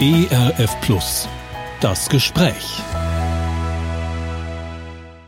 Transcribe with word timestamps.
ERF 0.00 0.80
Plus. 0.80 1.28
Das 1.80 2.08
Gespräch. 2.08 2.80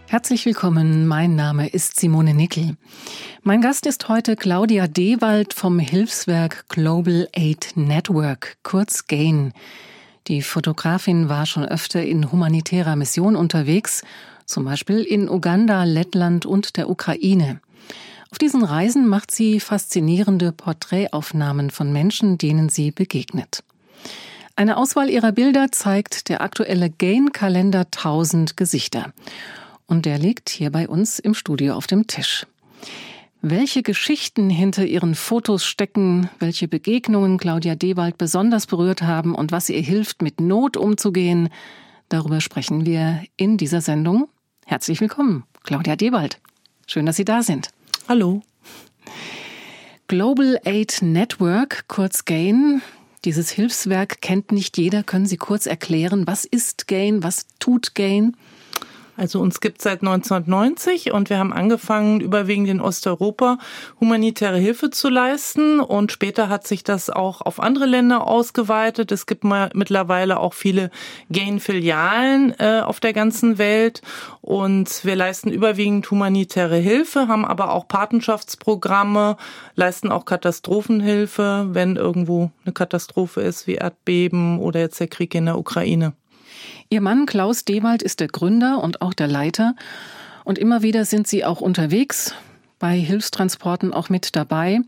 Herzlich 0.07 0.47
willkommen, 0.47 1.07
mein 1.07 1.37
Name 1.37 1.69
ist 1.69 2.01
Simone 2.01 2.33
Nickel. 2.33 2.77
Mein 3.43 3.61
Gast 3.61 3.85
ist 3.87 4.09
heute 4.09 4.37
Claudia 4.37 4.89
Dewald 4.89 5.53
vom 5.53 5.79
Hilfswerk 5.79 6.65
Global 6.71 7.29
Aid 7.37 7.73
Network, 7.77 8.57
kurz 8.63 9.07
GAIN. 9.07 9.53
Die 10.29 10.41
Fotografin 10.41 11.29
war 11.29 11.45
schon 11.45 11.67
öfter 11.67 12.03
in 12.03 12.33
humanitärer 12.33 12.97
Mission 12.97 13.37
unterwegs, 13.37 14.03
zum 14.47 14.65
Beispiel 14.65 15.03
in 15.03 15.29
Uganda, 15.29 15.85
Lettland 15.85 16.47
und 16.47 16.79
der 16.79 16.89
Ukraine. 16.89 17.61
Auf 18.31 18.39
diesen 18.39 18.65
Reisen 18.65 19.07
macht 19.07 19.31
sie 19.31 19.61
faszinierende 19.61 20.53
Porträtaufnahmen 20.53 21.71
von 21.71 21.93
Menschen, 21.93 22.39
denen 22.39 22.71
sie 22.71 22.91
begegnet. 22.91 23.63
Eine 24.57 24.77
Auswahl 24.77 25.11
ihrer 25.11 25.33
Bilder 25.33 25.73
zeigt 25.73 26.29
der 26.29 26.41
aktuelle 26.41 26.89
Gain-Kalender 26.89 27.87
1000 27.87 28.57
Gesichter. 28.57 29.13
Und 29.87 30.07
der 30.07 30.19
liegt 30.19 30.49
hier 30.49 30.71
bei 30.71 30.89
uns 30.89 31.19
im 31.19 31.35
Studio 31.35 31.75
auf 31.75 31.89
dem 31.89 32.07
Tisch. 32.07 32.47
Welche 33.43 33.83
Geschichten 33.83 34.51
hinter 34.51 34.87
ihren 34.87 35.17
Fotos 35.17 35.65
stecken, 35.65 36.31
welche 36.39 36.69
Begegnungen 36.69 37.37
Claudia 37.39 37.75
Dewald 37.75 38.17
besonders 38.17 38.67
berührt 38.67 39.03
haben 39.03 39.35
und 39.35 39.51
was 39.51 39.69
ihr 39.69 39.83
hilft, 39.83 40.23
mit 40.23 40.41
Not 40.41 40.77
umzugehen, 40.77 41.49
darüber 42.09 42.41
sprechen 42.41 42.87
wir 42.87 43.25
in 43.37 43.57
dieser 43.57 43.81
Sendung. 43.81 44.29
Herzlich 44.67 45.01
willkommen, 45.01 45.43
Claudia 45.65 45.97
Dewald. 45.97 46.41
Schön, 46.87 47.07
dass 47.07 47.17
Sie 47.17 47.25
da 47.25 47.43
sind. 47.43 47.71
Hallo. 48.09 48.43
Global 50.07 50.61
Aid 50.65 51.01
Network, 51.03 51.89
kurz 51.89 52.25
GAIN, 52.25 52.83
dieses 53.25 53.51
Hilfswerk 53.51 54.21
kennt 54.21 54.53
nicht 54.53 54.77
jeder. 54.79 55.03
Können 55.03 55.27
Sie 55.27 55.37
kurz 55.37 55.67
erklären, 55.67 56.27
was 56.27 56.45
ist 56.45 56.87
GAIN, 56.87 57.23
was 57.23 57.47
tut 57.59 57.95
GAIN? 57.95 58.37
Also 59.17 59.41
uns 59.41 59.61
gibt 59.61 59.79
es 59.79 59.85
seit 59.85 60.03
1990 60.03 61.13
und 61.13 61.31
wir 61.31 61.39
haben 61.39 61.53
angefangen, 61.53 62.21
überwiegend 62.21 62.69
in 62.69 62.81
Osteuropa 62.81 63.59
humanitäre 64.01 64.59
Hilfe 64.59 64.91
zu 64.91 65.09
leisten. 65.09 65.79
Und 65.79 66.11
später 66.11 66.49
hat 66.49 66.67
sich 66.67 66.83
das 66.83 67.11
auch 67.11 67.41
auf 67.41 67.61
andere 67.61 67.87
Länder 67.87 68.27
ausgeweitet. 68.27 69.13
Es 69.13 69.27
gibt 69.27 69.45
mittlerweile 69.45 70.41
auch 70.41 70.55
viele 70.55 70.91
Gain-Filialen 71.31 72.55
äh, 72.59 72.81
auf 72.85 72.99
der 72.99 73.13
ganzen 73.13 73.59
Welt. 73.59 74.03
Und 74.41 75.05
wir 75.05 75.15
leisten 75.15 75.51
überwiegend 75.51 76.11
humanitäre 76.11 76.77
Hilfe, 76.77 77.29
haben 77.29 77.45
aber 77.45 77.73
auch 77.73 77.87
Patenschaftsprogramme, 77.87 79.37
leisten 79.77 80.11
auch 80.11 80.25
Katastrophenhilfe, 80.25 81.69
wenn 81.71 81.97
irgendwo 81.97 82.51
eine 82.65 82.73
Katastrophe 82.73 83.43
ist, 83.43 83.67
wie 83.67 83.77
Erdbeben 83.77 84.59
oder 84.59 84.81
jetzt 84.81 84.99
der 84.99 85.09
Krieg 85.09 85.35
in 85.35 85.47
der 85.47 85.59
Ukraine. 85.59 86.15
Ihr 86.89 87.01
Mann 87.01 87.27
Klaus 87.27 87.65
Dewald 87.65 88.03
ist 88.03 88.21
der 88.21 88.29
Gründer 88.29 88.83
und 88.83 89.03
auch 89.03 89.15
der 89.15 89.29
Leiter. 89.29 89.75
Und 90.45 90.59
immer 90.59 90.83
wieder 90.83 91.05
sind 91.05 91.27
Sie 91.27 91.45
auch 91.45 91.61
unterwegs, 91.61 92.35
bei 92.79 92.97
Hilfstransporten 92.99 93.93
auch 93.95 94.11
mit 94.11 94.37
dabei. 94.37 94.81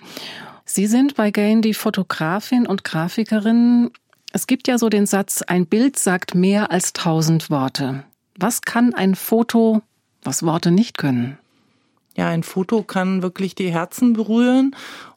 Sie 0.65 0.87
sind 0.87 1.15
bei 1.15 1.31
Gain 1.31 1.63
die 1.63 1.75
Fotografin 1.75 2.67
und 2.67 2.85
Grafikerin. 2.85 3.91
Es 4.33 4.47
gibt 4.47 4.69
ja 4.69 4.79
so 4.79 4.89
den 4.89 5.07
Satz, 5.07 5.43
ein 5.43 5.67
Bild 5.67 5.99
sagt 5.99 6.35
mehr 6.35 6.71
als 6.71 6.93
tausend 6.93 7.51
Worte. 7.51 8.05
Was 8.39 8.63
kann 8.63 8.93
ein 8.93 9.15
Foto, 9.15 9.81
was 10.23 10.43
Worte 10.43 10.71
nicht 10.71 10.99
können? 10.99 11.39
Ja, 12.17 12.29
ein 12.29 12.43
Foto 12.43 12.83
kann 12.83 13.23
wirklich 13.23 13.55
die 13.55 13.71
Herzen 13.71 14.15
berühren 14.15 14.75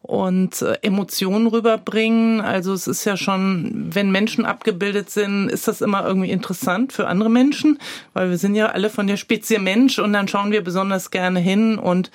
und 0.10 0.64
äh, 0.64 0.80
Emotionen 0.82 1.46
rüberbringen. 1.46 2.42
Also 2.42 2.74
es 2.74 2.88
ist 2.88 3.06
ja 3.06 3.16
schon, 3.16 3.90
wenn 3.94 4.10
Menschen 4.10 4.44
abgebildet 4.44 5.12
sind, 5.12 5.50
ist 5.50 5.68
das 5.68 5.82
immer 5.82 6.04
irgendwie 6.04 6.32
interessant 6.32 6.94
für 6.94 7.08
andere 7.08 7.30
Menschen, 7.30 7.78
weil 8.14 8.32
wir 8.32 8.40
sind 8.40 8.56
ja 8.56 8.70
alle 8.70 8.90
von 8.90 9.06
der 9.06 9.18
Spezie 9.18 9.60
Mensch 9.60 10.00
und 10.00 10.12
dann 10.14 10.28
schauen 10.28 10.52
wir 10.52 10.64
besonders 10.64 11.12
gerne 11.12 11.40
hin 11.40 11.78
und 11.78 12.10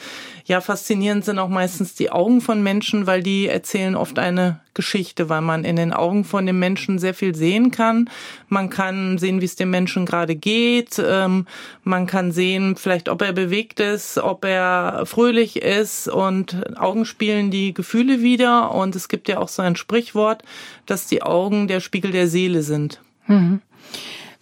ja, 0.47 0.61
faszinierend 0.61 1.25
sind 1.25 1.39
auch 1.39 1.49
meistens 1.49 1.95
die 1.95 2.11
Augen 2.11 2.43
von 2.43 2.63
Menschen, 2.63 3.07
weil 3.07 3.23
die 3.23 3.49
erzählen 3.49 3.97
oft 3.97 4.19
eine 4.19 4.61
Geschichte, 4.75 5.29
weil 5.31 5.41
man 5.41 5.65
in 5.65 5.77
den 5.77 5.93
Augen 5.93 6.25
von 6.25 6.45
dem 6.45 6.59
Menschen 6.59 6.99
sehr 6.99 7.15
viel 7.15 7.35
sehen 7.35 7.71
kann. 7.71 8.11
Man 8.49 8.69
kann 8.69 9.17
sehen, 9.17 9.41
wie 9.41 9.47
es 9.47 9.57
dem 9.57 9.71
Menschen 9.71 10.05
gerade 10.05 10.37
geht. 10.37 11.03
Ähm, 11.03 11.47
man 11.83 12.07
kann 12.07 12.33
sehen, 12.33 12.77
vielleicht, 12.77 13.09
ob 13.09 13.23
er 13.23 13.33
bewegt 13.33 13.81
ist, 13.81 14.19
ob 14.19 14.45
er 14.45 15.05
fröhlich 15.07 15.63
ist 15.63 16.09
und 16.09 16.79
Augen 16.79 17.07
spielen 17.07 17.51
die 17.51 17.73
Gefühle 17.85 18.23
wieder. 18.23 18.75
Und 18.75 18.97
es 18.97 19.09
gibt 19.09 19.29
ja 19.29 19.39
auch 19.39 19.49
so 19.49 19.61
ein 19.61 19.77
Sprichwort, 19.77 20.43
dass 20.87 21.07
die 21.07 21.23
Augen 21.23 21.69
der 21.69 21.81
Spiegel 21.81 22.13
der 22.13 22.29
Seele 22.29 22.63
sind. 22.63 23.03
Mhm. 23.27 23.61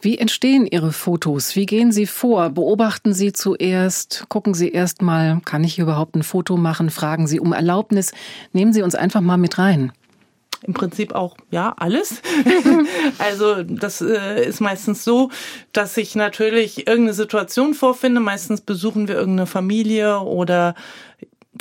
Wie 0.01 0.19
entstehen 0.19 0.67
Ihre 0.67 0.93
Fotos? 0.93 1.57
Wie 1.57 1.67
gehen 1.67 1.91
Sie 1.91 2.07
vor? 2.07 2.51
Beobachten 2.51 3.15
Sie 3.15 3.33
zuerst? 3.33 4.27
Gucken 4.29 4.55
Sie 4.55 4.71
erst 4.71 5.03
mal, 5.03 5.41
kann 5.45 5.65
ich 5.65 5.75
hier 5.75 5.85
überhaupt 5.85 6.15
ein 6.15 6.23
Foto 6.23 6.57
machen? 6.57 6.91
Fragen 6.91 7.27
Sie 7.27 7.41
um 7.41 7.53
Erlaubnis? 7.53 8.13
Nehmen 8.53 8.73
Sie 8.73 8.83
uns 8.83 8.95
einfach 8.95 9.21
mal 9.21 9.37
mit 9.37 9.59
rein 9.59 9.93
im 10.65 10.75
Prinzip 10.75 11.13
auch 11.15 11.37
ja 11.51 11.75
alles. 11.77 12.23
also 13.19 13.63
das 13.65 14.01
äh, 14.01 14.47
ist 14.47 14.61
meistens 14.61 15.03
so, 15.03 15.31
dass 15.73 15.97
ich 15.97 16.15
natürlich 16.15 16.87
irgendeine 16.87 17.15
Situation 17.15 17.75
vorfinde. 17.75 18.21
Meistens 18.21 18.61
besuchen 18.61 19.09
wir 19.09 19.17
irgendeine 19.17 19.47
Familie 19.47 20.21
oder 20.21 20.75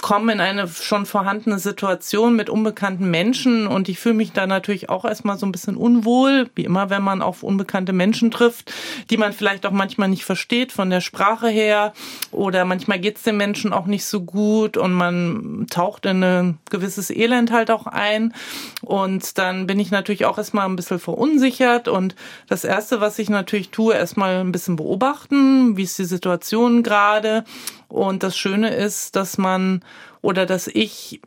kommen 0.01 0.29
in 0.29 0.41
eine 0.41 0.67
schon 0.67 1.05
vorhandene 1.05 1.59
Situation 1.59 2.35
mit 2.35 2.49
unbekannten 2.49 3.09
Menschen 3.09 3.67
und 3.67 3.87
ich 3.87 3.99
fühle 3.99 4.15
mich 4.15 4.31
da 4.31 4.47
natürlich 4.47 4.89
auch 4.89 5.05
erstmal 5.05 5.37
so 5.37 5.45
ein 5.45 5.51
bisschen 5.51 5.77
unwohl, 5.77 6.49
wie 6.55 6.65
immer, 6.65 6.89
wenn 6.89 7.03
man 7.03 7.21
auf 7.21 7.43
unbekannte 7.43 7.93
Menschen 7.93 8.31
trifft, 8.31 8.73
die 9.09 9.17
man 9.17 9.33
vielleicht 9.33 9.65
auch 9.65 9.71
manchmal 9.71 10.09
nicht 10.09 10.25
versteht 10.25 10.71
von 10.71 10.89
der 10.89 11.01
Sprache 11.01 11.49
her 11.49 11.93
oder 12.31 12.65
manchmal 12.65 12.99
geht 12.99 13.17
es 13.17 13.23
den 13.23 13.37
Menschen 13.37 13.73
auch 13.73 13.85
nicht 13.85 14.05
so 14.05 14.21
gut 14.21 14.75
und 14.77 14.93
man 14.93 15.67
taucht 15.69 16.05
in 16.05 16.23
ein 16.23 16.57
gewisses 16.69 17.09
Elend 17.09 17.51
halt 17.51 17.71
auch 17.71 17.87
ein. 17.87 18.33
Und 18.81 19.37
dann 19.37 19.67
bin 19.67 19.79
ich 19.79 19.91
natürlich 19.91 20.25
auch 20.25 20.37
erstmal 20.37 20.67
ein 20.67 20.75
bisschen 20.75 20.99
verunsichert 20.99 21.87
und 21.87 22.15
das 22.47 22.63
Erste, 22.63 23.01
was 23.01 23.19
ich 23.19 23.29
natürlich 23.29 23.69
tue, 23.69 23.93
erstmal 23.93 24.39
ein 24.39 24.51
bisschen 24.51 24.75
beobachten, 24.75 25.77
wie 25.77 25.83
ist 25.83 25.99
die 25.99 26.05
Situation 26.05 26.83
gerade 26.83 27.43
und 27.91 28.23
das 28.23 28.37
Schöne 28.37 28.73
ist, 28.73 29.15
dass 29.15 29.37
man 29.37 29.83
oder 30.21 30.45
dass 30.45 30.67
ich 30.67 31.21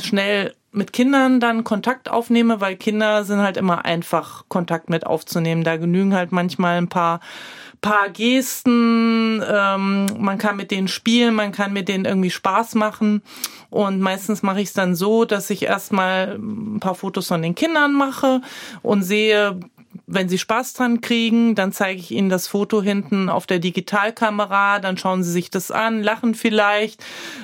schnell 0.00 0.54
mit 0.72 0.92
Kindern 0.92 1.38
dann 1.38 1.62
Kontakt 1.62 2.10
aufnehme, 2.10 2.60
weil 2.60 2.76
Kinder 2.76 3.24
sind 3.24 3.40
halt 3.40 3.56
immer 3.56 3.84
einfach 3.84 4.44
Kontakt 4.48 4.90
mit 4.90 5.06
aufzunehmen. 5.06 5.62
Da 5.62 5.76
genügen 5.76 6.14
halt 6.14 6.32
manchmal 6.32 6.78
ein 6.78 6.88
paar 6.88 7.20
paar 7.84 8.08
Gesten, 8.08 9.42
ähm, 9.46 10.06
man 10.18 10.38
kann 10.38 10.56
mit 10.56 10.70
denen 10.70 10.88
spielen, 10.88 11.34
man 11.34 11.52
kann 11.52 11.74
mit 11.74 11.86
denen 11.86 12.06
irgendwie 12.06 12.30
Spaß 12.30 12.76
machen. 12.76 13.20
Und 13.68 14.00
meistens 14.00 14.42
mache 14.42 14.62
ich 14.62 14.68
es 14.68 14.72
dann 14.72 14.94
so, 14.94 15.26
dass 15.26 15.50
ich 15.50 15.64
erstmal 15.64 16.38
ein 16.38 16.80
paar 16.80 16.94
Fotos 16.94 17.28
von 17.28 17.42
den 17.42 17.54
Kindern 17.54 17.92
mache 17.92 18.40
und 18.80 19.02
sehe, 19.02 19.60
wenn 20.06 20.28
Sie 20.28 20.38
Spaß 20.38 20.74
dran 20.74 21.00
kriegen, 21.00 21.54
dann 21.54 21.72
zeige 21.72 21.98
ich 21.98 22.10
Ihnen 22.10 22.28
das 22.28 22.46
Foto 22.46 22.82
hinten 22.82 23.30
auf 23.30 23.46
der 23.46 23.58
Digitalkamera, 23.58 24.78
dann 24.78 24.98
schauen 24.98 25.22
Sie 25.22 25.32
sich 25.32 25.50
das 25.50 25.70
an, 25.70 26.02
lachen 26.02 26.34
vielleicht. 26.34 27.02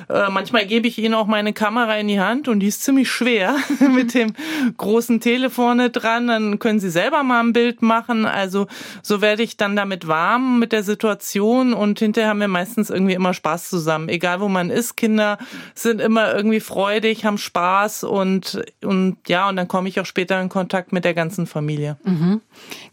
Äh, 0.09 0.29
manchmal 0.29 0.67
gebe 0.67 0.87
ich 0.87 0.99
Ihnen 0.99 1.15
auch 1.15 1.25
meine 1.25 1.53
Kamera 1.53 1.97
in 1.97 2.07
die 2.07 2.19
Hand 2.19 2.47
und 2.47 2.59
die 2.59 2.67
ist 2.67 2.83
ziemlich 2.83 3.09
schwer 3.09 3.55
mit 3.79 4.13
dem 4.13 4.33
großen 4.77 5.19
Telefone 5.21 5.89
dran. 5.89 6.27
Dann 6.27 6.59
können 6.59 6.79
Sie 6.79 6.91
selber 6.91 7.23
mal 7.23 7.39
ein 7.39 7.53
Bild 7.53 7.81
machen. 7.81 8.25
Also 8.25 8.67
so 9.01 9.21
werde 9.21 9.41
ich 9.41 9.57
dann 9.57 9.75
damit 9.75 10.07
warm 10.07 10.59
mit 10.59 10.71
der 10.71 10.83
Situation 10.83 11.73
und 11.73 11.97
hinterher 11.97 12.29
haben 12.29 12.41
wir 12.41 12.47
meistens 12.47 12.91
irgendwie 12.91 13.13
immer 13.13 13.33
Spaß 13.33 13.69
zusammen. 13.69 14.07
Egal 14.07 14.39
wo 14.39 14.47
man 14.47 14.69
ist, 14.69 14.97
Kinder 14.97 15.39
sind 15.73 15.99
immer 15.99 16.35
irgendwie 16.35 16.59
freudig, 16.59 17.25
haben 17.25 17.39
Spaß 17.39 18.03
und, 18.03 18.61
und 18.83 19.17
ja, 19.27 19.49
und 19.49 19.55
dann 19.55 19.67
komme 19.67 19.89
ich 19.89 19.99
auch 19.99 20.05
später 20.05 20.39
in 20.39 20.49
Kontakt 20.49 20.93
mit 20.93 21.05
der 21.05 21.15
ganzen 21.15 21.47
Familie. 21.47 21.97
Mhm. 22.03 22.41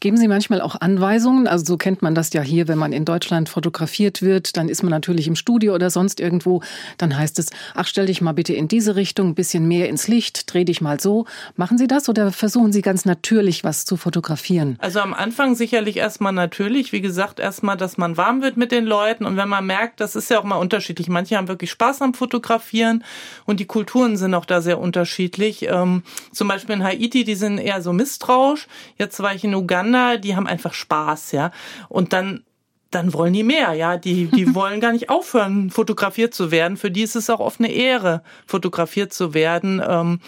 Geben 0.00 0.16
Sie 0.16 0.28
manchmal 0.28 0.60
auch 0.60 0.81
Anweisungen? 0.81 1.46
Also 1.46 1.64
so 1.64 1.76
kennt 1.76 2.02
man 2.02 2.14
das 2.14 2.32
ja 2.32 2.43
hier, 2.43 2.69
wenn 2.69 2.78
man 2.78 2.93
in 2.93 3.05
Deutschland 3.05 3.49
fotografiert 3.49 4.22
wird, 4.22 4.56
dann 4.56 4.69
ist 4.69 4.82
man 4.82 4.90
natürlich 4.90 5.26
im 5.26 5.37
Studio 5.37 5.75
oder 5.75 5.90
sonst 5.90 6.20
irgendwo. 6.20 6.62
Dann 6.99 7.16
heißt 7.16 7.38
es, 7.38 7.50
ach, 7.75 7.87
stell 7.87 8.06
dich 8.06 8.20
mal 8.20 8.32
bitte 8.32 8.52
in 8.52 8.69
diese 8.69 8.96
Richtung, 8.96 9.31
ein 9.31 9.34
bisschen 9.34 9.66
mehr 9.66 9.88
ins 9.88 10.08
Licht, 10.08 10.52
dreh 10.52 10.64
dich 10.64 10.81
mal 10.81 11.00
so. 11.00 11.26
Machen 11.56 11.78
Sie 11.78 11.87
das 11.87 12.08
oder 12.08 12.32
versuchen 12.32 12.72
Sie 12.72 12.82
ganz 12.82 13.05
natürlich 13.05 13.64
was 13.64 13.84
zu 13.84 13.96
fotografieren? 13.96 14.76
Also 14.81 15.00
am 15.00 15.14
Anfang 15.14 15.55
sicherlich 15.55 15.96
erstmal 15.96 16.32
natürlich. 16.32 16.93
Wie 16.93 17.00
gesagt, 17.00 17.40
erstmal, 17.40 17.76
dass 17.76 17.99
man 17.99 18.16
warm 18.16 18.43
wird 18.43 18.56
mit 18.56 18.72
den 18.72 18.84
Leuten. 18.84 19.25
Und 19.25 19.37
wenn 19.37 19.49
man 19.49 19.66
merkt, 19.66 20.00
das 20.00 20.16
ist 20.16 20.31
ja 20.31 20.38
auch 20.38 20.44
mal 20.44 20.56
unterschiedlich. 20.56 21.08
Manche 21.08 21.37
haben 21.37 21.49
wirklich 21.49 21.70
Spaß 21.70 22.02
am 22.02 22.14
Fotografieren 22.14 23.05
und 23.46 23.60
die 23.60 23.66
Kulturen 23.66 24.16
sind 24.16 24.34
auch 24.34 24.44
da 24.44 24.60
sehr 24.60 24.78
unterschiedlich. 24.78 25.66
Ähm, 25.69 26.02
zum 26.32 26.49
Beispiel 26.49 26.76
in 26.76 26.84
Haiti, 26.84 27.25
die 27.25 27.34
sind 27.34 27.58
eher 27.58 27.82
so 27.82 27.93
misstrauisch. 27.93 28.66
Jetzt 28.96 29.20
war 29.20 29.34
ich 29.34 29.44
in 29.44 29.48
Uganda, 29.55 30.17
die 30.17 30.37
haben 30.37 30.47
einfach 30.47 30.75
Spaß, 30.75 31.33
ja. 31.33 31.50
Und 31.89 32.12
dann 32.12 32.45
dann 32.91 33.12
wollen 33.12 33.35
die 33.35 33.43
mehr, 33.43 33.75
ja. 33.75 33.97
Die, 33.97 34.27
die 34.27 34.55
wollen 34.55 34.81
gar 34.81 34.93
nicht 34.93 35.11
aufhören, 35.11 35.71
fotografiert 35.71 36.35
zu 36.35 36.50
werden. 36.50 36.77
Für 36.77 36.91
die 36.91 37.03
ist 37.03 37.17
es 37.17 37.29
auch 37.31 37.41
oft 37.41 37.61
eine 37.61 37.71
Ehre, 37.71 38.23
fotografiert 38.47 39.12
zu 39.12 39.35
werden. 39.35 39.83
Ähm, 39.87 40.21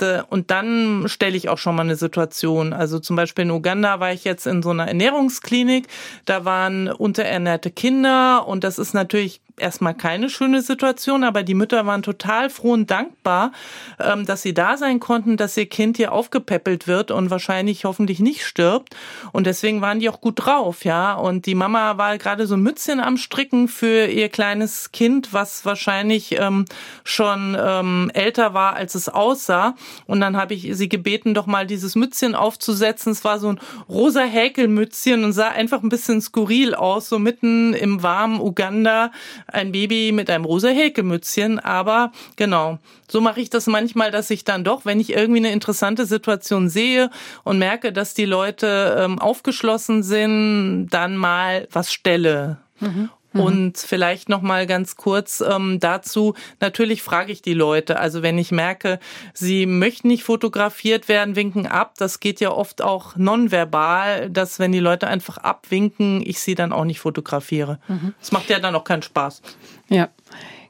äh, 0.00 0.22
und 0.28 0.50
dann 0.50 1.04
stelle 1.08 1.36
ich 1.36 1.48
auch 1.48 1.58
schon 1.58 1.76
mal 1.76 1.82
eine 1.82 1.96
Situation. 1.96 2.72
Also 2.72 2.98
zum 2.98 3.16
Beispiel 3.16 3.44
in 3.44 3.50
Uganda 3.50 4.00
war 4.00 4.12
ich 4.12 4.24
jetzt 4.24 4.46
in 4.46 4.62
so 4.62 4.70
einer 4.70 4.88
Ernährungsklinik. 4.88 5.86
Da 6.24 6.44
waren 6.44 6.88
unterernährte 6.88 7.70
Kinder 7.70 8.46
und 8.46 8.64
das 8.64 8.78
ist 8.78 8.94
natürlich 8.94 9.40
erstmal 9.60 9.94
keine 9.94 10.30
schöne 10.30 10.62
Situation, 10.62 11.24
aber 11.24 11.42
die 11.42 11.54
Mütter 11.54 11.86
waren 11.86 12.02
total 12.02 12.50
froh 12.50 12.72
und 12.72 12.90
dankbar, 12.90 13.52
ähm, 13.98 14.26
dass 14.26 14.42
sie 14.42 14.54
da 14.54 14.76
sein 14.76 15.00
konnten, 15.00 15.36
dass 15.36 15.56
ihr 15.56 15.66
Kind 15.66 15.96
hier 15.96 16.12
aufgepäppelt 16.12 16.86
wird 16.86 17.10
und 17.10 17.30
wahrscheinlich 17.30 17.84
hoffentlich 17.84 18.20
nicht 18.20 18.44
stirbt. 18.44 18.96
Und 19.32 19.46
deswegen 19.46 19.80
waren 19.80 20.00
die 20.00 20.08
auch 20.08 20.20
gut 20.20 20.44
drauf, 20.44 20.84
ja. 20.84 21.14
Und 21.14 21.46
die 21.46 21.54
Mama 21.54 21.98
war 21.98 22.18
gerade 22.18 22.46
so 22.46 22.54
ein 22.54 22.62
Mützchen 22.62 23.00
am 23.00 23.16
Stricken 23.16 23.68
für 23.68 24.06
ihr 24.06 24.28
kleines 24.28 24.92
Kind, 24.92 25.32
was 25.32 25.64
wahrscheinlich 25.64 26.38
ähm, 26.38 26.64
schon 27.04 27.56
ähm, 27.58 28.10
älter 28.14 28.54
war, 28.54 28.74
als 28.74 28.94
es 28.94 29.08
aussah. 29.08 29.74
Und 30.06 30.20
dann 30.20 30.36
habe 30.36 30.54
ich 30.54 30.68
sie 30.72 30.88
gebeten, 30.88 31.34
doch 31.34 31.46
mal 31.46 31.66
dieses 31.66 31.94
Mützchen 31.94 32.34
aufzusetzen. 32.34 33.12
Es 33.12 33.24
war 33.24 33.38
so 33.38 33.48
ein 33.48 33.60
rosa 33.88 34.22
Häkelmützchen 34.22 35.24
und 35.24 35.32
sah 35.32 35.48
einfach 35.48 35.82
ein 35.82 35.88
bisschen 35.88 36.20
skurril 36.20 36.74
aus, 36.74 37.08
so 37.08 37.18
mitten 37.18 37.74
im 37.74 38.02
warmen 38.02 38.40
Uganda 38.40 39.10
ein 39.52 39.72
Baby 39.72 40.12
mit 40.12 40.30
einem 40.30 40.44
rosa 40.44 40.68
Häkelmützchen, 40.68 41.58
aber 41.58 42.12
genau, 42.36 42.78
so 43.08 43.20
mache 43.20 43.40
ich 43.40 43.50
das 43.50 43.66
manchmal, 43.66 44.10
dass 44.10 44.30
ich 44.30 44.44
dann 44.44 44.64
doch, 44.64 44.84
wenn 44.84 45.00
ich 45.00 45.12
irgendwie 45.12 45.40
eine 45.40 45.52
interessante 45.52 46.06
Situation 46.06 46.68
sehe 46.68 47.10
und 47.44 47.58
merke, 47.58 47.92
dass 47.92 48.14
die 48.14 48.24
Leute 48.24 48.96
ähm, 48.98 49.18
aufgeschlossen 49.18 50.02
sind, 50.02 50.88
dann 50.90 51.16
mal 51.16 51.66
was 51.72 51.92
stelle. 51.92 52.58
Mhm. 52.80 53.10
Mhm. 53.32 53.40
Und 53.40 53.78
vielleicht 53.78 54.28
noch 54.28 54.42
mal 54.42 54.66
ganz 54.66 54.96
kurz 54.96 55.40
ähm, 55.40 55.78
dazu. 55.80 56.34
Natürlich 56.60 57.02
frage 57.02 57.32
ich 57.32 57.42
die 57.42 57.54
Leute. 57.54 57.98
Also 57.98 58.22
wenn 58.22 58.38
ich 58.38 58.50
merke, 58.50 58.98
sie 59.34 59.66
möchten 59.66 60.08
nicht 60.08 60.24
fotografiert 60.24 61.08
werden, 61.08 61.36
winken 61.36 61.66
ab. 61.66 61.94
Das 61.98 62.20
geht 62.20 62.40
ja 62.40 62.50
oft 62.50 62.82
auch 62.82 63.16
nonverbal, 63.16 64.30
dass 64.30 64.58
wenn 64.58 64.72
die 64.72 64.80
Leute 64.80 65.06
einfach 65.06 65.38
abwinken, 65.38 66.22
ich 66.24 66.40
sie 66.40 66.54
dann 66.54 66.72
auch 66.72 66.84
nicht 66.84 67.00
fotografiere. 67.00 67.78
Mhm. 67.88 68.14
Das 68.18 68.32
macht 68.32 68.50
ja 68.50 68.58
dann 68.58 68.74
auch 68.74 68.84
keinen 68.84 69.02
Spaß. 69.02 69.42
Ja. 69.88 70.08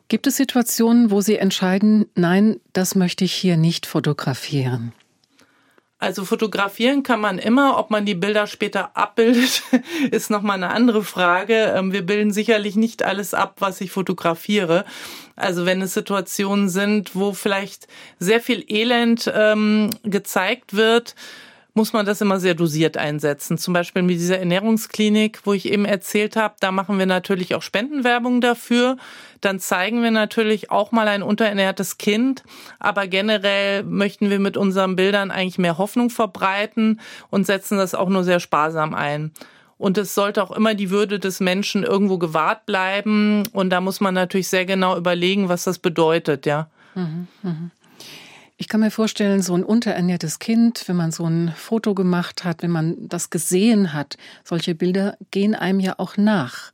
Gibt 0.08 0.26
es 0.26 0.36
Situationen, 0.36 1.12
wo 1.12 1.20
Sie 1.20 1.36
entscheiden, 1.36 2.06
nein, 2.16 2.58
das 2.72 2.96
möchte 2.96 3.24
ich 3.24 3.32
hier 3.32 3.56
nicht 3.56 3.86
fotografieren? 3.86 4.92
Also 6.00 6.24
fotografieren 6.24 7.02
kann 7.02 7.20
man 7.20 7.38
immer, 7.38 7.78
ob 7.78 7.90
man 7.90 8.06
die 8.06 8.14
Bilder 8.14 8.46
später 8.46 8.96
abbildet, 8.96 9.62
ist 10.10 10.30
nochmal 10.30 10.56
eine 10.56 10.70
andere 10.70 11.04
Frage. 11.04 11.74
Ähm, 11.76 11.92
wir 11.92 12.04
bilden 12.04 12.32
sicherlich 12.32 12.74
nicht 12.74 13.02
alles 13.02 13.34
ab, 13.34 13.56
was 13.58 13.82
ich 13.82 13.90
fotografiere. 13.90 14.86
Also 15.36 15.66
wenn 15.66 15.82
es 15.82 15.92
Situationen 15.92 16.70
sind, 16.70 17.14
wo 17.14 17.34
vielleicht 17.34 17.86
sehr 18.18 18.40
viel 18.40 18.64
Elend 18.66 19.30
ähm, 19.34 19.90
gezeigt 20.02 20.74
wird, 20.74 21.14
muss 21.74 21.92
man 21.92 22.06
das 22.06 22.20
immer 22.20 22.40
sehr 22.40 22.54
dosiert 22.54 22.96
einsetzen. 22.96 23.58
Zum 23.58 23.74
Beispiel 23.74 24.02
mit 24.02 24.16
dieser 24.16 24.38
Ernährungsklinik, 24.38 25.40
wo 25.44 25.52
ich 25.52 25.70
eben 25.70 25.84
erzählt 25.84 26.36
habe, 26.36 26.54
da 26.60 26.72
machen 26.72 26.98
wir 26.98 27.06
natürlich 27.06 27.54
auch 27.54 27.62
Spendenwerbung 27.62 28.40
dafür. 28.40 28.96
Dann 29.40 29.60
zeigen 29.60 30.02
wir 30.02 30.10
natürlich 30.10 30.70
auch 30.70 30.92
mal 30.92 31.08
ein 31.08 31.22
unterernährtes 31.22 31.98
Kind. 31.98 32.42
Aber 32.78 33.06
generell 33.06 33.84
möchten 33.84 34.30
wir 34.30 34.38
mit 34.38 34.56
unseren 34.56 34.96
Bildern 34.96 35.30
eigentlich 35.30 35.58
mehr 35.58 35.78
Hoffnung 35.78 36.10
verbreiten 36.10 37.00
und 37.30 37.46
setzen 37.46 37.78
das 37.78 37.94
auch 37.94 38.08
nur 38.08 38.24
sehr 38.24 38.40
sparsam 38.40 38.94
ein. 38.94 39.32
Und 39.78 39.96
es 39.96 40.14
sollte 40.14 40.42
auch 40.42 40.50
immer 40.50 40.74
die 40.74 40.90
Würde 40.90 41.18
des 41.18 41.40
Menschen 41.40 41.84
irgendwo 41.84 42.18
gewahrt 42.18 42.66
bleiben. 42.66 43.44
Und 43.52 43.70
da 43.70 43.80
muss 43.80 44.00
man 44.00 44.12
natürlich 44.12 44.48
sehr 44.48 44.66
genau 44.66 44.96
überlegen, 44.96 45.48
was 45.48 45.64
das 45.64 45.78
bedeutet, 45.78 46.44
ja. 46.44 46.68
Mhm, 46.94 47.28
mh. 47.42 47.70
Ich 48.60 48.68
kann 48.68 48.80
mir 48.80 48.90
vorstellen, 48.90 49.40
so 49.40 49.54
ein 49.54 49.64
unterernährtes 49.64 50.38
Kind, 50.38 50.86
wenn 50.86 50.94
man 50.94 51.12
so 51.12 51.24
ein 51.24 51.50
Foto 51.56 51.94
gemacht 51.94 52.44
hat, 52.44 52.62
wenn 52.62 52.70
man 52.70 52.94
das 53.08 53.30
gesehen 53.30 53.94
hat, 53.94 54.18
solche 54.44 54.74
Bilder 54.74 55.16
gehen 55.30 55.54
einem 55.54 55.80
ja 55.80 55.94
auch 55.96 56.18
nach. 56.18 56.70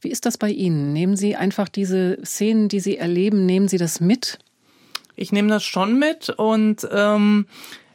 Wie 0.00 0.10
ist 0.10 0.26
das 0.26 0.36
bei 0.36 0.50
Ihnen? 0.50 0.92
Nehmen 0.92 1.16
Sie 1.16 1.36
einfach 1.36 1.68
diese 1.68 2.18
Szenen, 2.24 2.68
die 2.68 2.80
Sie 2.80 2.96
erleben, 2.96 3.46
nehmen 3.46 3.68
Sie 3.68 3.78
das 3.78 4.00
mit? 4.00 4.40
Ich 5.14 5.30
nehme 5.30 5.46
das 5.46 5.62
schon 5.62 5.96
mit 5.96 6.28
und 6.28 6.88
ähm, 6.90 7.46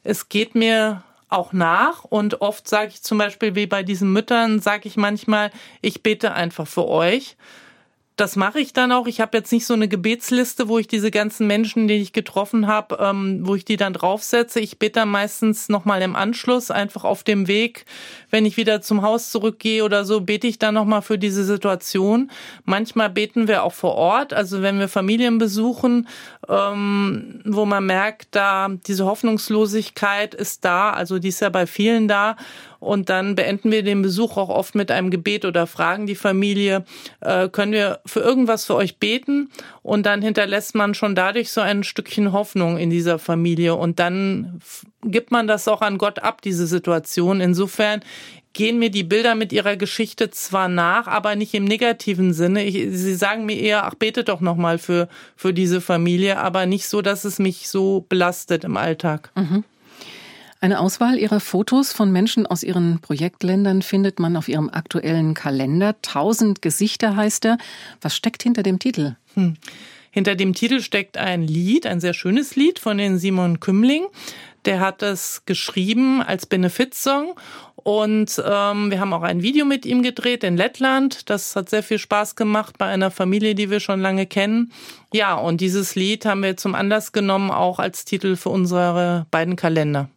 es 0.05 0.29
geht 0.29 0.55
mir 0.55 1.03
auch 1.27 1.51
nach 1.51 2.05
und 2.05 2.39
oft 2.39 2.69
sage 2.69 2.91
ich 2.93 3.03
zum 3.03 3.17
Beispiel 3.17 3.55
wie 3.55 3.67
bei 3.67 3.83
diesen 3.83 4.13
Müttern, 4.13 4.61
sage 4.61 4.87
ich 4.87 4.95
manchmal, 4.95 5.51
ich 5.81 6.01
bete 6.01 6.31
einfach 6.31 6.65
für 6.65 6.87
euch 6.87 7.35
das 8.15 8.35
mache 8.35 8.59
ich 8.59 8.73
dann 8.73 8.91
auch. 8.91 9.07
Ich 9.07 9.21
habe 9.21 9.37
jetzt 9.37 9.51
nicht 9.51 9.65
so 9.65 9.73
eine 9.73 9.87
Gebetsliste, 9.87 10.67
wo 10.67 10.77
ich 10.77 10.87
diese 10.87 11.09
ganzen 11.09 11.47
Menschen, 11.47 11.87
die 11.87 11.95
ich 11.95 12.13
getroffen 12.13 12.67
habe, 12.67 12.97
ähm, 12.99 13.39
wo 13.41 13.55
ich 13.55 13.65
die 13.65 13.77
dann 13.77 13.93
draufsetze. 13.93 14.59
Ich 14.59 14.77
bete 14.77 14.99
dann 14.99 15.09
meistens 15.09 15.67
nochmal 15.67 16.01
im 16.03 16.15
Anschluss, 16.15 16.69
einfach 16.69 17.05
auf 17.05 17.23
dem 17.23 17.47
Weg, 17.47 17.85
wenn 18.29 18.45
ich 18.45 18.55
wieder 18.55 18.81
zum 18.81 19.01
Haus 19.01 19.31
zurückgehe 19.31 19.83
oder 19.83 20.05
so, 20.05 20.21
bete 20.21 20.45
ich 20.45 20.59
dann 20.59 20.75
nochmal 20.75 21.01
für 21.01 21.17
diese 21.17 21.43
Situation. 21.43 22.29
Manchmal 22.65 23.09
beten 23.09 23.47
wir 23.47 23.63
auch 23.63 23.73
vor 23.73 23.95
Ort, 23.95 24.33
also 24.33 24.61
wenn 24.61 24.77
wir 24.77 24.89
Familien 24.89 25.39
besuchen, 25.39 26.07
ähm, 26.49 27.41
wo 27.45 27.65
man 27.65 27.85
merkt, 27.85 28.29
da 28.31 28.69
diese 28.87 29.05
Hoffnungslosigkeit 29.05 30.33
ist 30.33 30.65
da, 30.65 30.91
also 30.91 31.19
die 31.19 31.29
ist 31.29 31.41
ja 31.41 31.49
bei 31.49 31.67
vielen 31.67 32.07
da. 32.07 32.35
Und 32.79 33.09
dann 33.09 33.35
beenden 33.35 33.71
wir 33.71 33.81
den 33.81 34.01
Besuch 34.01 34.35
auch 34.35 34.49
oft 34.49 34.75
mit 34.75 34.91
einem 34.91 35.09
Gebet 35.09 35.45
oder 35.45 35.67
fragen 35.67 36.05
die 36.05 36.15
Familie, 36.15 36.83
äh, 37.21 37.47
können 37.47 37.71
wir 37.71 38.01
für 38.05 38.19
irgendwas 38.19 38.65
für 38.65 38.75
euch 38.75 38.99
beten? 38.99 39.49
Und 39.81 40.05
dann 40.05 40.21
hinterlässt 40.21 40.75
man 40.75 40.93
schon 40.93 41.15
dadurch 41.15 41.51
so 41.51 41.61
ein 41.61 41.83
Stückchen 41.83 42.33
Hoffnung 42.33 42.77
in 42.77 42.89
dieser 42.89 43.19
Familie. 43.19 43.75
Und 43.75 43.99
dann 43.99 44.59
gibt 45.01 45.31
man 45.31 45.47
das 45.47 45.67
auch 45.69 45.81
an 45.81 45.97
Gott 45.97 46.19
ab, 46.19 46.41
diese 46.41 46.67
Situation. 46.67 47.39
Insofern 47.39 48.01
gehen 48.53 48.79
mir 48.79 48.89
die 48.89 49.03
Bilder 49.03 49.35
mit 49.35 49.51
ihrer 49.51 49.75
Geschichte 49.75 50.29
zwar 50.29 50.67
nach, 50.67 51.07
aber 51.07 51.35
nicht 51.35 51.53
im 51.53 51.65
negativen 51.65 52.33
Sinne. 52.33 52.63
Ich, 52.63 52.75
sie 52.75 53.15
sagen 53.15 53.45
mir 53.45 53.57
eher, 53.59 53.85
ach, 53.85 53.95
betet 53.95 54.29
doch 54.29 54.41
nochmal 54.41 54.77
für, 54.77 55.09
für 55.35 55.53
diese 55.53 55.81
Familie, 55.81 56.37
aber 56.37 56.65
nicht 56.65 56.87
so, 56.87 57.01
dass 57.01 57.25
es 57.25 57.39
mich 57.39 57.67
so 57.67 58.05
belastet 58.07 58.63
im 58.63 58.77
Alltag. 58.77 59.31
Mhm. 59.35 59.63
Eine 60.63 60.79
Auswahl 60.79 61.17
ihrer 61.17 61.41
Fotos 61.41 61.91
von 61.91 62.09
Menschen 62.13 62.47
aus 62.47 62.63
ihren 62.63 62.99
Projektländern 62.99 63.81
findet 63.81 64.19
man 64.19 64.37
auf 64.37 64.47
ihrem 64.47 64.69
aktuellen 64.69 65.33
Kalender. 65.33 66.01
Tausend 66.01 66.61
Gesichter 66.61 67.17
heißt 67.17 67.43
er. 67.43 67.57
Was 67.99 68.15
steckt 68.15 68.43
hinter 68.43 68.63
dem 68.63 68.79
Titel? 68.79 69.17
Hm. 69.33 69.57
Hinter 70.09 70.35
dem 70.35 70.53
Titel 70.53 70.79
steckt 70.79 71.17
ein 71.17 71.41
Lied, 71.41 71.85
ein 71.85 71.99
sehr 71.99 72.13
schönes 72.13 72.55
Lied 72.55 72.79
von 72.79 72.97
den 72.97 73.17
Simon 73.17 73.59
Kümling. 73.59 74.05
Der 74.63 74.79
hat 74.79 75.03
es 75.03 75.41
geschrieben 75.45 76.21
als 76.21 76.45
Benefitsong 76.45 77.33
und 77.83 78.41
ähm, 78.45 78.91
wir 78.91 78.99
haben 78.99 79.13
auch 79.13 79.23
ein 79.23 79.41
Video 79.41 79.65
mit 79.65 79.85
ihm 79.85 80.03
gedreht 80.03 80.43
in 80.43 80.55
Lettland. 80.55 81.29
Das 81.29 81.55
hat 81.55 81.69
sehr 81.69 81.83
viel 81.83 81.99
Spaß 81.99 82.35
gemacht 82.35 82.77
bei 82.77 82.85
einer 82.85 83.11
Familie, 83.11 83.55
die 83.55 83.69
wir 83.69 83.81
schon 83.81 83.99
lange 83.99 84.25
kennen. 84.25 84.71
Ja, 85.13 85.35
und 85.35 85.59
dieses 85.59 85.95
Lied 85.95 86.25
haben 86.25 86.43
wir 86.43 86.55
zum 86.55 86.75
Anlass 86.75 87.11
genommen, 87.11 87.51
auch 87.51 87.79
als 87.79 88.05
Titel 88.05 88.37
für 88.37 88.49
unsere 88.49 89.25
beiden 89.31 89.57
Kalender. 89.57 90.09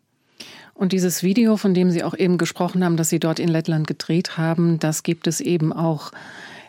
Und 0.75 0.92
dieses 0.92 1.23
Video, 1.23 1.56
von 1.56 1.75
dem 1.75 1.90
Sie 1.90 2.04
auch 2.04 2.14
eben 2.14 2.38
gesprochen 2.38 2.85
haben, 2.85 2.96
das 2.96 3.08
Sie 3.08 3.18
dort 3.18 3.40
in 3.40 3.49
Lettland 3.49 3.87
gedreht 3.87 4.37
haben, 4.37 4.78
das 4.78 5.02
gibt 5.02 5.26
es 5.26 5.40
eben 5.40 5.73
auch 5.73 6.12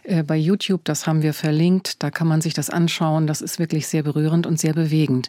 äh, 0.04 0.24
bei 0.24 0.38
YouTube. 0.38 0.82
Das 0.86 1.06
haben 1.06 1.22
wir 1.22 1.34
verlinkt. 1.34 2.02
Da 2.02 2.10
kann 2.10 2.28
man 2.28 2.42
sich 2.42 2.54
das 2.54 2.70
anschauen. 2.70 3.28
Das 3.28 3.42
ist 3.42 3.60
wirklich 3.60 3.88
sehr 3.88 4.04
berührend 4.04 4.48
und 4.48 4.60
sehr 4.60 4.74
bewegend. 4.74 5.28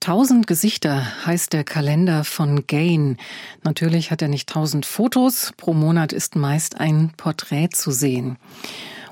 Tausend 0.00 0.46
Gesichter 0.46 1.26
heißt 1.26 1.52
der 1.52 1.64
Kalender 1.64 2.24
von 2.24 2.66
Gain. 2.66 3.18
Natürlich 3.62 4.10
hat 4.10 4.22
er 4.22 4.28
nicht 4.28 4.48
tausend 4.48 4.86
Fotos. 4.86 5.52
Pro 5.56 5.74
Monat 5.74 6.12
ist 6.12 6.36
meist 6.36 6.80
ein 6.80 7.12
Porträt 7.16 7.68
zu 7.72 7.90
sehen. 7.90 8.36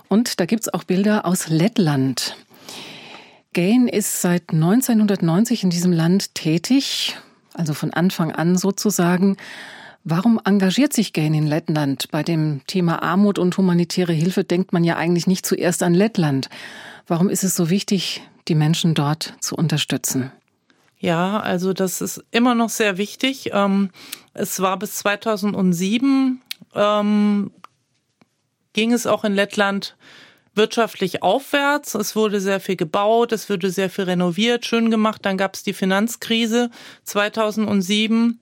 Und 0.09 0.40
da 0.40 0.47
gibt's 0.47 0.73
auch 0.73 0.85
Bilder 0.85 1.26
aus 1.26 1.49
Lettland. 1.49 2.37
Gain 3.52 3.87
ist 3.87 4.23
seit 4.23 4.50
1990 4.50 5.64
in 5.64 5.71
diesem 5.71 5.92
Land 5.92 6.35
tätig 6.35 7.16
also 7.59 7.75
von 7.75 7.92
Anfang 7.92 8.33
an 8.33 8.57
sozusagen. 8.57 9.37
Warum 10.04 10.40
engagiert 10.45 10.92
sich 10.92 11.12
Gain 11.12 11.35
in 11.35 11.47
Lettland? 11.47 12.11
Bei 12.11 12.23
dem 12.23 12.62
Thema 12.66 13.02
Armut 13.02 13.38
und 13.38 13.57
humanitäre 13.59 14.12
Hilfe 14.12 14.45
denkt 14.45 14.73
man 14.73 14.85
ja 14.85 14.97
eigentlich 14.97 15.26
nicht 15.26 15.45
zuerst 15.45 15.83
an 15.83 15.92
Lettland. 15.92 16.49
Warum 17.07 17.28
ist 17.28 17.45
es 17.45 17.57
so 17.57 17.68
wichtig, 17.68 18.23
die 18.47 18.54
Menschen 18.54 18.95
dort 18.95 19.35
zu 19.40 19.57
unterstützen? 19.57 20.30
Ja, 20.99 21.38
also 21.40 21.73
das 21.73 22.00
ist 22.00 22.25
immer 22.31 22.55
noch 22.55 22.71
sehr 22.71 22.99
wichtig. 22.99 23.50
Ähm, 23.52 23.90
es 24.35 24.61
war 24.61 24.78
bis 24.78 24.97
2007 24.97 26.43
ähm, 26.75 27.50
ging 28.73 28.93
es 28.93 29.07
auch 29.07 29.25
in 29.25 29.35
Lettland 29.35 29.97
wirtschaftlich 30.55 31.23
aufwärts. 31.23 31.95
Es 31.95 32.17
wurde 32.17 32.40
sehr 32.40 32.61
viel 32.61 32.76
gebaut, 32.76 33.33
es 33.33 33.49
wurde 33.49 33.71
sehr 33.71 33.90
viel 33.90 34.05
renoviert, 34.05 34.67
schön 34.67 34.90
gemacht. 34.90 35.25
Dann 35.25 35.38
gab 35.38 35.55
es 35.55 35.62
die 35.62 35.73
Finanzkrise 35.73 36.71
2007. 37.05 38.40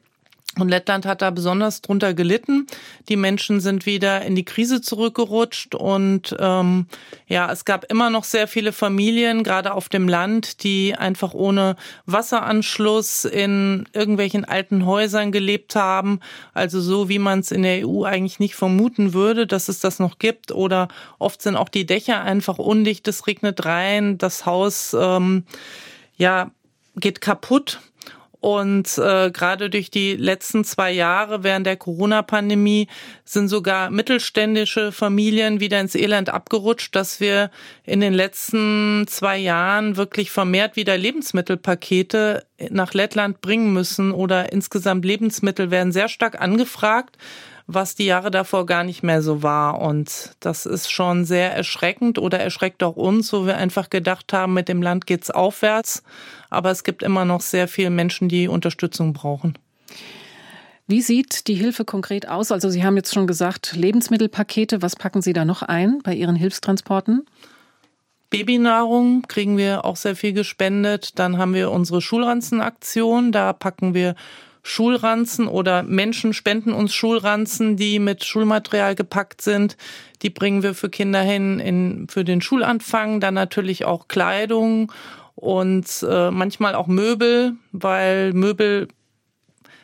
Und 0.58 0.70
Lettland 0.70 1.04
hat 1.04 1.20
da 1.20 1.30
besonders 1.30 1.82
drunter 1.82 2.14
gelitten. 2.14 2.66
Die 3.10 3.16
Menschen 3.16 3.60
sind 3.60 3.84
wieder 3.84 4.22
in 4.22 4.34
die 4.34 4.44
Krise 4.44 4.80
zurückgerutscht 4.80 5.74
und 5.74 6.34
ähm, 6.38 6.86
ja, 7.26 7.52
es 7.52 7.66
gab 7.66 7.84
immer 7.90 8.08
noch 8.08 8.24
sehr 8.24 8.48
viele 8.48 8.72
Familien, 8.72 9.44
gerade 9.44 9.74
auf 9.74 9.90
dem 9.90 10.08
Land, 10.08 10.62
die 10.62 10.94
einfach 10.94 11.34
ohne 11.34 11.76
Wasseranschluss 12.06 13.26
in 13.26 13.86
irgendwelchen 13.92 14.46
alten 14.46 14.86
Häusern 14.86 15.30
gelebt 15.30 15.76
haben. 15.76 16.20
Also 16.54 16.80
so, 16.80 17.10
wie 17.10 17.18
man 17.18 17.40
es 17.40 17.50
in 17.50 17.62
der 17.62 17.86
EU 17.86 18.04
eigentlich 18.04 18.38
nicht 18.38 18.54
vermuten 18.54 19.12
würde, 19.12 19.46
dass 19.46 19.68
es 19.68 19.80
das 19.80 19.98
noch 19.98 20.18
gibt. 20.18 20.52
Oder 20.52 20.88
oft 21.18 21.42
sind 21.42 21.56
auch 21.56 21.68
die 21.68 21.84
Dächer 21.84 22.22
einfach 22.22 22.56
undicht, 22.56 23.06
es 23.08 23.26
regnet 23.26 23.66
rein, 23.66 24.16
das 24.16 24.46
Haus 24.46 24.96
ähm, 24.98 25.44
ja 26.16 26.50
geht 26.96 27.20
kaputt. 27.20 27.80
Und 28.40 28.98
äh, 28.98 29.30
gerade 29.30 29.70
durch 29.70 29.90
die 29.90 30.14
letzten 30.14 30.64
zwei 30.64 30.92
Jahre 30.92 31.42
während 31.42 31.66
der 31.66 31.76
Corona-Pandemie 31.76 32.88
sind 33.24 33.48
sogar 33.48 33.90
mittelständische 33.90 34.92
Familien 34.92 35.60
wieder 35.60 35.80
ins 35.80 35.94
Elend 35.94 36.28
abgerutscht, 36.28 36.94
dass 36.94 37.20
wir 37.20 37.50
in 37.84 38.00
den 38.00 38.12
letzten 38.12 39.06
zwei 39.08 39.38
Jahren 39.38 39.96
wirklich 39.96 40.30
vermehrt 40.30 40.76
wieder 40.76 40.96
Lebensmittelpakete 40.96 42.44
nach 42.70 42.94
Lettland 42.94 43.40
bringen 43.40 43.72
müssen 43.72 44.12
oder 44.12 44.52
insgesamt 44.52 45.04
Lebensmittel 45.04 45.70
werden 45.70 45.92
sehr 45.92 46.08
stark 46.08 46.40
angefragt 46.40 47.16
was 47.66 47.96
die 47.96 48.06
Jahre 48.06 48.30
davor 48.30 48.64
gar 48.64 48.84
nicht 48.84 49.02
mehr 49.02 49.22
so 49.22 49.42
war. 49.42 49.80
Und 49.80 50.36
das 50.40 50.66
ist 50.66 50.90
schon 50.90 51.24
sehr 51.24 51.52
erschreckend 51.52 52.18
oder 52.18 52.38
erschreckt 52.38 52.82
auch 52.82 52.96
uns, 52.96 53.32
wo 53.32 53.46
wir 53.46 53.56
einfach 53.56 53.90
gedacht 53.90 54.32
haben, 54.32 54.54
mit 54.54 54.68
dem 54.68 54.82
Land 54.82 55.06
geht's 55.06 55.30
aufwärts. 55.30 56.02
Aber 56.48 56.70
es 56.70 56.84
gibt 56.84 57.02
immer 57.02 57.24
noch 57.24 57.40
sehr 57.40 57.66
viele 57.66 57.90
Menschen, 57.90 58.28
die 58.28 58.48
Unterstützung 58.48 59.12
brauchen. 59.12 59.58
Wie 60.86 61.02
sieht 61.02 61.48
die 61.48 61.54
Hilfe 61.54 61.84
konkret 61.84 62.28
aus? 62.28 62.52
Also 62.52 62.70
Sie 62.70 62.84
haben 62.84 62.96
jetzt 62.96 63.12
schon 63.12 63.26
gesagt, 63.26 63.74
Lebensmittelpakete. 63.74 64.82
Was 64.82 64.94
packen 64.94 65.20
Sie 65.20 65.32
da 65.32 65.44
noch 65.44 65.62
ein 65.62 65.98
bei 66.04 66.14
Ihren 66.14 66.36
Hilfstransporten? 66.36 67.26
Babynahrung 68.30 69.22
kriegen 69.22 69.56
wir 69.56 69.84
auch 69.84 69.96
sehr 69.96 70.14
viel 70.14 70.32
gespendet. 70.32 71.18
Dann 71.18 71.38
haben 71.38 71.54
wir 71.54 71.72
unsere 71.72 72.00
Schulranzenaktion. 72.00 73.32
Da 73.32 73.52
packen 73.52 73.94
wir 73.94 74.14
Schulranzen 74.66 75.46
oder 75.46 75.84
Menschen 75.84 76.32
spenden 76.32 76.72
uns 76.72 76.92
Schulranzen, 76.92 77.76
die 77.76 78.00
mit 78.00 78.24
Schulmaterial 78.24 78.96
gepackt 78.96 79.40
sind. 79.40 79.76
Die 80.22 80.30
bringen 80.30 80.64
wir 80.64 80.74
für 80.74 80.90
Kinder 80.90 81.20
hin 81.20 81.60
in, 81.60 82.08
für 82.08 82.24
den 82.24 82.40
Schulanfang. 82.40 83.20
Dann 83.20 83.34
natürlich 83.34 83.84
auch 83.84 84.08
Kleidung 84.08 84.92
und 85.36 85.86
äh, 86.08 86.32
manchmal 86.32 86.74
auch 86.74 86.88
Möbel, 86.88 87.52
weil 87.70 88.32
Möbel 88.32 88.88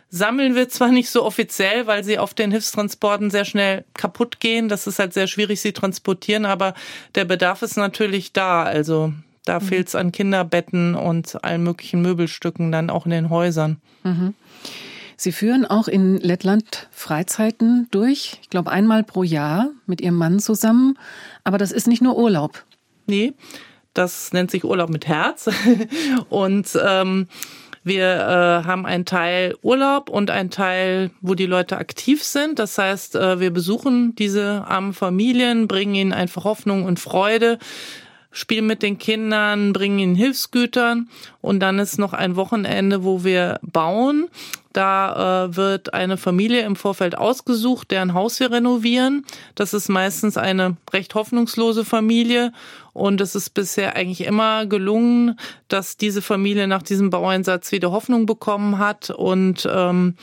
sammeln 0.08 0.56
wir 0.56 0.68
zwar 0.68 0.88
nicht 0.90 1.10
so 1.10 1.24
offiziell, 1.24 1.86
weil 1.86 2.02
sie 2.02 2.18
auf 2.18 2.34
den 2.34 2.50
Hilfstransporten 2.50 3.30
sehr 3.30 3.44
schnell 3.44 3.84
kaputt 3.94 4.40
gehen. 4.40 4.68
Das 4.68 4.88
ist 4.88 4.98
halt 4.98 5.14
sehr 5.14 5.28
schwierig, 5.28 5.60
sie 5.60 5.72
transportieren, 5.72 6.44
aber 6.44 6.74
der 7.14 7.24
Bedarf 7.24 7.62
ist 7.62 7.76
natürlich 7.76 8.32
da. 8.32 8.64
Also 8.64 9.12
da 9.44 9.60
mhm. 9.60 9.64
fehlt 9.64 9.88
es 9.88 9.94
an 9.94 10.10
Kinderbetten 10.10 10.96
und 10.96 11.42
allen 11.44 11.62
möglichen 11.62 12.02
Möbelstücken 12.02 12.72
dann 12.72 12.90
auch 12.90 13.06
in 13.06 13.12
den 13.12 13.30
Häusern. 13.30 13.80
Mhm. 14.02 14.34
Sie 15.16 15.32
führen 15.32 15.64
auch 15.64 15.88
in 15.88 16.18
Lettland 16.18 16.88
Freizeiten 16.90 17.88
durch, 17.90 18.38
ich 18.42 18.50
glaube 18.50 18.70
einmal 18.70 19.02
pro 19.02 19.22
Jahr 19.22 19.70
mit 19.86 20.00
Ihrem 20.00 20.16
Mann 20.16 20.38
zusammen. 20.40 20.98
Aber 21.44 21.58
das 21.58 21.72
ist 21.72 21.86
nicht 21.86 22.02
nur 22.02 22.16
Urlaub. 22.16 22.64
Nee, 23.06 23.34
das 23.94 24.32
nennt 24.32 24.50
sich 24.50 24.64
Urlaub 24.64 24.90
mit 24.90 25.06
Herz. 25.06 25.50
und 26.28 26.68
ähm, 26.82 27.26
wir 27.84 28.04
äh, 28.04 28.66
haben 28.66 28.86
einen 28.86 29.04
Teil 29.04 29.56
Urlaub 29.62 30.08
und 30.08 30.30
einen 30.30 30.50
Teil, 30.50 31.10
wo 31.20 31.34
die 31.34 31.46
Leute 31.46 31.78
aktiv 31.78 32.22
sind. 32.22 32.58
Das 32.58 32.78
heißt, 32.78 33.16
äh, 33.16 33.40
wir 33.40 33.50
besuchen 33.50 34.14
diese 34.14 34.64
armen 34.66 34.92
Familien, 34.92 35.66
bringen 35.66 35.94
ihnen 35.94 36.12
einfach 36.12 36.44
Hoffnung 36.44 36.84
und 36.84 37.00
Freude 37.00 37.58
spielen 38.32 38.66
mit 38.66 38.82
den 38.82 38.98
Kindern, 38.98 39.72
bringen 39.72 39.98
ihnen 39.98 40.14
Hilfsgütern 40.14 41.08
und 41.40 41.60
dann 41.60 41.78
ist 41.78 41.98
noch 41.98 42.14
ein 42.14 42.34
Wochenende, 42.36 43.04
wo 43.04 43.24
wir 43.24 43.60
bauen. 43.62 44.28
Da 44.72 45.46
äh, 45.46 45.56
wird 45.56 45.94
eine 45.94 46.16
Familie 46.16 46.62
im 46.62 46.76
Vorfeld 46.76 47.16
ausgesucht, 47.16 47.90
deren 47.90 48.14
Haus 48.14 48.40
wir 48.40 48.50
renovieren. 48.50 49.24
Das 49.54 49.74
ist 49.74 49.88
meistens 49.88 50.36
eine 50.36 50.76
recht 50.92 51.14
hoffnungslose 51.14 51.84
Familie 51.84 52.52
und 52.92 53.20
es 53.20 53.34
ist 53.34 53.50
bisher 53.50 53.96
eigentlich 53.96 54.26
immer 54.26 54.66
gelungen, 54.66 55.38
dass 55.68 55.96
diese 55.96 56.22
Familie 56.22 56.66
nach 56.66 56.82
diesem 56.82 57.10
Baueinsatz 57.10 57.72
wieder 57.72 57.90
Hoffnung 57.90 58.26
bekommen 58.26 58.78
hat 58.78 59.10
und 59.10 59.68
ähm, 59.70 60.14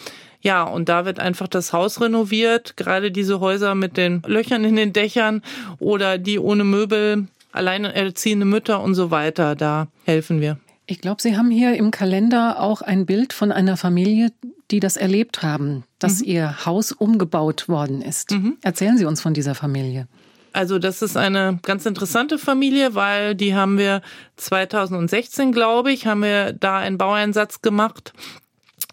ja, 0.42 0.64
und 0.64 0.88
da 0.88 1.06
wird 1.06 1.20
einfach 1.20 1.48
das 1.48 1.74
Haus 1.74 2.00
renoviert, 2.00 2.78
gerade 2.78 3.12
diese 3.12 3.42
Häuser 3.42 3.76
mit 3.76 3.98
den 3.98 4.22
Löchern 4.26 4.64
in 4.64 4.78
den 4.78 4.94
Dächern 4.94 5.42
oder 5.80 6.18
die 6.18 6.40
ohne 6.40 6.64
Möbel 6.64 7.28
alleinerziehende 7.52 8.46
Mütter 8.46 8.82
und 8.82 8.96
so 8.96 9.12
weiter, 9.12 9.56
da 9.56 9.88
helfen 10.06 10.40
wir. 10.40 10.58
Ich 10.90 11.02
glaube, 11.02 11.22
Sie 11.22 11.38
haben 11.38 11.52
hier 11.52 11.76
im 11.76 11.92
Kalender 11.92 12.60
auch 12.60 12.82
ein 12.82 13.06
Bild 13.06 13.32
von 13.32 13.52
einer 13.52 13.78
Familie, 13.78 14.32
die 14.72 14.80
das 14.80 14.98
erlebt 14.98 15.44
haben, 15.44 15.84
dass 16.00 16.22
mhm. 16.22 16.28
ihr 16.28 16.66
Haus 16.66 16.92
umgebaut 16.92 17.70
worden 17.70 18.02
ist. 18.02 18.32
Mhm. 18.32 18.58
Erzählen 18.64 18.98
Sie 18.98 19.06
uns 19.06 19.22
von 19.22 19.36
dieser 19.36 19.54
Familie. 19.54 20.08
Also 20.52 20.80
das 20.80 21.04
ist 21.04 21.16
eine 21.16 21.60
ganz 21.62 21.86
interessante 21.86 22.40
Familie, 22.40 22.96
weil 22.96 23.36
die 23.36 23.54
haben 23.54 23.78
wir 23.78 24.02
2016, 24.38 25.52
glaube 25.52 25.92
ich, 25.92 26.08
haben 26.08 26.24
wir 26.24 26.54
da 26.54 26.80
einen 26.80 26.98
Baueinsatz 26.98 27.62
gemacht. 27.62 28.14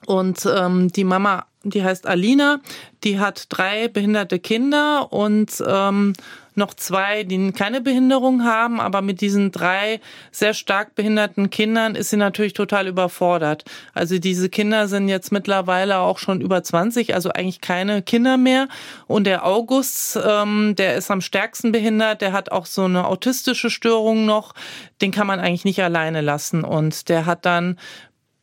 Und 0.05 0.47
ähm, 0.55 0.93
die 0.93 1.05
Mama, 1.05 1.47
die 1.71 1.85
heißt 1.85 2.07
Alina, 2.07 2.61
die 3.05 3.19
hat 3.19 3.47
drei 3.49 3.89
behinderte 3.89 4.39
Kinder 4.39 5.13
und 5.13 5.63
ähm, 5.67 6.15
noch 6.57 6.73
zwei, 6.75 7.23
die 7.23 7.53
keine 7.53 7.83
Behinderung 7.83 8.45
haben, 8.45 8.81
aber 8.81 9.03
mit 9.03 9.21
diesen 9.21 9.53
drei 9.53 10.01
sehr 10.33 10.55
stark 10.55 10.95
behinderten 10.95 11.51
Kindern 11.51 11.95
ist 11.95 12.11
sie 12.11 12.17
natürlich 12.17 12.55
total 12.55 12.87
überfordert. 12.87 13.65
Also 13.93 14.19
diese 14.19 14.49
Kinder 14.49 14.89
sind 14.89 15.09
jetzt 15.09 15.33
mittlerweile 15.33 15.99
auch 15.99 16.19
schon 16.19 16.41
über 16.41 16.63
20, 16.63 17.15
also 17.15 17.31
eigentlich 17.31 17.61
keine 17.61 18.01
Kinder 18.01 18.39
mehr. 18.39 18.69
Und 19.07 19.25
der 19.25 19.45
August, 19.45 20.19
ähm, 20.25 20.75
der 20.77 20.97
ist 20.97 21.11
am 21.11 21.21
stärksten 21.21 21.73
behindert, 21.73 22.23
der 22.23 22.33
hat 22.33 22.51
auch 22.51 22.67
so 22.67 22.85
eine 22.85 23.07
autistische 23.07 23.69
Störung 23.69 24.25
noch, 24.25 24.55
den 25.03 25.11
kann 25.11 25.27
man 25.27 25.41
eigentlich 25.41 25.67
nicht 25.67 25.83
alleine 25.83 26.23
lassen. 26.23 26.65
Und 26.65 27.11
der 27.11 27.27
hat 27.27 27.45
dann 27.45 27.77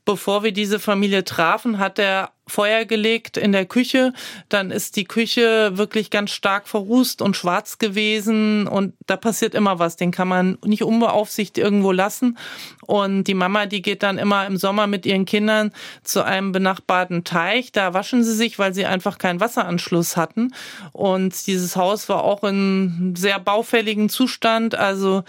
bevor 0.06 0.44
wir 0.44 0.52
diese 0.52 0.80
Familie 0.80 1.24
trafen, 1.24 1.80
hat 1.80 1.98
er 1.98 2.33
Feuer 2.48 2.86
gelegt 2.86 3.38
in 3.38 3.52
der 3.54 3.66
Küche, 3.66 4.14
dann 4.50 4.70
ist 4.70 4.96
die 4.96 5.06
Küche 5.06 5.78
wirklich 5.78 6.10
ganz 6.10 6.32
stark 6.32 6.68
verrußt 6.68 7.22
und 7.22 7.38
schwarz 7.38 7.78
gewesen 7.78 8.68
und 8.68 8.94
da 9.08 9.16
passiert 9.16 9.56
immer 9.56 9.80
was. 9.80 9.96
Den 9.96 10.12
kann 10.12 10.28
man 10.28 10.58
nicht 10.66 10.84
unbeaufsichtigt 10.84 11.58
irgendwo 11.58 11.92
lassen. 11.92 12.38
Und 12.86 13.26
die 13.26 13.34
Mama, 13.34 13.66
die 13.66 13.82
geht 13.82 14.04
dann 14.04 14.18
immer 14.18 14.46
im 14.46 14.58
Sommer 14.58 14.88
mit 14.88 15.06
ihren 15.06 15.26
Kindern 15.26 15.72
zu 16.04 16.24
einem 16.24 16.52
benachbarten 16.52 17.24
Teich. 17.24 17.72
Da 17.72 17.94
waschen 17.94 18.24
sie 18.24 18.34
sich, 18.34 18.60
weil 18.60 18.74
sie 18.74 18.86
einfach 18.86 19.18
keinen 19.18 19.40
Wasseranschluss 19.40 20.18
hatten. 20.18 20.54
Und 20.92 21.48
dieses 21.48 21.78
Haus 21.78 22.10
war 22.10 22.24
auch 22.24 22.44
in 22.44 23.14
sehr 23.18 23.40
baufälligen 23.40 24.10
Zustand. 24.10 24.76
Also, 24.76 25.24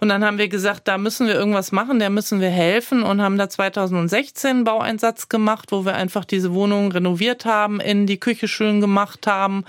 und 0.00 0.08
dann 0.08 0.24
haben 0.24 0.38
wir 0.38 0.48
gesagt, 0.48 0.88
da 0.88 0.96
müssen 0.96 1.26
wir 1.26 1.34
irgendwas 1.34 1.72
machen, 1.72 1.98
da 1.98 2.08
müssen 2.08 2.40
wir 2.40 2.50
helfen 2.50 3.02
und 3.02 3.20
haben 3.20 3.36
da 3.36 3.48
2016 3.48 4.50
einen 4.50 4.64
Baueinsatz 4.64 5.28
gemacht, 5.28 5.72
wo 5.72 5.84
wir 5.84 5.94
einfach 5.94 6.24
diese 6.24 6.53
Wohnung 6.54 6.92
renoviert 6.92 7.44
haben, 7.44 7.80
in 7.80 8.06
die 8.06 8.18
Küche 8.18 8.48
schön 8.48 8.80
gemacht 8.80 9.26
haben, 9.26 9.64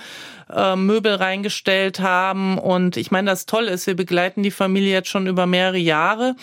äh, 0.53 0.75
Möbel 0.75 1.15
reingestellt 1.15 1.99
haben. 1.99 2.57
Und 2.57 2.97
ich 2.97 3.11
meine, 3.11 3.29
das 3.31 3.45
toll 3.45 3.65
ist, 3.65 3.87
wir 3.87 3.95
begleiten 3.95 4.43
die 4.43 4.51
Familie 4.51 4.93
jetzt 4.93 5.09
schon 5.09 5.27
über 5.27 5.45
mehrere 5.45 5.77
Jahre 5.77 6.35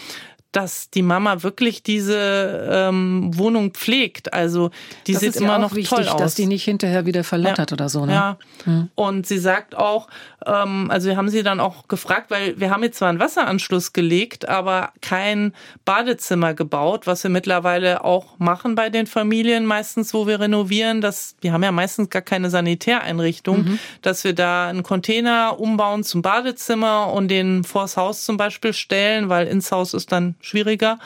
dass 0.53 0.91
die 0.91 1.03
Mama 1.03 1.43
wirklich 1.43 1.83
diese 1.83 2.69
ähm, 2.71 3.31
Wohnung 3.37 3.73
pflegt. 3.73 4.35
Also 4.35 4.71
die 5.07 5.13
das 5.13 5.23
sieht 5.23 5.37
immer 5.37 5.55
ja 5.55 5.59
noch 5.59 5.75
wichtig, 5.75 5.89
toll 5.89 6.09
aus. 6.09 6.21
Dass 6.21 6.35
die 6.35 6.47
nicht 6.47 6.65
hinterher 6.65 7.07
wieder 7.07 7.25
verlottert 7.25 7.71
ja. 7.71 7.75
oder 7.75 7.89
so. 7.89 8.05
Ne? 8.05 8.13
Ja. 8.13 8.39
Hm. 8.65 8.91
Und 8.95 9.27
sie 9.27 9.39
sagt 9.39 9.75
auch, 9.75 10.09
ähm, 10.47 10.91
also 10.91 11.09
wir 11.09 11.17
haben 11.17 11.31
sie 11.31 11.43
dann 11.43 11.59
auch 11.59 11.89
gefragt, 11.89 12.31
weil 12.31 12.61
wir 12.61 12.71
haben 12.71 12.83
jetzt 12.83 12.99
zwar 12.99 13.09
einen 13.09 13.19
Wasseranschluss 13.19 13.95
gelegt, 13.95 14.47
aber 14.47 14.93
kein 15.01 15.55
Badezimmer 15.87 16.53
gebaut, 16.53 17.07
was 17.07 17.23
wir 17.23 17.31
mittlerweile 17.31 18.05
auch 18.05 18.39
machen 18.39 18.75
bei 18.75 18.91
den 18.91 19.07
Familien 19.07 19.65
meistens, 19.65 20.13
wo 20.13 20.27
wir 20.27 20.39
renovieren. 20.39 21.01
Das, 21.01 21.35
wir 21.41 21.55
haben 21.55 21.63
ja 21.63 21.73
meistens 21.73 22.11
gar 22.11 22.23
keine 22.23 22.51
Sanitäreinrichtung, 22.51 23.65
mhm. 23.65 23.79
dass 24.03 24.23
wir 24.23 24.35
da 24.35 24.69
einen 24.69 24.83
Container 24.83 25.59
umbauen 25.59 26.05
zum 26.05 26.21
Badezimmer 26.21 27.11
und 27.11 27.29
den 27.29 27.65
vors 27.65 27.97
Haus 27.97 28.27
zum 28.27 28.37
Beispiel 28.37 28.75
stellen, 28.75 29.31
weil 29.31 29.47
ins 29.47 29.73
Haus 29.73 29.95
ist 29.95 30.13
dann 30.13 30.35
schwieriger 30.43 30.99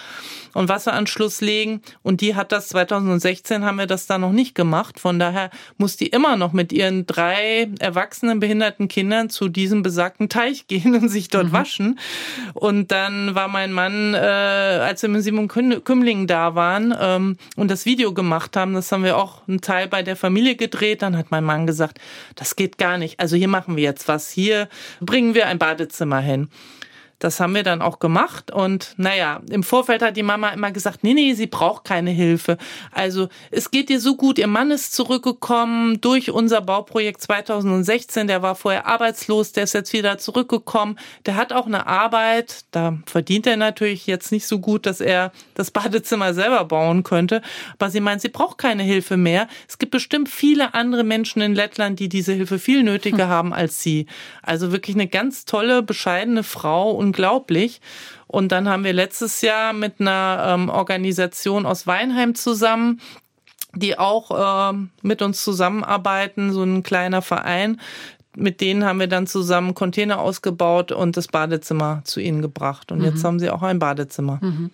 und 0.55 0.69
Wasseranschluss 0.69 1.41
legen. 1.41 1.83
Und 2.03 2.21
die 2.21 2.35
hat 2.35 2.51
das 2.51 2.69
2016 2.69 3.65
haben 3.65 3.79
wir 3.79 3.87
das 3.87 4.07
da 4.07 4.19
noch 4.19 4.33
nicht 4.33 4.55
gemacht. 4.55 4.99
Von 4.99 5.19
daher 5.19 5.51
muss 5.77 5.97
die 5.97 6.09
immer 6.09 6.37
noch 6.37 6.53
mit 6.53 6.73
ihren 6.73 7.07
drei 7.07 7.69
erwachsenen 7.79 8.41
behinderten 8.41 8.89
Kindern 8.89 9.31
zu 9.31 9.49
diesem 9.49 9.83
besagten 9.83 10.29
Teich 10.29 10.67
gehen 10.69 10.95
und 10.95 11.09
sich 11.09 11.29
dort 11.29 11.49
mhm. 11.49 11.53
waschen. 11.53 11.99
Und 12.55 12.91
dann 12.91 13.35
war 13.35 13.49
mein 13.49 13.73
Mann, 13.73 14.15
äh, 14.15 14.17
als 14.17 15.03
wir 15.03 15.09
mit 15.09 15.23
Simon 15.23 15.49
Kümling 15.49 16.27
da 16.27 16.55
waren 16.55 16.95
ähm, 16.99 17.37
und 17.57 17.71
das 17.71 17.87
Video 17.87 18.13
gemacht 18.15 18.57
haben, 18.57 18.75
das 18.75 18.91
haben 18.91 19.05
wir 19.05 19.17
auch 19.17 19.47
einen 19.47 19.61
Teil 19.61 19.89
bei 19.89 20.03
der 20.03 20.17
Familie 20.17 20.57
gedreht, 20.57 21.03
dann 21.03 21.17
hat 21.17 21.31
mein 21.31 21.45
Mann 21.45 21.67
gesagt, 21.67 21.99
das 22.35 22.57
geht 22.57 22.79
gar 22.79 22.99
nicht. 22.99 23.21
Also 23.21 23.37
hier 23.37 23.49
machen 23.49 23.77
wir 23.77 23.85
jetzt 23.85 24.09
was. 24.09 24.31
Hier 24.31 24.69
bringen 25.01 25.35
wir 25.35 25.47
ein 25.47 25.59
Badezimmer 25.59 26.21
hin. 26.21 26.49
Das 27.19 27.41
haben 27.41 27.55
wir 27.55 27.63
dann 27.63 27.81
auch 27.81 27.99
gemacht 27.99 28.51
und 28.51 28.95
naja, 28.97 29.41
im 29.51 29.63
Vorfeld 29.63 30.03
hat 30.03 30.17
die 30.17 30.23
Mama 30.23 30.51
immer 30.51 30.71
gesagt, 30.71 31.03
nee, 31.03 31.15
nee, 31.15 31.33
sie 31.33 31.47
braucht 31.47 31.85
keine 31.85 32.11
Hilfe. 32.11 32.59
Also 32.93 33.29
es 33.51 33.71
geht 33.71 33.89
ihr 33.89 34.01
so 34.01 34.17
gut, 34.17 34.39
ihr 34.39 34.47
Mann 34.47 34.71
ist 34.71 34.95
zurückgekommen 34.95 36.01
durch 36.01 36.31
unser 36.31 36.61
Bauprojekt 36.61 37.23
2016, 37.23 38.27
der 38.27 38.43
war 38.43 38.55
vorher 38.55 38.87
arbeitslos, 38.87 39.53
der 39.53 39.65
ist 39.65 39.73
jetzt 39.73 39.93
wieder 39.93 40.19
zurückgekommen, 40.19 40.99
der 41.25 41.37
hat 41.37 41.53
auch 41.53 41.67
eine 41.67 41.87
Arbeit, 41.87 42.65
da 42.71 42.99
verdient 43.07 43.47
er 43.47 43.57
natürlich 43.57 44.07
jetzt 44.07 44.31
nicht 44.31 44.47
so 44.47 44.59
gut, 44.59 44.85
dass 44.85 45.01
er 45.01 45.33
das 45.55 45.71
Badezimmer 45.71 46.35
selber 46.35 46.65
bauen 46.65 47.03
könnte, 47.03 47.41
aber 47.79 47.91
sie 47.91 48.01
meint, 48.01 48.21
sie 48.21 48.29
braucht 48.29 48.59
keine 48.59 48.83
Hilfe 48.83 49.17
mehr. 49.17 49.49
Es 49.69 49.79
gibt 49.79 49.93
bestimmt 49.93 50.29
viele 50.29 50.75
andere 50.75 51.05
Menschen 51.05 51.41
in 51.41 51.55
Lettland, 51.55 51.99
die 51.99 52.09
diese 52.09 52.33
Hilfe 52.35 52.59
viel 52.59 52.83
nötiger 52.83 53.25
hm. 53.25 53.31
haben 53.31 53.53
als 53.55 53.83
sie. 53.83 54.07
Also 54.43 54.73
wirklich 54.73 54.97
eine 54.97 55.09
ganz 55.09 55.45
tolle, 55.45 55.83
bescheidene 55.83 56.43
Frau 56.43 56.91
unglaublich. 57.07 57.81
Und 58.27 58.53
dann 58.53 58.69
haben 58.69 58.85
wir 58.85 58.93
letztes 58.93 59.41
Jahr 59.41 59.73
mit 59.73 60.01
einer 60.01 60.55
ähm, 60.55 60.69
Organisation 60.69 61.65
aus 61.67 61.87
Weinheim 61.87 62.35
zusammen 62.35 63.01
die 63.79 63.99
auch 63.99 64.73
äh, 64.73 64.79
mit 65.03 65.23
uns 65.23 65.45
zusammenarbeiten, 65.45 66.53
so 66.53 66.63
ein 66.63 66.83
kleiner 66.83 67.23
Verein. 67.23 67.81
Mit 68.35 68.61
denen 68.61 68.85
haben 68.85 69.01
wir 69.01 69.07
dann 69.07 69.27
zusammen 69.27 69.75
Container 69.75 70.19
ausgebaut 70.19 70.93
und 70.93 71.17
das 71.17 71.29
Badezimmer 71.29 72.03
zu 72.05 72.21
ihnen 72.21 72.43
gebracht. 72.43 72.93
Und 72.93 72.99
mhm. 72.99 73.05
jetzt 73.05 73.25
haben 73.25 73.39
sie 73.39 73.51
auch 73.51 73.63
ein 73.63 73.79
Badezimmer. 73.79 74.39
Mhm. 74.43 74.71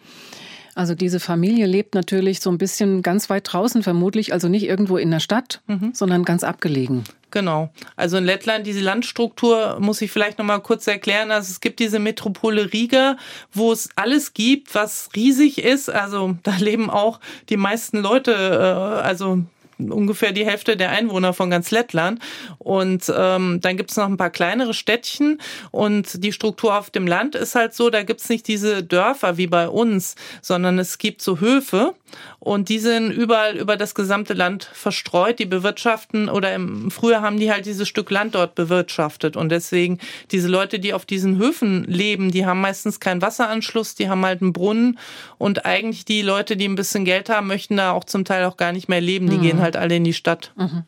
Also 0.75 0.95
diese 0.95 1.21
Familie 1.21 1.67
lebt 1.67 1.95
natürlich 1.95 2.41
so 2.41 2.51
ein 2.51 2.59
bisschen 2.59 3.03
ganz 3.03 3.29
weit 3.29 3.53
draußen, 3.53 3.83
vermutlich, 3.83 4.33
also 4.33 4.49
nicht 4.49 4.65
irgendwo 4.65 4.97
in 4.97 5.11
der 5.11 5.21
Stadt, 5.21 5.61
mhm. 5.67 5.93
sondern 5.95 6.25
ganz 6.25 6.45
abgelegen. 6.45 7.05
Genau. 7.31 7.71
Also 7.97 8.19
in 8.19 8.25
Lettland, 8.25 8.67
diese 8.67 8.81
Landstruktur 8.81 9.79
muss 9.81 10.03
ich 10.03 10.11
vielleicht 10.11 10.39
nochmal 10.39 10.61
kurz 10.61 10.87
erklären. 10.87 11.31
Also 11.31 11.51
es 11.51 11.61
gibt 11.61 11.81
diese 11.81 11.99
Metropole 11.99 12.73
Riga, 12.73 13.17
wo 13.53 13.73
es 13.73 13.89
alles 13.97 14.35
gibt, 14.35 14.75
was 14.75 15.09
riesig 15.17 15.63
ist. 15.63 15.91
Also 15.91 16.37
da 16.43 16.57
leben 16.57 16.91
auch 16.91 17.21
die 17.49 17.57
meisten 17.57 17.99
Leute, 17.99 18.33
äh, 18.33 19.03
also 19.03 19.45
ungefähr 19.91 20.33
die 20.33 20.45
Hälfte 20.45 20.77
der 20.77 20.91
Einwohner 20.91 21.33
von 21.33 21.51
ganz 21.51 21.71
Lettland. 21.71 22.21
Und 22.59 23.13
ähm, 23.15 23.61
dann 23.61 23.77
gibt 23.77 23.91
es 23.91 23.97
noch 23.97 24.07
ein 24.07 24.17
paar 24.17 24.31
kleinere 24.31 24.75
Städtchen 24.75 25.41
und 25.71 26.23
die 26.23 26.33
Struktur 26.33 26.77
auf 26.77 26.91
dem 26.91 27.07
Land 27.07 27.35
ist 27.35 27.55
halt 27.55 27.75
so, 27.75 27.91
da 27.91 28.03
gibt 28.03 28.21
es 28.21 28.29
nicht 28.29 28.47
diese 28.49 28.83
Dörfer 28.83 29.37
wie 29.37 29.47
bei 29.47 29.69
uns, 29.69 30.15
sondern 30.41 30.79
es 30.79 30.99
gibt 30.99 31.23
so 31.23 31.41
Höfe 31.41 31.95
und 32.39 32.69
die 32.69 32.79
sind 32.79 33.11
überall 33.11 33.57
über 33.57 33.77
das 33.77 33.95
gesamte 33.95 34.35
Land 34.35 34.65
verstreut. 34.73 35.39
Die 35.39 35.47
bewirtschaften 35.47 36.29
oder 36.29 36.55
im 36.55 36.91
Frühjahr 36.91 37.23
haben 37.23 37.39
die 37.39 37.51
halt 37.53 37.67
dieses 37.67 37.89
Stück 37.89 38.11
Land 38.11 38.35
dort 38.35 38.55
bewirtschaftet 38.55 39.37
und 39.37 39.51
deswegen 39.51 39.99
diese 40.31 40.49
Leute, 40.49 40.79
die 40.79 40.95
auf 40.95 41.07
diesen 41.07 41.39
Höfen 41.39 41.85
leben, 41.85 42.31
die 42.31 42.47
haben 42.47 42.61
meistens 42.61 43.01
keinen 43.01 43.23
Wasseranschluss, 43.23 43.95
die 43.95 44.09
haben 44.09 44.25
halt 44.25 44.43
einen 44.43 44.53
Brunnen 44.53 44.99
und 45.39 45.65
eigentlich 45.67 46.05
die 46.05 46.23
Leute, 46.23 46.57
die 46.57 46.69
ein 46.69 46.75
bisschen 46.75 47.05
Geld 47.05 47.29
haben, 47.29 47.47
möchten 47.47 47.77
da 47.77 47.93
auch 47.93 48.05
zum 48.05 48.25
Teil 48.25 48.45
auch 48.45 48.57
gar 48.57 48.73
nicht 48.73 48.89
mehr 48.89 49.01
leben. 49.01 49.29
Die 49.29 49.39
mhm. 49.39 49.43
gehen 49.43 49.61
halt 49.61 49.77
alle 49.77 49.97
in 49.97 50.05
die 50.05 50.13
Stadt. 50.13 50.53
Mhm. 50.57 50.85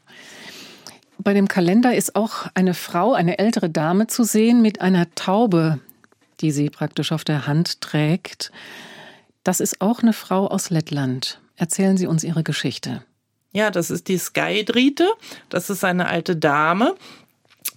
Bei 1.18 1.32
dem 1.32 1.48
Kalender 1.48 1.94
ist 1.94 2.16
auch 2.16 2.46
eine 2.54 2.74
Frau, 2.74 3.14
eine 3.14 3.38
ältere 3.38 3.70
Dame 3.70 4.06
zu 4.08 4.24
sehen 4.24 4.62
mit 4.62 4.80
einer 4.80 5.12
Taube, 5.14 5.78
die 6.40 6.50
sie 6.50 6.70
praktisch 6.70 7.12
auf 7.12 7.24
der 7.24 7.46
Hand 7.46 7.80
trägt. 7.80 8.50
Das 9.44 9.60
ist 9.60 9.80
auch 9.80 10.00
eine 10.00 10.14
Frau 10.14 10.48
aus 10.48 10.70
Lettland. 10.70 11.40
Erzählen 11.54 11.96
Sie 11.96 12.06
uns 12.06 12.24
Ihre 12.24 12.42
Geschichte. 12.42 13.04
Ja, 13.52 13.70
das 13.70 13.90
ist 13.90 14.08
die 14.08 14.18
Skydrite. 14.18 15.08
Das 15.48 15.70
ist 15.70 15.84
eine 15.84 16.08
alte 16.08 16.34
Dame, 16.34 16.96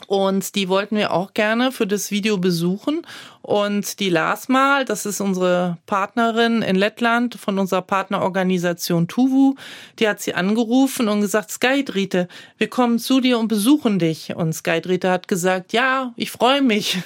und 0.06 0.54
die 0.56 0.70
wollten 0.70 0.96
wir 0.96 1.12
auch 1.12 1.34
gerne 1.34 1.72
für 1.72 1.88
das 1.88 2.12
Video 2.12 2.38
besuchen. 2.38 3.02
Und 3.42 4.00
die 4.00 4.10
las 4.10 4.48
mal, 4.48 4.86
das 4.86 5.06
ist 5.06 5.22
unsere 5.22 5.78
Partnerin 5.88 6.62
in 6.62 6.76
Lettland 6.76 7.36
von 7.36 7.58
unserer 7.58 7.82
Partnerorganisation 7.82 9.08
Tuvu, 9.08 9.56
die 9.98 10.08
hat 10.08 10.22
sie 10.22 10.36
angerufen 10.36 11.08
und 11.08 11.22
gesagt, 11.22 11.50
Skydrite, 11.50 12.28
wir 12.58 12.70
kommen 12.70 13.00
zu 13.00 13.22
dir 13.22 13.40
und 13.40 13.48
besuchen 13.48 13.98
dich. 13.98 14.36
Und 14.36 14.54
Skydrite 14.54 15.10
hat 15.10 15.28
gesagt, 15.28 15.74
ja, 15.74 16.14
ich 16.16 16.30
freue 16.30 16.62
mich. 16.62 17.00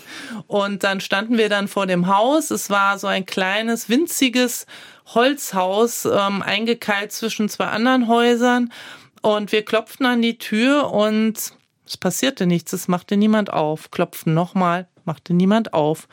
Und 0.47 0.83
dann 0.83 0.99
standen 0.99 1.37
wir 1.37 1.47
dann 1.47 1.69
vor 1.69 1.87
dem 1.87 2.07
Haus. 2.07 2.51
Es 2.51 2.69
war 2.69 2.99
so 2.99 3.07
ein 3.07 3.25
kleines, 3.25 3.87
winziges 3.87 4.65
Holzhaus, 5.13 6.05
ähm, 6.05 6.41
eingekeilt 6.41 7.13
zwischen 7.13 7.47
zwei 7.47 7.67
anderen 7.67 8.07
Häusern. 8.07 8.71
Und 9.21 9.51
wir 9.51 9.63
klopften 9.63 10.05
an 10.05 10.21
die 10.21 10.37
Tür 10.37 10.91
und 10.91 11.53
es 11.91 11.97
passierte 11.97 12.47
nichts, 12.47 12.71
es 12.71 12.87
machte 12.87 13.17
niemand 13.17 13.51
auf. 13.51 13.91
Klopften 13.91 14.33
nochmal, 14.33 14.87
machte 15.03 15.33
niemand 15.33 15.73
auf. 15.73 16.07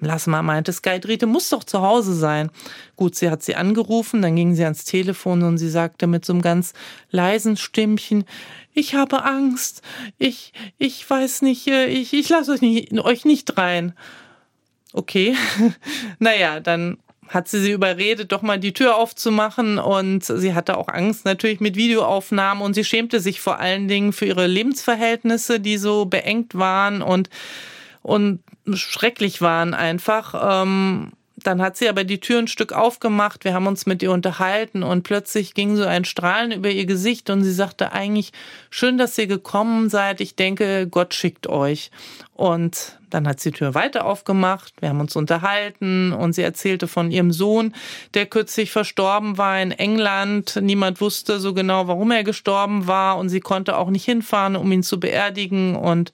Lasma 0.00 0.40
meinte, 0.40 0.72
Skydrite 0.72 1.26
muss 1.26 1.50
doch 1.50 1.62
zu 1.62 1.82
Hause 1.82 2.14
sein. 2.14 2.50
Gut, 2.96 3.16
sie 3.16 3.28
hat 3.28 3.42
sie 3.42 3.54
angerufen, 3.54 4.22
dann 4.22 4.36
ging 4.36 4.54
sie 4.54 4.64
ans 4.64 4.84
Telefon 4.84 5.42
und 5.42 5.58
sie 5.58 5.68
sagte 5.68 6.06
mit 6.06 6.24
so 6.24 6.32
einem 6.32 6.40
ganz 6.40 6.72
leisen 7.10 7.58
Stimmchen, 7.58 8.24
ich 8.72 8.94
habe 8.94 9.24
Angst, 9.24 9.82
ich, 10.16 10.54
ich 10.78 11.08
weiß 11.08 11.42
nicht, 11.42 11.66
äh, 11.66 11.86
ich, 11.86 12.14
ich 12.14 12.30
lasse 12.30 12.52
euch 12.52 12.62
nicht, 12.62 12.98
euch 12.98 13.26
nicht 13.26 13.58
rein. 13.58 13.92
Okay, 14.94 15.36
naja, 16.18 16.60
dann 16.60 16.96
hat 17.30 17.46
sie 17.46 17.60
sie 17.60 17.70
überredet, 17.70 18.32
doch 18.32 18.42
mal 18.42 18.58
die 18.58 18.72
Tür 18.72 18.96
aufzumachen 18.96 19.78
und 19.78 20.24
sie 20.24 20.52
hatte 20.52 20.76
auch 20.76 20.88
Angst 20.88 21.24
natürlich 21.24 21.60
mit 21.60 21.76
Videoaufnahmen 21.76 22.62
und 22.62 22.74
sie 22.74 22.82
schämte 22.84 23.20
sich 23.20 23.40
vor 23.40 23.60
allen 23.60 23.86
Dingen 23.86 24.12
für 24.12 24.26
ihre 24.26 24.48
Lebensverhältnisse, 24.48 25.60
die 25.60 25.78
so 25.78 26.06
beengt 26.06 26.56
waren 26.56 27.02
und 27.02 27.30
und 28.02 28.40
schrecklich 28.72 29.42
waren 29.42 29.74
einfach. 29.74 30.62
Ähm, 30.62 31.12
dann 31.42 31.62
hat 31.62 31.76
sie 31.76 31.88
aber 31.88 32.04
die 32.04 32.20
Tür 32.20 32.38
ein 32.38 32.48
Stück 32.48 32.72
aufgemacht, 32.72 33.44
wir 33.44 33.54
haben 33.54 33.66
uns 33.66 33.86
mit 33.86 34.02
ihr 34.02 34.12
unterhalten 34.12 34.82
und 34.82 35.02
plötzlich 35.02 35.54
ging 35.54 35.76
so 35.76 35.84
ein 35.84 36.04
Strahlen 36.04 36.52
über 36.52 36.70
ihr 36.70 36.86
Gesicht 36.86 37.30
und 37.30 37.42
sie 37.42 37.52
sagte 37.52 37.92
eigentlich, 37.92 38.32
schön, 38.70 38.98
dass 38.98 39.18
ihr 39.18 39.26
gekommen 39.26 39.88
seid, 39.88 40.20
ich 40.20 40.36
denke, 40.36 40.86
Gott 40.88 41.14
schickt 41.14 41.46
euch. 41.46 41.90
Und 42.34 42.98
dann 43.10 43.28
hat 43.28 43.40
sie 43.40 43.50
die 43.50 43.58
Tür 43.58 43.74
weiter 43.74 44.06
aufgemacht, 44.06 44.72
wir 44.80 44.88
haben 44.88 45.00
uns 45.00 45.14
unterhalten 45.16 46.12
und 46.12 46.32
sie 46.32 46.42
erzählte 46.42 46.88
von 46.88 47.10
ihrem 47.10 47.32
Sohn, 47.32 47.74
der 48.14 48.26
kürzlich 48.26 48.70
verstorben 48.70 49.36
war 49.36 49.60
in 49.60 49.72
England. 49.72 50.58
Niemand 50.62 51.00
wusste 51.00 51.38
so 51.38 51.52
genau, 51.52 51.86
warum 51.86 52.10
er 52.12 52.24
gestorben 52.24 52.86
war 52.86 53.18
und 53.18 53.28
sie 53.28 53.40
konnte 53.40 53.76
auch 53.76 53.90
nicht 53.90 54.04
hinfahren, 54.04 54.56
um 54.56 54.70
ihn 54.72 54.82
zu 54.82 54.98
beerdigen 54.98 55.76
und 55.76 56.12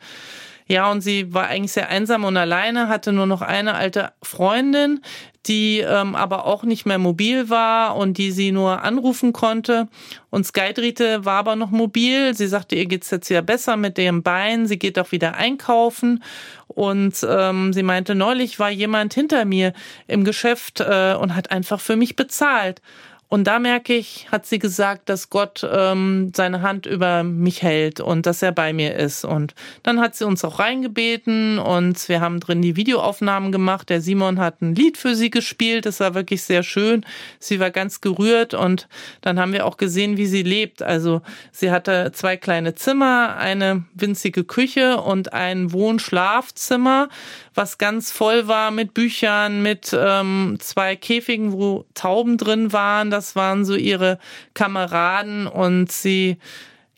ja, 0.69 0.91
und 0.91 1.01
sie 1.01 1.33
war 1.33 1.47
eigentlich 1.47 1.73
sehr 1.73 1.89
einsam 1.89 2.25
und 2.25 2.37
alleine, 2.37 2.89
hatte 2.89 3.13
nur 3.13 3.27
noch 3.27 3.41
eine 3.41 3.75
alte 3.75 4.13
Freundin, 4.23 5.01
die 5.47 5.79
ähm, 5.79 6.17
aber 6.17 6.45
auch 6.45 6.65
nicht 6.65 6.87
mehr 6.87 6.99
mobil 6.99 7.49
war 7.49 7.97
und 7.97 8.19
die 8.19 8.33
sie 8.33 8.51
nur 8.51 8.83
anrufen 8.83 9.33
konnte. 9.33 9.87
Und 10.31 10.45
Skydrite 10.45 11.25
war 11.25 11.39
aber 11.39 11.55
noch 11.55 11.71
mobil. 11.71 12.35
Sie 12.35 12.49
sagte, 12.49 12.75
ihr 12.75 12.87
geht's 12.87 13.11
jetzt 13.11 13.31
wieder 13.31 13.43
besser 13.43 13.77
mit 13.77 13.97
dem 13.97 14.25
Bein. 14.25 14.67
Sie 14.67 14.79
geht 14.79 14.99
auch 14.99 15.13
wieder 15.13 15.37
einkaufen. 15.37 16.25
Und 16.67 17.25
ähm, 17.29 17.73
sie 17.73 17.85
meinte, 17.85 18.17
neulich 18.17 18.59
war 18.59 18.71
jemand 18.71 19.15
hinter 19.15 19.45
mir 19.45 19.73
im 20.09 20.25
Geschäft 20.25 20.81
äh, 20.81 21.15
und 21.15 21.37
hat 21.37 21.53
einfach 21.53 21.81
für 21.81 21.95
mich 21.95 22.17
bezahlt. 22.17 22.83
Und 23.29 23.49
da 23.49 23.59
merke 23.59 23.95
ich, 23.95 24.29
hat 24.31 24.47
sie 24.47 24.61
gesagt, 24.61 25.09
dass 25.09 25.31
Gott 25.31 25.69
ähm, 25.69 26.31
seine 26.35 26.63
Hand 26.63 26.87
über 26.87 27.25
mich 27.25 27.63
hält 27.63 27.99
und 27.99 28.25
dass 28.25 28.41
er 28.41 28.53
bei 28.53 28.73
mir 28.73 28.95
ist. 28.95 29.25
Und 29.25 29.55
dann 29.83 30.01
hat 30.01 30.15
sie 30.15 30.25
uns 30.25 30.45
auch 30.45 30.61
reingebeten 30.61 31.59
und 31.59 32.09
wir 32.09 32.21
haben 32.21 32.39
drin 32.39 32.63
die 32.63 32.77
Videoaufnahmen 32.77 33.51
gemacht. 33.51 33.91
Der 33.91 34.01
Simon 34.01 34.39
hat 34.39 34.63
ein 34.63 34.77
Lied 34.77 34.97
für 34.97 35.17
sie 35.17 35.31
gespielt. 35.31 35.87
Das 35.87 35.99
war 35.99 36.15
wirklich 36.15 36.43
sehr 36.43 36.63
schön. 36.63 37.05
Sie 37.41 37.59
war 37.59 37.73
ganz 37.73 38.01
gerührt 38.01 38.55
und 38.55 38.89
dann 39.23 39.41
haben 39.41 39.53
wir 39.53 39.67
auch 39.67 39.77
gesehen, 39.77 40.17
wie 40.17 40.27
sie 40.27 40.45
lebt. 40.45 40.83
Also 40.83 41.21
sie 41.51 41.73
hatte 41.73 42.13
zwei 42.13 42.37
kleine 42.37 42.77
Zimmer, 42.77 43.37
eine 43.39 43.85
winzige 43.95 44.45
Küche 44.45 44.99
und 45.01 45.33
ein 45.33 45.73
Wohnschlafzimmer 45.73 47.09
was 47.57 47.79
ganz 47.79 48.11
voll 48.13 48.49
war 48.49 48.71
mit 48.71 48.95
Büchern, 48.95 49.63
mit 49.63 49.97
ähm, 49.99 50.59
zwei 50.61 50.95
Käfigen, 50.95 51.53
wo 51.53 51.87
Tauben 51.95 52.37
drin 52.37 52.73
waren. 52.73 53.11
Das 53.17 53.35
waren 53.35 53.65
so 53.65 53.75
ihre 53.75 54.19
Kameraden 54.53 55.47
und 55.47 55.91
sie, 55.91 56.37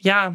ja, 0.00 0.35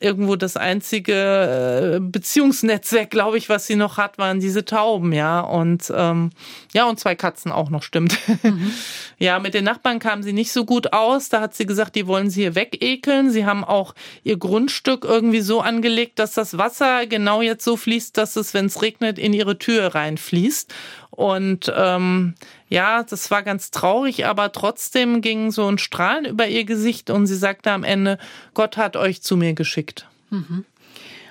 irgendwo 0.00 0.36
das 0.36 0.56
einzige 0.56 1.96
äh, 1.96 2.00
Beziehungsnetzwerk, 2.00 3.10
glaube 3.10 3.38
ich, 3.38 3.48
was 3.48 3.66
sie 3.66 3.76
noch 3.76 3.96
hat, 3.96 4.18
waren 4.18 4.40
diese 4.40 4.64
Tauben, 4.64 5.12
ja. 5.12 5.40
Und 5.40 5.92
ähm, 5.94 6.30
ja, 6.72 6.88
und 6.88 6.98
zwei 7.00 7.14
Katzen 7.14 7.52
auch 7.52 7.70
noch, 7.70 7.82
stimmt. 7.82 8.16
Mhm. 8.42 8.72
ja, 9.18 9.38
mit 9.38 9.54
den 9.54 9.64
Nachbarn 9.64 9.98
kam 9.98 10.22
sie 10.22 10.32
nicht 10.32 10.52
so 10.52 10.64
gut 10.64 10.92
aus. 10.92 11.28
Da 11.28 11.40
hat 11.40 11.54
sie 11.54 11.66
gesagt, 11.66 11.96
die 11.96 12.06
wollen 12.06 12.30
sie 12.30 12.42
hier 12.42 12.54
wegekeln. 12.54 13.30
Sie 13.30 13.44
haben 13.44 13.64
auch 13.64 13.94
ihr 14.22 14.38
Grundstück 14.38 15.04
irgendwie 15.04 15.40
so 15.40 15.60
angelegt, 15.60 16.18
dass 16.18 16.32
das 16.32 16.58
Wasser 16.58 17.06
genau 17.06 17.42
jetzt 17.42 17.64
so 17.64 17.76
fließt, 17.76 18.16
dass 18.16 18.36
es, 18.36 18.54
wenn 18.54 18.66
es 18.66 18.82
regnet, 18.82 19.18
in 19.18 19.32
ihre 19.32 19.58
Tür 19.58 19.94
reinfließt. 19.94 20.72
Und 21.10 21.72
ähm, 21.74 22.34
ja, 22.68 23.02
das 23.02 23.30
war 23.30 23.42
ganz 23.42 23.70
traurig, 23.70 24.26
aber 24.26 24.52
trotzdem 24.52 25.20
ging 25.20 25.50
so 25.50 25.66
ein 25.66 25.78
Strahlen 25.78 26.24
über 26.24 26.46
ihr 26.46 26.64
Gesicht 26.64 27.10
und 27.10 27.26
sie 27.26 27.36
sagte 27.36 27.72
am 27.72 27.84
Ende, 27.84 28.18
Gott 28.54 28.76
hat 28.76 28.96
euch 28.96 29.22
zu 29.22 29.36
mir 29.36 29.54
geschickt. 29.54 30.06
Mhm. 30.30 30.64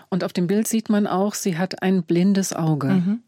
Und 0.09 0.23
auf 0.23 0.33
dem 0.33 0.47
Bild 0.47 0.67
sieht 0.67 0.89
man 0.89 1.07
auch, 1.07 1.33
sie 1.33 1.57
hat 1.57 1.81
ein 1.83 2.03
blindes 2.03 2.53
Auge. 2.53 2.87
Mhm. 2.87 3.19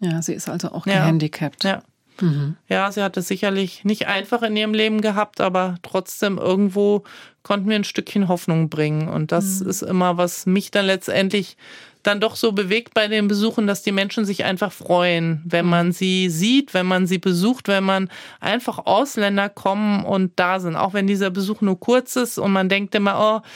Ja, 0.00 0.22
sie 0.22 0.34
ist 0.34 0.48
also 0.48 0.70
auch 0.72 0.84
gehandicapt. 0.84 1.64
Ja. 1.64 1.82
Mhm. 2.20 2.56
Ja, 2.68 2.90
sie 2.90 3.02
hat 3.02 3.16
es 3.16 3.28
sicherlich 3.28 3.84
nicht 3.84 4.06
einfach 4.06 4.42
in 4.42 4.56
ihrem 4.56 4.74
Leben 4.74 5.00
gehabt, 5.00 5.40
aber 5.40 5.76
trotzdem 5.82 6.38
irgendwo 6.38 7.04
konnten 7.42 7.68
wir 7.68 7.76
ein 7.76 7.84
Stückchen 7.84 8.28
Hoffnung 8.28 8.68
bringen. 8.68 9.08
Und 9.08 9.32
das 9.32 9.60
mhm. 9.60 9.70
ist 9.70 9.82
immer, 9.82 10.16
was 10.16 10.46
mich 10.46 10.70
dann 10.70 10.86
letztendlich 10.86 11.56
dann 12.02 12.20
doch 12.20 12.36
so 12.36 12.52
bewegt 12.52 12.94
bei 12.94 13.08
den 13.08 13.28
Besuchen, 13.28 13.66
dass 13.66 13.82
die 13.82 13.92
Menschen 13.92 14.24
sich 14.24 14.44
einfach 14.44 14.72
freuen, 14.72 15.42
wenn 15.44 15.64
mhm. 15.64 15.70
man 15.70 15.92
sie 15.92 16.30
sieht, 16.30 16.74
wenn 16.74 16.86
man 16.86 17.06
sie 17.06 17.18
besucht, 17.18 17.68
wenn 17.68 17.84
man 17.84 18.10
einfach 18.40 18.78
Ausländer 18.78 19.48
kommen 19.48 20.04
und 20.04 20.32
da 20.36 20.60
sind. 20.60 20.76
Auch 20.76 20.94
wenn 20.94 21.06
dieser 21.06 21.30
Besuch 21.30 21.60
nur 21.60 21.78
kurz 21.78 22.16
ist 22.16 22.38
und 22.38 22.52
man 22.52 22.68
denkt 22.68 22.94
immer, 22.94 23.42
oh, 23.42 23.46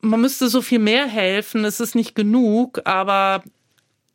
man 0.00 0.20
müsste 0.20 0.48
so 0.48 0.62
viel 0.62 0.78
mehr 0.78 1.06
helfen, 1.06 1.64
es 1.64 1.80
ist 1.80 1.94
nicht 1.94 2.14
genug, 2.14 2.80
aber 2.84 3.42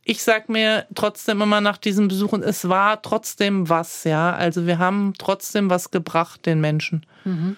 ich 0.03 0.23
sag 0.23 0.49
mir 0.49 0.85
trotzdem 0.95 1.41
immer 1.41 1.61
nach 1.61 1.77
diesen 1.77 2.07
Besuchen, 2.07 2.43
es 2.43 2.67
war 2.67 3.01
trotzdem 3.01 3.69
was, 3.69 4.03
ja. 4.03 4.33
Also 4.33 4.65
wir 4.65 4.79
haben 4.79 5.13
trotzdem 5.17 5.69
was 5.69 5.91
gebracht 5.91 6.45
den 6.45 6.59
Menschen. 6.59 7.05
Mhm. 7.23 7.57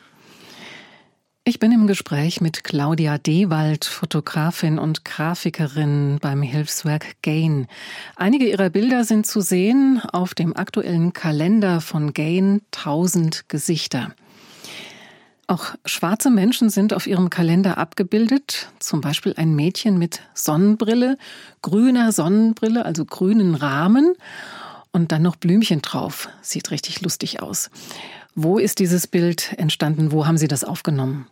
Ich 1.45 1.59
bin 1.59 1.73
im 1.73 1.87
Gespräch 1.87 2.39
mit 2.39 2.63
Claudia 2.63 3.17
Dewald, 3.17 3.83
Fotografin 3.83 4.79
und 4.79 5.03
Grafikerin 5.03 6.19
beim 6.21 6.41
Hilfswerk 6.41 7.21
Gain. 7.21 7.67
Einige 8.15 8.47
ihrer 8.49 8.69
Bilder 8.69 9.03
sind 9.03 9.27
zu 9.27 9.41
sehen 9.41 10.01
auf 10.13 10.35
dem 10.35 10.55
aktuellen 10.55 11.11
Kalender 11.11 11.81
von 11.81 12.13
Gain 12.13 12.61
1000 12.73 13.49
Gesichter. 13.49 14.13
Auch 15.45 15.75
schwarze 15.83 16.29
Menschen 16.29 16.69
sind 16.69 16.93
auf 16.93 17.07
ihrem 17.07 17.29
Kalender 17.29 17.77
abgebildet, 17.77 18.69
zum 18.79 19.01
Beispiel 19.01 19.33
ein 19.35 19.53
Mädchen 19.53 19.99
mit 19.99 20.21
Sonnenbrille, 20.33 21.17
grüner 21.61 22.13
Sonnenbrille, 22.13 22.85
also 22.85 23.03
grünen 23.03 23.55
Rahmen 23.55 24.13
und 24.93 25.11
dann 25.11 25.23
noch 25.23 25.35
Blümchen 25.35 25.81
drauf. 25.81 26.29
Sieht 26.41 26.71
richtig 26.71 27.01
lustig 27.01 27.41
aus. 27.41 27.69
Wo 28.33 28.57
ist 28.59 28.79
dieses 28.79 29.07
Bild 29.07 29.53
entstanden? 29.57 30.13
Wo 30.13 30.25
haben 30.25 30.37
Sie 30.37 30.47
das 30.47 30.63
aufgenommen? 30.63 31.27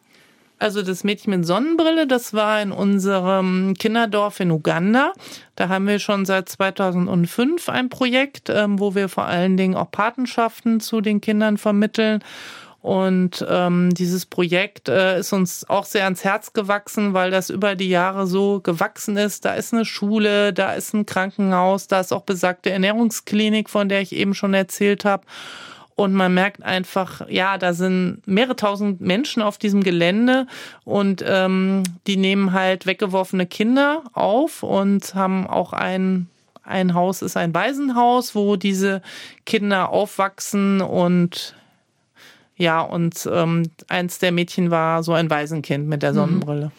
Also 0.61 0.83
das 0.83 1.03
Mädchen 1.03 1.31
mit 1.31 1.43
Sonnenbrille, 1.43 2.05
das 2.05 2.35
war 2.35 2.61
in 2.61 2.71
unserem 2.71 3.73
Kinderdorf 3.73 4.39
in 4.41 4.51
Uganda. 4.51 5.11
Da 5.55 5.69
haben 5.69 5.87
wir 5.87 5.97
schon 5.97 6.23
seit 6.23 6.49
2005 6.49 7.67
ein 7.67 7.89
Projekt, 7.89 8.51
ähm, 8.51 8.79
wo 8.79 8.93
wir 8.93 9.09
vor 9.09 9.25
allen 9.25 9.57
Dingen 9.57 9.73
auch 9.73 9.89
Patenschaften 9.89 10.79
zu 10.79 11.01
den 11.01 11.19
Kindern 11.19 11.57
vermitteln. 11.57 12.23
Und 12.79 13.43
ähm, 13.49 13.91
dieses 13.95 14.27
Projekt 14.27 14.87
äh, 14.87 15.19
ist 15.19 15.33
uns 15.33 15.67
auch 15.67 15.85
sehr 15.85 16.03
ans 16.03 16.23
Herz 16.23 16.53
gewachsen, 16.53 17.15
weil 17.15 17.31
das 17.31 17.49
über 17.49 17.75
die 17.75 17.89
Jahre 17.89 18.27
so 18.27 18.59
gewachsen 18.59 19.17
ist. 19.17 19.45
Da 19.45 19.55
ist 19.55 19.73
eine 19.73 19.85
Schule, 19.85 20.53
da 20.53 20.73
ist 20.73 20.93
ein 20.93 21.07
Krankenhaus, 21.07 21.87
da 21.87 22.01
ist 22.01 22.13
auch 22.13 22.21
besagte 22.21 22.69
Ernährungsklinik, 22.69 23.67
von 23.67 23.89
der 23.89 24.01
ich 24.01 24.13
eben 24.13 24.35
schon 24.35 24.53
erzählt 24.53 25.05
habe. 25.05 25.23
Und 26.01 26.13
man 26.13 26.33
merkt 26.33 26.63
einfach, 26.63 27.29
ja, 27.29 27.59
da 27.59 27.73
sind 27.73 28.21
mehrere 28.25 28.55
tausend 28.55 29.01
Menschen 29.01 29.43
auf 29.43 29.59
diesem 29.59 29.83
Gelände 29.83 30.47
und 30.83 31.23
ähm, 31.27 31.83
die 32.07 32.17
nehmen 32.17 32.53
halt 32.53 32.87
weggeworfene 32.87 33.45
Kinder 33.45 34.03
auf 34.13 34.63
und 34.63 35.13
haben 35.13 35.45
auch 35.45 35.73
ein 35.73 36.27
ein 36.63 36.93
Haus 36.93 37.21
ist 37.21 37.37
ein 37.37 37.53
Waisenhaus, 37.53 38.35
wo 38.35 38.55
diese 38.55 39.01
Kinder 39.45 39.89
aufwachsen 39.89 40.81
und 40.81 41.55
ja, 42.55 42.81
und 42.81 43.27
ähm, 43.31 43.69
eins 43.87 44.19
der 44.19 44.31
Mädchen 44.31 44.69
war 44.69 45.03
so 45.03 45.13
ein 45.13 45.29
Waisenkind 45.29 45.87
mit 45.87 46.03
der 46.03 46.11
mhm. 46.11 46.15
Sonnenbrille. 46.15 46.71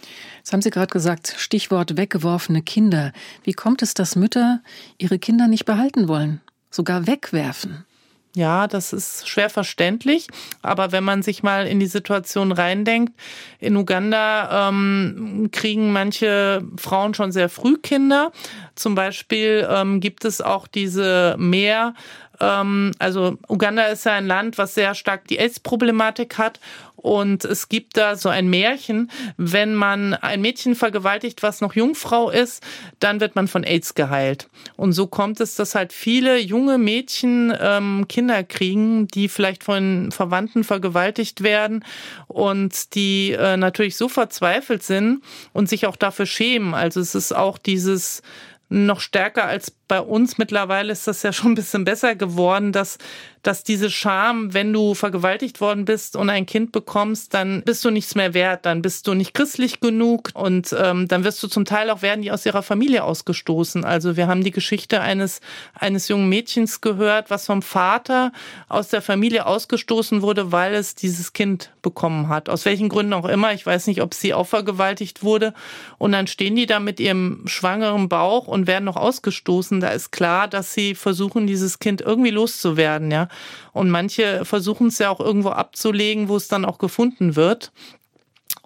Das 0.42 0.52
haben 0.52 0.62
Sie 0.62 0.70
gerade 0.70 0.92
gesagt, 0.92 1.34
Stichwort 1.36 1.96
weggeworfene 1.96 2.62
Kinder. 2.62 3.12
Wie 3.44 3.52
kommt 3.52 3.82
es, 3.82 3.94
dass 3.94 4.16
Mütter 4.16 4.60
ihre 4.98 5.18
Kinder 5.18 5.48
nicht 5.48 5.64
behalten 5.64 6.08
wollen, 6.08 6.40
sogar 6.70 7.06
wegwerfen? 7.06 7.84
Ja, 8.34 8.66
das 8.66 8.94
ist 8.94 9.28
schwer 9.28 9.50
verständlich. 9.50 10.26
Aber 10.62 10.90
wenn 10.90 11.04
man 11.04 11.22
sich 11.22 11.42
mal 11.42 11.66
in 11.66 11.80
die 11.80 11.86
Situation 11.86 12.50
reindenkt, 12.50 13.12
in 13.58 13.76
Uganda 13.76 14.68
ähm, 14.68 15.50
kriegen 15.52 15.92
manche 15.92 16.62
Frauen 16.76 17.12
schon 17.12 17.30
sehr 17.30 17.50
früh 17.50 17.76
Kinder. 17.76 18.32
Zum 18.74 18.94
Beispiel 18.94 19.68
ähm, 19.70 20.00
gibt 20.00 20.24
es 20.24 20.40
auch 20.40 20.66
diese 20.66 21.36
Mehr, 21.38 21.94
ähm, 22.42 22.92
also 22.98 23.38
Uganda 23.48 23.84
ist 23.86 24.04
ja 24.04 24.14
ein 24.14 24.26
Land, 24.26 24.58
was 24.58 24.74
sehr 24.74 24.94
stark 24.94 25.28
die 25.28 25.38
AIDS-Problematik 25.38 26.38
hat. 26.38 26.58
Und 26.96 27.44
es 27.44 27.68
gibt 27.68 27.96
da 27.96 28.14
so 28.14 28.28
ein 28.28 28.48
Märchen, 28.48 29.10
wenn 29.36 29.74
man 29.74 30.14
ein 30.14 30.40
Mädchen 30.40 30.76
vergewaltigt, 30.76 31.42
was 31.42 31.60
noch 31.60 31.74
Jungfrau 31.74 32.30
ist, 32.30 32.62
dann 33.00 33.18
wird 33.18 33.34
man 33.34 33.48
von 33.48 33.64
AIDS 33.64 33.94
geheilt. 33.94 34.48
Und 34.76 34.92
so 34.92 35.08
kommt 35.08 35.40
es, 35.40 35.56
dass 35.56 35.74
halt 35.74 35.92
viele 35.92 36.38
junge 36.38 36.78
Mädchen 36.78 37.52
ähm, 37.60 38.06
Kinder 38.08 38.44
kriegen, 38.44 39.08
die 39.08 39.28
vielleicht 39.28 39.64
von 39.64 40.12
Verwandten 40.12 40.62
vergewaltigt 40.62 41.42
werden 41.42 41.84
und 42.28 42.94
die 42.94 43.32
äh, 43.32 43.56
natürlich 43.56 43.96
so 43.96 44.08
verzweifelt 44.08 44.84
sind 44.84 45.24
und 45.52 45.68
sich 45.68 45.86
auch 45.86 45.96
dafür 45.96 46.26
schämen. 46.26 46.72
Also 46.72 47.00
es 47.00 47.16
ist 47.16 47.34
auch 47.34 47.58
dieses 47.58 48.22
noch 48.68 49.00
stärker 49.00 49.44
als 49.44 49.72
bei 49.92 50.00
uns 50.00 50.38
mittlerweile 50.38 50.90
ist 50.90 51.06
das 51.06 51.22
ja 51.22 51.34
schon 51.34 51.52
ein 51.52 51.54
bisschen 51.54 51.84
besser 51.84 52.14
geworden, 52.14 52.72
dass, 52.72 52.96
dass 53.42 53.62
diese 53.62 53.90
Scham, 53.90 54.54
wenn 54.54 54.72
du 54.72 54.94
vergewaltigt 54.94 55.60
worden 55.60 55.84
bist 55.84 56.16
und 56.16 56.30
ein 56.30 56.46
Kind 56.46 56.72
bekommst, 56.72 57.34
dann 57.34 57.62
bist 57.62 57.84
du 57.84 57.90
nichts 57.90 58.14
mehr 58.14 58.32
wert, 58.32 58.64
dann 58.64 58.80
bist 58.80 59.06
du 59.06 59.12
nicht 59.12 59.34
christlich 59.34 59.80
genug 59.80 60.30
und 60.32 60.74
ähm, 60.78 61.08
dann 61.08 61.24
wirst 61.24 61.42
du 61.42 61.46
zum 61.46 61.66
Teil 61.66 61.90
auch 61.90 62.00
werden 62.00 62.22
die 62.22 62.32
aus 62.32 62.46
ihrer 62.46 62.62
Familie 62.62 63.04
ausgestoßen. 63.04 63.84
Also 63.84 64.16
wir 64.16 64.28
haben 64.28 64.42
die 64.42 64.50
Geschichte 64.50 65.02
eines, 65.02 65.42
eines 65.74 66.08
jungen 66.08 66.30
Mädchens 66.30 66.80
gehört, 66.80 67.28
was 67.28 67.44
vom 67.44 67.60
Vater 67.60 68.32
aus 68.70 68.88
der 68.88 69.02
Familie 69.02 69.44
ausgestoßen 69.44 70.22
wurde, 70.22 70.52
weil 70.52 70.72
es 70.72 70.94
dieses 70.94 71.34
Kind 71.34 71.70
bekommen 71.82 72.28
hat. 72.28 72.48
Aus 72.48 72.64
welchen 72.64 72.88
Gründen 72.88 73.12
auch 73.12 73.28
immer. 73.28 73.52
Ich 73.52 73.66
weiß 73.66 73.88
nicht, 73.88 74.00
ob 74.00 74.14
sie 74.14 74.32
auch 74.32 74.46
vergewaltigt 74.46 75.22
wurde. 75.22 75.52
Und 75.98 76.12
dann 76.12 76.28
stehen 76.28 76.56
die 76.56 76.64
da 76.64 76.80
mit 76.80 76.98
ihrem 76.98 77.42
schwangeren 77.44 78.08
Bauch 78.08 78.46
und 78.46 78.66
werden 78.66 78.84
noch 78.84 78.96
ausgestoßen 78.96 79.81
da 79.82 79.90
ist 79.90 80.12
klar, 80.12 80.48
dass 80.48 80.72
sie 80.74 80.94
versuchen, 80.94 81.46
dieses 81.46 81.78
Kind 81.78 82.00
irgendwie 82.00 82.30
loszuwerden, 82.30 83.10
ja. 83.10 83.28
Und 83.72 83.90
manche 83.90 84.44
versuchen 84.44 84.88
es 84.88 84.98
ja 84.98 85.10
auch 85.10 85.20
irgendwo 85.20 85.50
abzulegen, 85.50 86.28
wo 86.28 86.36
es 86.36 86.48
dann 86.48 86.64
auch 86.64 86.78
gefunden 86.78 87.36
wird. 87.36 87.72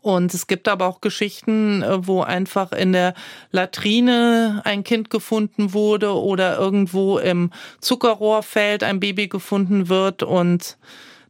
Und 0.02 0.32
es 0.34 0.46
gibt 0.46 0.68
aber 0.68 0.86
auch 0.86 1.00
Geschichten, 1.00 1.82
äh, 1.82 2.06
wo 2.06 2.22
einfach 2.22 2.70
in 2.70 2.92
der 2.92 3.14
Latrine 3.50 4.62
ein 4.64 4.84
Kind 4.84 5.10
gefunden 5.10 5.72
wurde 5.72 6.14
oder 6.14 6.58
irgendwo 6.58 7.18
im 7.18 7.50
Zuckerrohrfeld 7.80 8.84
ein 8.84 9.00
Baby 9.00 9.26
gefunden 9.26 9.88
wird 9.88 10.22
und 10.22 10.78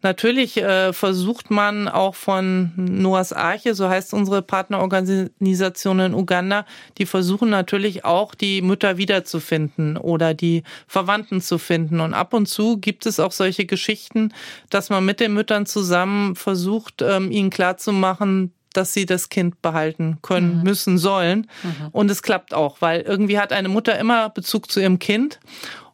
Natürlich 0.06 0.56
äh, 0.58 0.92
versucht 0.92 1.50
man 1.50 1.88
auch 1.88 2.14
von 2.14 2.70
Noahs 2.76 3.32
Arche, 3.32 3.74
so 3.74 3.88
heißt 3.88 4.14
unsere 4.14 4.40
Partnerorganisation 4.40 5.98
in 5.98 6.14
Uganda, 6.14 6.64
die 6.96 7.06
versuchen 7.06 7.50
natürlich 7.50 8.04
auch 8.04 8.36
die 8.36 8.62
Mütter 8.62 8.98
wiederzufinden 8.98 9.96
oder 9.96 10.32
die 10.32 10.62
Verwandten 10.86 11.40
zu 11.40 11.58
finden. 11.58 11.98
Und 11.98 12.14
ab 12.14 12.34
und 12.34 12.46
zu 12.46 12.78
gibt 12.78 13.04
es 13.04 13.18
auch 13.18 13.32
solche 13.32 13.66
Geschichten, 13.66 14.32
dass 14.70 14.90
man 14.90 15.04
mit 15.04 15.18
den 15.18 15.34
Müttern 15.34 15.66
zusammen 15.66 16.36
versucht, 16.36 17.02
ähm, 17.02 17.32
ihnen 17.32 17.50
klarzumachen, 17.50 18.52
dass 18.74 18.92
sie 18.92 19.06
das 19.06 19.28
Kind 19.28 19.60
behalten 19.60 20.18
können, 20.22 20.58
mhm. 20.58 20.62
müssen, 20.62 20.98
sollen. 20.98 21.50
Mhm. 21.64 21.88
Und 21.90 22.12
es 22.12 22.22
klappt 22.22 22.54
auch, 22.54 22.76
weil 22.78 23.00
irgendwie 23.00 23.40
hat 23.40 23.52
eine 23.52 23.68
Mutter 23.68 23.98
immer 23.98 24.30
Bezug 24.30 24.70
zu 24.70 24.78
ihrem 24.78 25.00
Kind. 25.00 25.40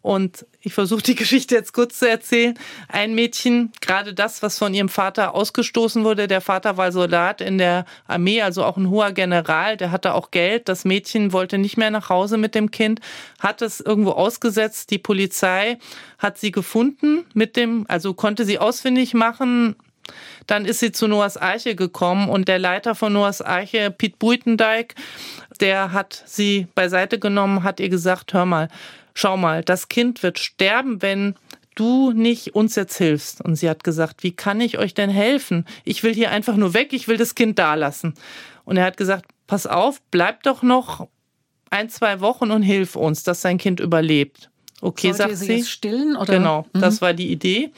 Und 0.02 0.44
ich 0.62 0.72
versuche 0.72 1.02
die 1.02 1.14
Geschichte 1.22 1.54
jetzt 1.54 1.72
kurz 1.72 1.98
zu 1.98 2.08
erzählen. 2.08 2.58
Ein 2.88 3.14
Mädchen, 3.14 3.72
gerade 3.80 4.14
das, 4.14 4.42
was 4.42 4.58
von 4.58 4.72
ihrem 4.74 4.88
Vater 4.88 5.34
ausgestoßen 5.34 6.04
wurde, 6.04 6.28
der 6.28 6.40
Vater 6.40 6.76
war 6.76 6.92
Soldat 6.92 7.40
in 7.40 7.58
der 7.58 7.84
Armee, 8.06 8.42
also 8.42 8.64
auch 8.64 8.76
ein 8.76 8.88
hoher 8.88 9.12
General, 9.12 9.76
der 9.76 9.90
hatte 9.90 10.14
auch 10.14 10.30
Geld. 10.30 10.68
Das 10.68 10.84
Mädchen 10.84 11.32
wollte 11.32 11.58
nicht 11.58 11.76
mehr 11.76 11.90
nach 11.90 12.08
Hause 12.08 12.38
mit 12.38 12.54
dem 12.54 12.70
Kind, 12.70 13.00
hat 13.40 13.62
es 13.62 13.80
irgendwo 13.80 14.12
ausgesetzt. 14.12 14.90
Die 14.90 14.98
Polizei 14.98 15.78
hat 16.18 16.38
sie 16.38 16.52
gefunden 16.52 17.24
mit 17.34 17.56
dem, 17.56 17.84
also 17.88 18.14
konnte 18.14 18.44
sie 18.44 18.58
ausfindig 18.58 19.14
machen, 19.14 19.76
dann 20.46 20.64
ist 20.64 20.80
sie 20.80 20.92
zu 20.92 21.06
Noahs 21.06 21.36
Arche 21.36 21.74
gekommen 21.76 22.28
und 22.28 22.48
der 22.48 22.58
Leiter 22.58 22.94
von 22.94 23.12
Noahs 23.12 23.40
Arche, 23.40 23.90
Piet 23.90 24.18
Buitendijk, 24.18 24.94
der 25.60 25.92
hat 25.92 26.22
sie 26.26 26.66
beiseite 26.74 27.18
genommen, 27.18 27.62
hat 27.62 27.80
ihr 27.80 27.88
gesagt, 27.88 28.34
hör 28.34 28.46
mal, 28.46 28.68
schau 29.14 29.36
mal, 29.36 29.62
das 29.62 29.88
Kind 29.88 30.22
wird 30.22 30.38
sterben, 30.38 31.02
wenn 31.02 31.34
du 31.74 32.12
nicht 32.12 32.54
uns 32.54 32.74
jetzt 32.74 32.96
hilfst. 32.98 33.40
Und 33.40 33.56
sie 33.56 33.68
hat 33.68 33.84
gesagt, 33.84 34.22
wie 34.22 34.32
kann 34.32 34.60
ich 34.60 34.78
euch 34.78 34.94
denn 34.94 35.10
helfen? 35.10 35.66
Ich 35.84 36.02
will 36.02 36.14
hier 36.14 36.30
einfach 36.30 36.56
nur 36.56 36.74
weg, 36.74 36.92
ich 36.92 37.08
will 37.08 37.16
das 37.16 37.34
Kind 37.34 37.58
da 37.58 37.74
lassen. 37.74 38.14
Und 38.64 38.76
er 38.76 38.84
hat 38.84 38.96
gesagt, 38.96 39.26
pass 39.46 39.66
auf, 39.66 40.00
bleib 40.10 40.42
doch 40.42 40.62
noch 40.62 41.08
ein, 41.70 41.88
zwei 41.88 42.20
Wochen 42.20 42.50
und 42.50 42.62
hilf 42.62 42.96
uns, 42.96 43.22
dass 43.22 43.40
sein 43.40 43.58
Kind 43.58 43.80
überlebt. 43.80 44.50
Okay, 44.84 45.12
Sollte 45.12 45.36
sagt 45.36 45.36
sie. 45.48 45.60
sie. 45.62 45.64
stillen 45.64 46.16
oder? 46.16 46.34
Genau, 46.34 46.66
Mhm. 46.72 46.80
das 46.80 47.00
war 47.00 47.12
die 47.14 47.30
Idee. 47.30 47.70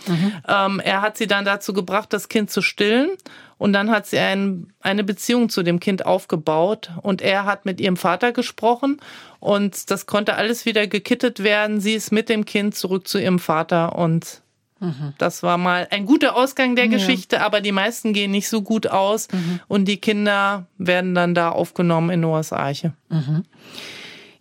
Ähm, 0.49 0.81
er 0.81 1.03
hat 1.03 1.19
sie 1.19 1.27
dann 1.27 1.45
dazu 1.45 1.75
gebracht, 1.75 2.13
das 2.15 2.29
Kind 2.31 2.51
zu 2.51 2.63
stillen. 2.63 3.11
Und 3.59 3.73
dann 3.75 3.91
hat 3.91 4.07
sie 4.07 4.19
ein, 4.19 4.73
eine 4.81 5.05
Beziehung 5.05 5.49
zu 5.51 5.63
dem 5.63 5.81
Kind 5.81 6.07
aufgebaut. 6.07 6.91
Und 7.03 7.21
er 7.23 7.45
hat 7.45 7.67
mit 7.67 7.79
ihrem 7.79 7.97
Vater 7.99 8.33
gesprochen. 8.33 9.01
Und 9.39 9.91
das 9.91 10.07
konnte 10.07 10.35
alles 10.37 10.65
wieder 10.65 10.87
gekittet 10.87 11.43
werden. 11.43 11.79
Sie 11.81 11.93
ist 11.93 12.11
mit 12.11 12.29
dem 12.31 12.47
Kind 12.47 12.75
zurück 12.75 13.07
zu 13.07 13.19
ihrem 13.19 13.39
Vater. 13.39 13.97
Und 13.97 14.41
das 15.19 15.43
war 15.43 15.57
mal 15.57 15.87
ein 15.91 16.05
guter 16.07 16.37
Ausgang 16.37 16.75
der 16.75 16.87
Ja. 16.87 16.91
Geschichte. 16.91 17.43
Aber 17.43 17.61
die 17.61 17.73
meisten 17.73 18.13
gehen 18.15 18.31
nicht 18.31 18.49
so 18.49 18.63
gut 18.63 18.87
aus. 18.87 19.29
Und 19.69 19.85
die 19.87 19.99
Kinder 19.99 20.67
werden 20.79 21.15
dann 21.15 21.35
da 21.35 21.51
aufgenommen 21.51 22.09
in 22.11 22.21
Noahs 22.21 22.53
Arche. 22.53 22.93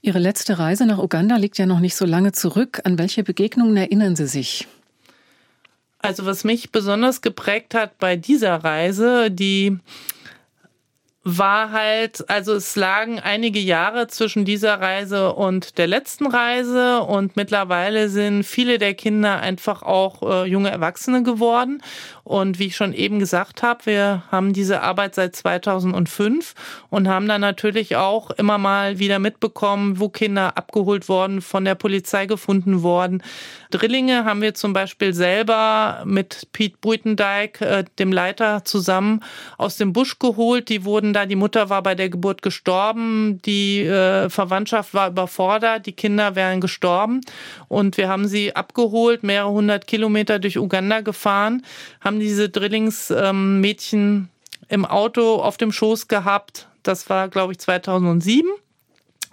Ihre 0.06 0.20
letzte 0.20 0.60
Reise 0.60 0.86
nach 0.86 0.98
Uganda 0.98 1.38
liegt 1.38 1.58
ja 1.58 1.66
noch 1.66 1.80
nicht 1.80 1.96
so 1.96 2.06
lange 2.06 2.34
zurück. 2.34 2.82
An 2.84 3.00
welche 3.00 3.24
Begegnungen 3.24 3.78
erinnern 3.78 4.18
Sie 4.18 4.28
sich? 4.28 4.68
Also 6.00 6.26
was 6.26 6.44
mich 6.44 6.74
besonders 6.74 7.22
geprägt 7.22 7.74
hat 7.74 7.98
bei 8.00 8.18
dieser 8.18 8.54
Reise, 8.58 9.32
die 9.32 9.78
war 11.26 11.72
halt, 11.72 12.30
also 12.30 12.54
es 12.54 12.76
lagen 12.76 13.20
einige 13.20 13.60
Jahre 13.60 14.08
zwischen 14.08 14.44
dieser 14.44 14.82
Reise 14.82 15.34
und 15.34 15.78
der 15.78 15.88
letzten 15.88 16.28
Reise 16.28 17.00
und 17.02 17.38
mittlerweile 17.38 18.10
sind 18.10 18.44
viele 18.44 18.78
der 18.78 18.94
Kinder 18.94 19.40
einfach 19.40 19.84
auch 19.84 20.22
äh, 20.22 20.46
junge 20.46 20.70
Erwachsene 20.70 21.24
geworden. 21.24 21.82
Und 22.26 22.58
wie 22.58 22.68
ich 22.68 22.76
schon 22.78 22.94
eben 22.94 23.20
gesagt 23.20 23.64
habe, 23.64 23.86
wir 23.86 24.24
haben 24.32 24.54
diese 24.54 24.82
Arbeit 24.82 25.16
seit 25.16 25.36
2005 25.36 26.56
und 26.90 27.10
haben 27.10 27.28
dann 27.28 27.42
natürlich 27.42 27.98
auch 27.98 28.32
immer 28.32 28.58
mal 28.58 28.98
wieder 28.98 29.20
mitbekommen, 29.20 30.00
wo 30.00 30.08
Kinder 30.08 30.58
abgeholt 30.58 31.10
worden, 31.10 31.42
von 31.42 31.66
der 31.66 31.76
Polizei 31.76 32.26
gefunden 32.26 32.82
worden. 32.82 33.22
Drillinge 33.72 34.24
haben 34.24 34.42
wir 34.42 34.54
zum 34.54 34.72
Beispiel 34.72 35.14
selber 35.14 36.04
mit 36.06 36.48
Pete 36.54 36.78
Buitendijk, 36.80 37.60
äh, 37.62 37.84
dem 38.00 38.14
Leiter, 38.14 38.64
zusammen 38.64 39.22
aus 39.58 39.78
dem 39.78 39.92
Busch 39.92 40.20
geholt. 40.20 40.70
Die 40.70 40.86
wurden 40.86 41.13
da, 41.14 41.26
die 41.26 41.36
Mutter 41.36 41.70
war 41.70 41.82
bei 41.84 41.96
der 41.96 42.10
Geburt 42.10 42.42
gestorben, 42.42 43.42
die 43.46 43.82
äh, 43.82 44.30
Verwandtschaft 44.30 44.94
war 44.94 45.10
überfordert, 45.10 45.86
die 45.86 45.94
Kinder 45.94 46.36
wären 46.36 46.62
gestorben. 46.62 47.22
Und 47.68 47.98
wir 47.98 48.10
haben 48.10 48.28
sie 48.28 48.56
abgeholt, 48.56 49.24
mehrere 49.24 49.52
hundert 49.52 49.88
Kilometer 49.88 50.40
durch 50.40 50.58
Uganda 50.58 51.02
gefahren, 51.02 51.64
haben 52.02 52.20
diese 52.20 52.50
Drillingsmädchen 52.50 54.30
im 54.70 54.86
Auto 54.86 55.36
auf 55.36 55.58
dem 55.58 55.72
Schoß 55.72 56.08
gehabt. 56.08 56.68
Das 56.84 57.10
war, 57.10 57.30
glaube 57.30 57.54
ich, 57.54 57.60
2007. 57.60 58.50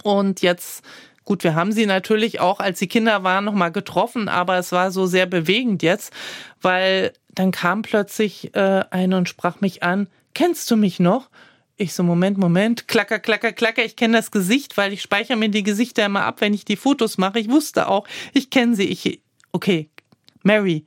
Und 0.03 0.43
jetzt, 0.43 0.85
gut, 1.25 1.45
wir 1.45 1.55
haben 1.55 1.73
sie 1.73 1.87
natürlich 1.87 2.41
auch, 2.41 2.61
als 2.61 2.79
sie 2.79 2.89
Kinder 2.89 3.23
waren, 3.23 3.45
nochmal 3.45 3.73
getroffen, 3.73 4.29
aber 4.29 4.59
es 4.59 4.73
war 4.73 4.91
so 4.91 5.07
sehr 5.07 5.27
bewegend 5.27 5.83
jetzt, 5.83 6.13
weil 6.63 7.13
dann 7.35 7.53
kam 7.53 7.83
plötzlich 7.83 8.55
äh, 8.55 8.85
eine 8.91 9.17
und 9.17 9.29
sprach 9.29 9.61
mich 9.61 9.83
an, 9.83 10.09
kennst 10.35 10.71
du 10.71 10.77
mich 10.77 11.01
noch? 11.01 11.29
Ich 11.81 11.95
so, 11.95 12.03
Moment, 12.03 12.37
Moment, 12.37 12.89
klacker, 12.89 13.19
klacker, 13.19 13.53
klacker, 13.53 13.83
ich 13.83 13.97
kenne 13.97 14.19
das 14.19 14.31
Gesicht, 14.31 14.77
weil 14.77 14.93
ich 14.93 15.01
speichere 15.01 15.39
mir 15.39 15.49
die 15.49 15.63
Gesichter 15.63 16.05
immer 16.05 16.25
ab, 16.25 16.43
wenn 16.43 16.53
ich 16.53 16.67
die 16.67 16.77
Fotos 16.77 17.17
mache. 17.17 17.39
Ich 17.39 17.49
wusste 17.49 17.89
auch, 17.89 18.07
ich 18.35 18.51
kenne 18.51 18.77
sie. 18.77 18.85
Ich, 18.85 19.23
okay, 19.53 19.89
Mary. 20.43 20.85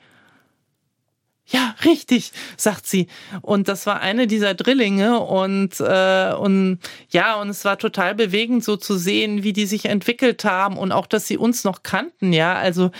Ja, 1.47 1.73
richtig, 1.83 2.31
sagt 2.57 2.85
sie. 2.85 3.07
Und 3.41 3.69
das 3.69 3.87
war 3.87 4.01
eine 4.01 4.27
dieser 4.27 4.53
Drillinge 4.53 5.19
und 5.19 5.79
äh, 5.79 6.31
und 6.33 6.77
ja, 7.09 7.41
und 7.41 7.49
es 7.49 7.65
war 7.65 7.79
total 7.79 8.13
bewegend, 8.13 8.63
so 8.63 8.77
zu 8.77 8.95
sehen, 8.95 9.41
wie 9.41 9.51
die 9.51 9.65
sich 9.65 9.85
entwickelt 9.85 10.45
haben 10.45 10.77
und 10.77 10.91
auch, 10.91 11.07
dass 11.07 11.27
sie 11.27 11.37
uns 11.37 11.63
noch 11.63 11.81
kannten. 11.81 12.33
Ja, 12.33 12.53
also 12.53 12.91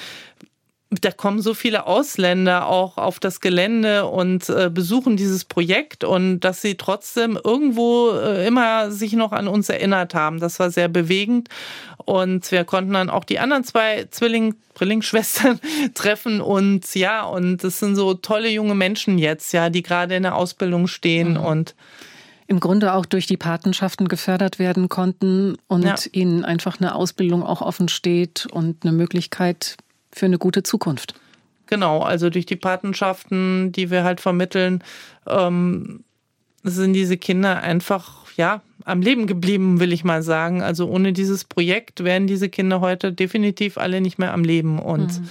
da 1.01 1.12
kommen 1.12 1.41
so 1.41 1.53
viele 1.53 1.88
Ausländer 1.88 2.67
auch 2.67 2.97
auf 2.97 3.19
das 3.19 3.41
Gelände 3.41 4.06
und 4.06 4.49
äh, 4.49 4.69
besuchen 4.73 5.17
dieses 5.17 5.45
Projekt 5.45 6.03
und 6.03 6.41
dass 6.41 6.62
sie 6.62 6.75
trotzdem 6.75 7.39
irgendwo 7.43 8.12
äh, 8.12 8.45
immer 8.47 8.91
sich 8.91 9.13
noch 9.13 9.32
an 9.32 9.47
uns 9.47 9.69
erinnert 9.69 10.13
haben. 10.13 10.39
Das 10.39 10.60
war 10.60 10.71
sehr 10.71 10.88
bewegend 10.89 11.49
und 11.97 12.51
wir 12.51 12.63
konnten 12.65 12.93
dann 12.93 13.10
auch 13.10 13.23
die 13.23 13.39
anderen 13.39 13.63
zwei 13.63 14.06
Zwilling 14.12 14.56
Zwillingsschwestern 14.75 15.60
treffen 15.93 16.41
und 16.41 16.93
ja 16.95 17.23
und 17.23 17.63
das 17.63 17.79
sind 17.79 17.95
so 17.95 18.13
tolle 18.15 18.49
junge 18.49 18.75
Menschen 18.75 19.17
jetzt 19.19 19.53
ja, 19.53 19.69
die 19.69 19.84
gerade 19.84 20.15
in 20.15 20.23
der 20.23 20.36
Ausbildung 20.36 20.88
stehen 20.88 21.34
Mhm. 21.34 21.38
und 21.45 21.75
Im 22.47 22.60
Grunde 22.60 22.93
auch 22.93 23.06
durch 23.06 23.25
die 23.25 23.38
Patenschaften 23.38 24.10
gefördert 24.10 24.60
werden 24.60 24.89
konnten 24.89 25.56
und 25.67 25.84
Ja. 25.84 25.95
ihnen 26.12 26.43
einfach 26.43 26.77
eine 26.79 26.93
Ausbildung 26.93 27.41
auch 27.41 27.62
offen 27.62 27.88
steht 27.88 28.47
und 28.51 28.84
eine 28.84 28.91
Möglichkeit 28.91 29.77
für 30.13 30.26
eine 30.26 30.38
gute 30.38 30.63
Zukunft. 30.63 31.15
Genau, 31.67 32.02
also 32.02 32.30
durch 32.30 32.45
die 32.45 32.56
Patenschaften, 32.56 33.71
die 33.71 33.89
wir 33.89 34.04
halt 34.04 34.21
vermitteln, 34.21 34.84
ähm, 35.28 36.04
sind 36.63 36.93
diese 36.93 37.17
Kinder 37.17 37.62
einfach 37.62 38.28
ja 38.38 38.62
am 38.86 39.02
Leben 39.02 39.28
geblieben, 39.28 39.80
will 39.80 39.93
ich 39.93 40.04
mal 40.04 40.23
sagen. 40.23 40.62
Also 40.62 40.88
ohne 40.88 41.13
dieses 41.13 41.45
Projekt 41.45 42.04
wären 42.04 42.28
diese 42.28 42.49
Kinder 42.49 42.82
heute 42.82 43.13
definitiv 43.13 43.78
alle 43.78 44.02
nicht 44.02 44.19
mehr 44.19 44.34
am 44.34 44.43
Leben. 44.43 44.80
Und 44.80 45.21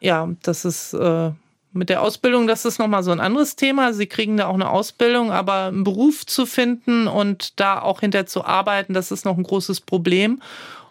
ja, 0.00 0.28
das 0.42 0.64
ist 0.64 0.94
äh, 0.94 1.30
mit 1.72 1.88
der 1.88 2.02
Ausbildung, 2.02 2.46
das 2.46 2.64
ist 2.64 2.78
nochmal 2.78 3.02
so 3.02 3.10
ein 3.10 3.20
anderes 3.20 3.56
Thema. 3.56 3.92
Sie 3.92 4.06
kriegen 4.06 4.36
da 4.36 4.46
auch 4.46 4.54
eine 4.54 4.70
Ausbildung, 4.70 5.32
aber 5.32 5.66
einen 5.66 5.84
Beruf 5.84 6.26
zu 6.26 6.46
finden 6.46 7.06
und 7.06 7.58
da 7.60 7.80
auch 7.80 8.00
hinter 8.00 8.26
zu 8.26 8.44
arbeiten, 8.44 8.94
das 8.94 9.10
ist 9.10 9.24
noch 9.24 9.36
ein 9.36 9.42
großes 9.44 9.80
Problem. 9.80 10.40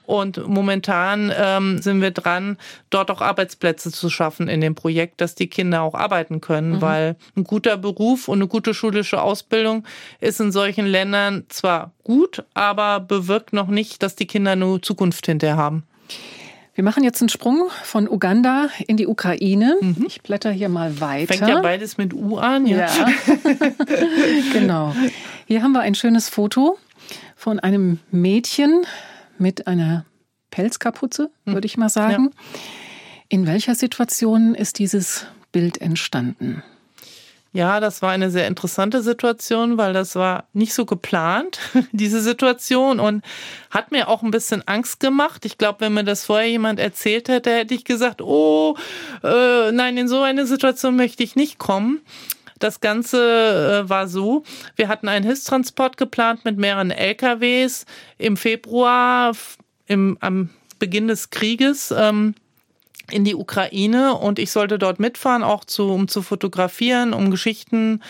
Und 0.06 0.46
momentan 0.48 1.32
ähm, 1.36 1.82
sind 1.82 2.02
wir 2.02 2.12
dran, 2.12 2.58
dort 2.90 3.12
auch 3.12 3.22
Arbeitsplätze 3.22 3.92
zu 3.92 4.10
schaffen 4.10 4.48
in 4.48 4.62
dem 4.62 4.76
Projekt, 4.76 5.22
dass 5.22 5.36
die 5.36 5.48
Kinder 5.48 5.82
auch 5.84 5.94
arbeiten 5.94 6.42
können, 6.42 6.82
weil 6.82 7.16
ein 7.36 7.44
guter 7.44 7.78
Beruf 7.78 8.28
und 8.28 8.40
eine 8.40 8.48
gute 8.48 8.74
schulische 8.74 9.22
Ausbildung 9.22 9.86
ist 10.20 10.42
in 10.42 10.52
solchen 10.52 10.86
Ländern 10.86 11.46
zwar 11.50 11.92
gut, 12.04 12.44
aber 12.54 13.00
bewirkt 13.00 13.54
noch 13.54 13.68
nicht, 13.68 14.04
dass 14.04 14.16
die 14.16 14.28
Kinder 14.28 14.52
eine 14.52 14.82
Zukunft 14.82 15.26
hinterher 15.26 15.58
haben. 15.58 15.84
Wir 16.74 16.86
machen 16.86 17.04
jetzt 17.04 17.22
einen 17.22 17.30
Sprung 17.30 17.70
von 17.84 18.08
Uganda 18.10 18.70
in 18.88 18.96
die 18.96 19.06
Ukraine. 19.06 19.76
Ich 20.08 20.22
blätter 20.22 20.52
hier 20.52 20.70
mal 20.70 21.02
weiter. 21.02 21.34
Fängt 21.34 21.50
ja 21.50 21.62
beides 21.62 21.98
mit 21.98 22.14
U 22.14 22.38
an, 22.38 22.66
ja. 22.66 22.88
Ja, 22.88 23.08
genau. 24.54 24.96
Hier 25.48 25.64
haben 25.64 25.74
wir 25.74 25.82
ein 25.82 25.96
schönes 25.96 26.30
Foto 26.30 26.78
von 27.36 27.60
einem 27.60 28.00
Mädchen 28.10 28.86
mit 29.42 29.68
einer 29.68 30.06
Pelzkapuze, 30.52 31.32
würde 31.46 31.66
ich 31.66 31.78
mal 31.78 31.90
sagen. 31.90 32.32
In 33.28 33.48
welcher 33.48 33.76
Situation 33.76 34.56
ist 34.56 34.80
dieses 34.80 35.26
Bild 35.52 35.82
entstanden? 35.82 36.64
Ja, 37.54 37.82
das 37.82 38.02
war 38.02 38.12
eine 38.12 38.32
sehr 38.32 38.48
interessante 38.48 39.02
Situation, 39.02 39.78
weil 39.78 39.92
das 39.92 40.16
war 40.16 40.46
nicht 40.54 40.74
so 40.74 40.86
geplant, 40.86 41.60
diese 41.92 42.22
Situation, 42.22 43.02
und 43.02 43.26
hat 43.70 43.92
mir 43.92 44.08
auch 44.08 44.24
ein 44.24 44.32
bisschen 44.32 44.66
Angst 44.68 45.02
gemacht. 45.02 45.44
Ich 45.44 45.58
glaube, 45.58 45.82
wenn 45.82 45.94
mir 45.94 46.06
das 46.06 46.26
vorher 46.26 46.48
jemand 46.48 46.80
erzählt 46.80 47.28
hätte, 47.28 47.52
hätte 47.52 47.74
ich 47.74 47.84
gesagt, 47.84 48.22
oh, 48.22 48.78
äh, 49.22 49.72
nein, 49.74 49.98
in 49.98 50.08
so 50.08 50.22
eine 50.22 50.46
Situation 50.46 50.96
möchte 50.96 51.24
ich 51.24 51.36
nicht 51.36 51.58
kommen. 51.58 52.00
Das 52.62 52.80
Ganze 52.80 53.84
äh, 53.86 53.90
war 53.90 54.08
so, 54.08 54.44
wir 54.76 54.88
hatten 54.88 55.08
einen 55.08 55.26
Hilfstransport 55.26 55.98
geplant 55.98 56.46
mit 56.46 56.58
mehreren 56.58 56.92
LKWs 56.92 57.86
im 58.18 58.38
Februar, 58.38 59.34
im, 59.88 60.18
am 60.22 60.50
Beginn 60.80 61.08
des 61.08 61.30
Krieges. 61.30 61.94
Ähm, 61.96 62.36
in 63.10 63.26
die 63.26 63.36
Ukraine 63.36 64.16
und 64.16 64.40
ich 64.40 64.52
sollte 64.52 64.80
dort 64.80 65.00
mitfahren, 65.00 65.44
auch 65.44 65.66
zu, 65.66 65.92
um 65.92 66.08
zu 66.08 66.22
fotografieren, 66.22 67.14
um 67.14 67.30
Geschichten 67.30 68.02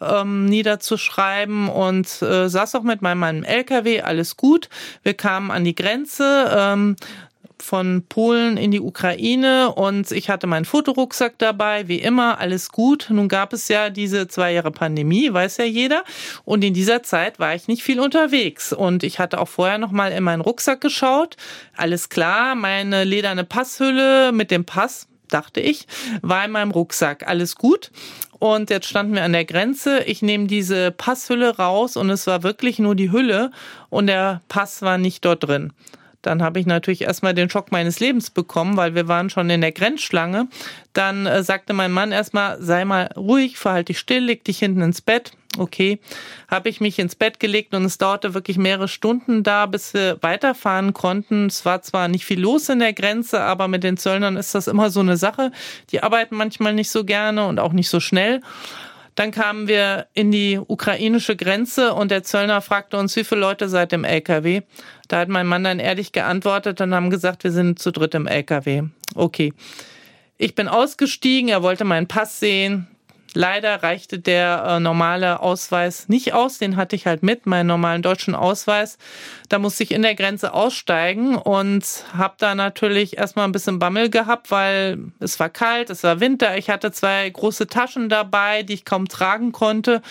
ähm, 0.00 0.46
niederzuschreiben 0.46 1.68
und 1.68 2.22
äh, 2.22 2.48
saß 2.48 2.74
auch 2.74 2.82
mit 2.82 3.02
meinem, 3.02 3.18
meinem 3.18 3.44
LKW, 3.44 4.02
alles 4.02 4.36
gut. 4.36 4.68
Wir 5.02 5.14
kamen 5.14 5.50
an 5.50 5.64
die 5.64 5.74
Grenze. 5.74 6.50
Ähm, 6.54 6.96
von 7.62 8.04
Polen 8.08 8.56
in 8.56 8.70
die 8.70 8.80
Ukraine 8.80 9.72
und 9.72 10.10
ich 10.10 10.30
hatte 10.30 10.46
meinen 10.46 10.64
Fotorucksack 10.64 11.38
dabei, 11.38 11.88
wie 11.88 11.98
immer, 11.98 12.38
alles 12.38 12.70
gut. 12.70 13.08
Nun 13.10 13.28
gab 13.28 13.52
es 13.52 13.68
ja 13.68 13.90
diese 13.90 14.28
zwei 14.28 14.52
Jahre 14.52 14.70
Pandemie, 14.70 15.32
weiß 15.32 15.58
ja 15.58 15.64
jeder. 15.64 16.04
Und 16.44 16.64
in 16.64 16.74
dieser 16.74 17.02
Zeit 17.02 17.38
war 17.38 17.54
ich 17.54 17.68
nicht 17.68 17.82
viel 17.82 18.00
unterwegs. 18.00 18.72
Und 18.72 19.02
ich 19.02 19.18
hatte 19.18 19.40
auch 19.40 19.48
vorher 19.48 19.78
noch 19.78 19.92
mal 19.92 20.12
in 20.12 20.24
meinen 20.24 20.40
Rucksack 20.40 20.80
geschaut. 20.80 21.36
Alles 21.76 22.08
klar, 22.08 22.54
meine 22.54 23.04
lederne 23.04 23.44
Passhülle 23.44 24.32
mit 24.32 24.50
dem 24.50 24.64
Pass 24.64 25.08
dachte 25.28 25.60
ich, 25.60 25.86
war 26.22 26.44
in 26.44 26.50
meinem 26.50 26.70
Rucksack. 26.70 27.26
Alles 27.26 27.56
gut. 27.56 27.90
Und 28.38 28.70
jetzt 28.70 28.86
standen 28.86 29.14
wir 29.14 29.22
an 29.22 29.34
der 29.34 29.44
Grenze. 29.44 30.02
Ich 30.04 30.22
nehme 30.22 30.46
diese 30.46 30.90
Passhülle 30.90 31.56
raus 31.56 31.96
und 31.96 32.08
es 32.10 32.26
war 32.26 32.42
wirklich 32.42 32.78
nur 32.78 32.94
die 32.94 33.12
Hülle 33.12 33.50
und 33.90 34.06
der 34.06 34.40
Pass 34.48 34.82
war 34.82 34.98
nicht 34.98 35.24
dort 35.24 35.44
drin. 35.44 35.72
Dann 36.22 36.42
habe 36.42 36.60
ich 36.60 36.66
natürlich 36.66 37.02
erstmal 37.02 37.34
den 37.34 37.48
Schock 37.48 37.72
meines 37.72 38.00
Lebens 38.00 38.30
bekommen, 38.30 38.76
weil 38.76 38.94
wir 38.94 39.08
waren 39.08 39.30
schon 39.30 39.48
in 39.50 39.60
der 39.60 39.72
Grenzschlange. 39.72 40.48
Dann 40.92 41.26
äh, 41.26 41.42
sagte 41.42 41.72
mein 41.72 41.92
Mann 41.92 42.12
erstmal, 42.12 42.60
sei 42.60 42.84
mal 42.84 43.10
ruhig, 43.16 43.58
verhalte 43.58 43.92
dich 43.92 43.98
still, 43.98 44.24
leg 44.24 44.44
dich 44.44 44.58
hinten 44.58 44.82
ins 44.82 45.00
Bett. 45.00 45.32
Okay, 45.58 45.98
habe 46.48 46.68
ich 46.68 46.80
mich 46.80 47.00
ins 47.00 47.16
Bett 47.16 47.40
gelegt 47.40 47.74
und 47.74 47.84
es 47.84 47.98
dauerte 47.98 48.34
wirklich 48.34 48.56
mehrere 48.56 48.86
Stunden 48.86 49.42
da, 49.42 49.66
bis 49.66 49.94
wir 49.94 50.18
weiterfahren 50.20 50.92
konnten. 50.92 51.46
Es 51.46 51.64
war 51.64 51.82
zwar 51.82 52.06
nicht 52.06 52.24
viel 52.24 52.40
los 52.40 52.68
in 52.68 52.78
der 52.78 52.92
Grenze, 52.92 53.40
aber 53.40 53.66
mit 53.66 53.82
den 53.82 53.96
Zöllnern 53.96 54.36
ist 54.36 54.54
das 54.54 54.68
immer 54.68 54.90
so 54.90 55.00
eine 55.00 55.16
Sache. 55.16 55.50
Die 55.90 56.04
arbeiten 56.04 56.36
manchmal 56.36 56.72
nicht 56.72 56.90
so 56.90 57.04
gerne 57.04 57.46
und 57.48 57.58
auch 57.58 57.72
nicht 57.72 57.88
so 57.88 57.98
schnell. 57.98 58.42
Dann 59.16 59.32
kamen 59.32 59.66
wir 59.66 60.06
in 60.14 60.30
die 60.30 60.60
ukrainische 60.64 61.34
Grenze 61.34 61.94
und 61.94 62.12
der 62.12 62.22
Zöllner 62.22 62.60
fragte 62.60 62.96
uns, 62.96 63.16
wie 63.16 63.24
viele 63.24 63.40
Leute 63.40 63.68
seid 63.68 63.92
im 63.92 64.04
LKW? 64.04 64.62
Da 65.10 65.18
hat 65.18 65.28
mein 65.28 65.48
Mann 65.48 65.64
dann 65.64 65.80
ehrlich 65.80 66.12
geantwortet 66.12 66.80
und 66.80 66.94
haben 66.94 67.10
gesagt, 67.10 67.42
wir 67.42 67.50
sind 67.50 67.80
zu 67.80 67.90
dritt 67.90 68.14
im 68.14 68.28
LKW. 68.28 68.84
Okay. 69.16 69.52
Ich 70.38 70.54
bin 70.54 70.68
ausgestiegen, 70.68 71.48
er 71.48 71.64
wollte 71.64 71.84
meinen 71.84 72.06
Pass 72.06 72.38
sehen. 72.38 72.86
Leider 73.34 73.82
reichte 73.82 74.18
der 74.18 74.64
äh, 74.66 74.80
normale 74.80 75.40
Ausweis 75.40 76.08
nicht 76.08 76.32
aus, 76.32 76.58
den 76.58 76.76
hatte 76.76 76.96
ich 76.96 77.06
halt 77.06 77.22
mit, 77.22 77.46
meinen 77.46 77.68
normalen 77.68 78.02
deutschen 78.02 78.34
Ausweis. 78.34 78.98
Da 79.48 79.58
musste 79.58 79.84
ich 79.84 79.92
in 79.92 80.02
der 80.02 80.14
Grenze 80.14 80.52
aussteigen 80.52 81.36
und 81.36 81.84
habe 82.16 82.34
da 82.38 82.54
natürlich 82.54 83.18
erstmal 83.18 83.44
ein 83.44 83.52
bisschen 83.52 83.78
Bammel 83.78 84.10
gehabt, 84.10 84.50
weil 84.50 84.98
es 85.20 85.38
war 85.38 85.48
kalt, 85.48 85.90
es 85.90 86.02
war 86.02 86.20
Winter, 86.20 86.56
ich 86.56 86.70
hatte 86.70 86.92
zwei 86.92 87.28
große 87.30 87.66
Taschen 87.66 88.08
dabei, 88.08 88.62
die 88.62 88.74
ich 88.74 88.84
kaum 88.84 89.08
tragen 89.08 89.52
konnte 89.52 90.02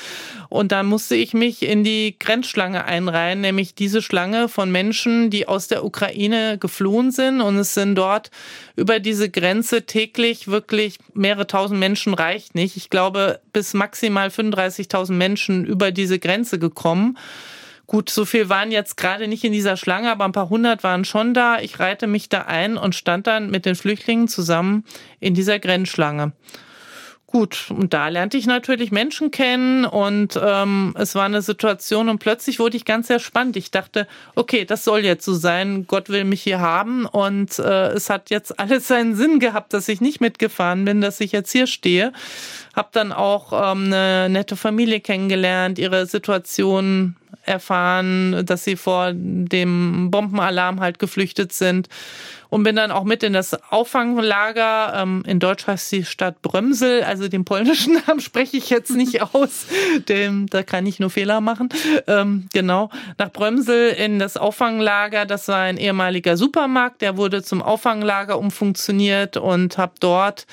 und 0.50 0.72
dann 0.72 0.86
musste 0.86 1.16
ich 1.16 1.34
mich 1.34 1.64
in 1.64 1.84
die 1.84 2.18
Grenzschlange 2.20 2.86
einreihen, 2.86 3.42
nämlich 3.42 3.76
diese 3.76 4.02
Schlange 4.02 4.50
von 4.50 4.72
Menschen, 4.72 5.30
die 5.30 5.48
aus 5.48 5.68
der 5.68 5.84
Ukraine 5.84 6.58
geflohen 6.58 7.12
sind 7.12 7.42
und 7.42 7.58
es 7.58 7.74
sind 7.74 7.96
dort 7.96 8.32
über 8.76 9.00
diese 9.00 9.30
Grenze 9.30 9.86
täglich 9.86 10.48
wirklich 10.48 11.00
mehrere 11.14 11.48
tausend 11.48 11.80
Menschen 11.80 12.14
reicht 12.14 12.56
nicht. 12.56 12.78
Ich 12.78 12.90
glaube, 12.90 13.09
glaube, 13.10 13.40
bis 13.54 13.74
maximal 13.74 14.28
35.000 14.28 15.14
Menschen 15.14 15.66
über 15.66 15.92
diese 15.92 16.20
Grenze 16.20 16.60
gekommen. 16.60 17.18
Gut, 17.88 18.12
so 18.12 18.24
viel 18.24 18.50
waren 18.50 18.72
jetzt 18.72 18.98
gerade 18.98 19.28
nicht 19.28 19.44
in 19.44 19.52
dieser 19.52 19.78
Schlange, 19.78 20.12
aber 20.12 20.26
ein 20.26 20.32
paar 20.32 20.50
hundert 20.50 20.84
waren 20.84 21.06
schon 21.06 21.34
da. 21.34 21.60
Ich 21.60 21.80
reite 21.80 22.06
mich 22.06 22.30
da 22.30 22.44
ein 22.44 22.78
und 22.78 22.94
stand 22.94 23.26
dann 23.26 23.50
mit 23.50 23.66
den 23.66 23.74
Flüchtlingen 23.74 24.28
zusammen 24.28 24.84
in 25.20 25.34
dieser 25.34 25.58
Grenzschlange. 25.58 26.34
Gut, 27.32 27.68
und 27.70 27.94
da 27.94 28.08
lernte 28.08 28.38
ich 28.38 28.48
natürlich 28.48 28.92
Menschen 28.92 29.30
kennen 29.30 29.86
und 29.86 30.40
ähm, 30.44 30.96
es 30.98 31.14
war 31.14 31.26
eine 31.26 31.44
Situation 31.44 32.10
und 32.10 32.18
plötzlich 32.18 32.58
wurde 32.58 32.76
ich 32.76 32.86
ganz 32.86 33.08
erspannt. 33.12 33.56
Ich 33.56 33.70
dachte, 33.70 34.08
okay, 34.34 34.66
das 34.66 34.84
soll 34.84 35.02
jetzt 35.02 35.26
so 35.26 35.36
sein, 35.36 35.86
Gott 35.86 36.10
will 36.10 36.24
mich 36.24 36.42
hier 36.42 36.60
haben 36.60 37.06
und 37.06 37.60
äh, 37.60 37.90
es 37.90 38.10
hat 38.10 38.32
jetzt 38.32 38.60
alles 38.60 38.88
seinen 38.88 39.16
Sinn 39.16 39.38
gehabt, 39.38 39.74
dass 39.74 39.88
ich 39.90 40.02
nicht 40.02 40.22
mitgefahren 40.22 40.86
bin, 40.86 41.02
dass 41.02 41.22
ich 41.22 41.32
jetzt 41.32 41.52
hier 41.52 41.68
stehe. 41.68 42.14
Hab 42.76 42.94
dann 42.94 43.12
auch 43.12 43.54
ähm, 43.54 43.94
eine 43.94 44.28
nette 44.30 44.56
Familie 44.56 45.00
kennengelernt, 45.00 45.78
ihre 45.78 46.08
Situation 46.08 47.16
erfahren, 47.44 48.44
dass 48.44 48.64
sie 48.64 48.76
vor 48.76 49.12
dem 49.14 50.10
Bombenalarm 50.10 50.80
halt 50.80 50.98
geflüchtet 50.98 51.54
sind 51.54 51.90
und 52.50 52.64
bin 52.64 52.76
dann 52.76 52.92
auch 52.92 53.04
mit 53.04 53.24
in 53.24 53.34
das 53.34 53.54
Auffanglager. 53.72 54.94
Ähm, 54.96 55.24
in 55.26 55.40
Deutsch 55.40 55.68
heißt 55.68 55.92
die 55.92 56.04
Stadt 56.04 56.42
Brömsel, 56.42 57.04
also 57.04 57.28
den 57.28 57.46
polnischen 57.46 58.02
Namen 58.08 58.20
spreche 58.20 58.58
ich 58.58 58.70
jetzt 58.70 58.92
nicht 58.92 59.22
aus, 59.22 59.68
dem, 60.08 60.48
da 60.48 60.64
kann 60.64 60.86
ich 60.86 61.00
nur 61.00 61.10
Fehler 61.10 61.42
machen. 61.42 61.70
Ähm, 62.08 62.48
genau, 62.54 62.90
nach 63.18 63.32
Brömsel 63.32 63.90
in 63.90 64.20
das 64.20 64.38
Auffanglager, 64.38 65.26
das 65.26 65.48
war 65.48 65.62
ein 65.62 65.78
ehemaliger 65.78 66.38
Supermarkt, 66.38 67.02
der 67.02 67.18
wurde 67.18 67.44
zum 67.44 67.62
Auffanglager 67.62 68.38
umfunktioniert 68.38 69.38
und 69.38 69.78
habe 69.78 69.94
dort 70.00 70.48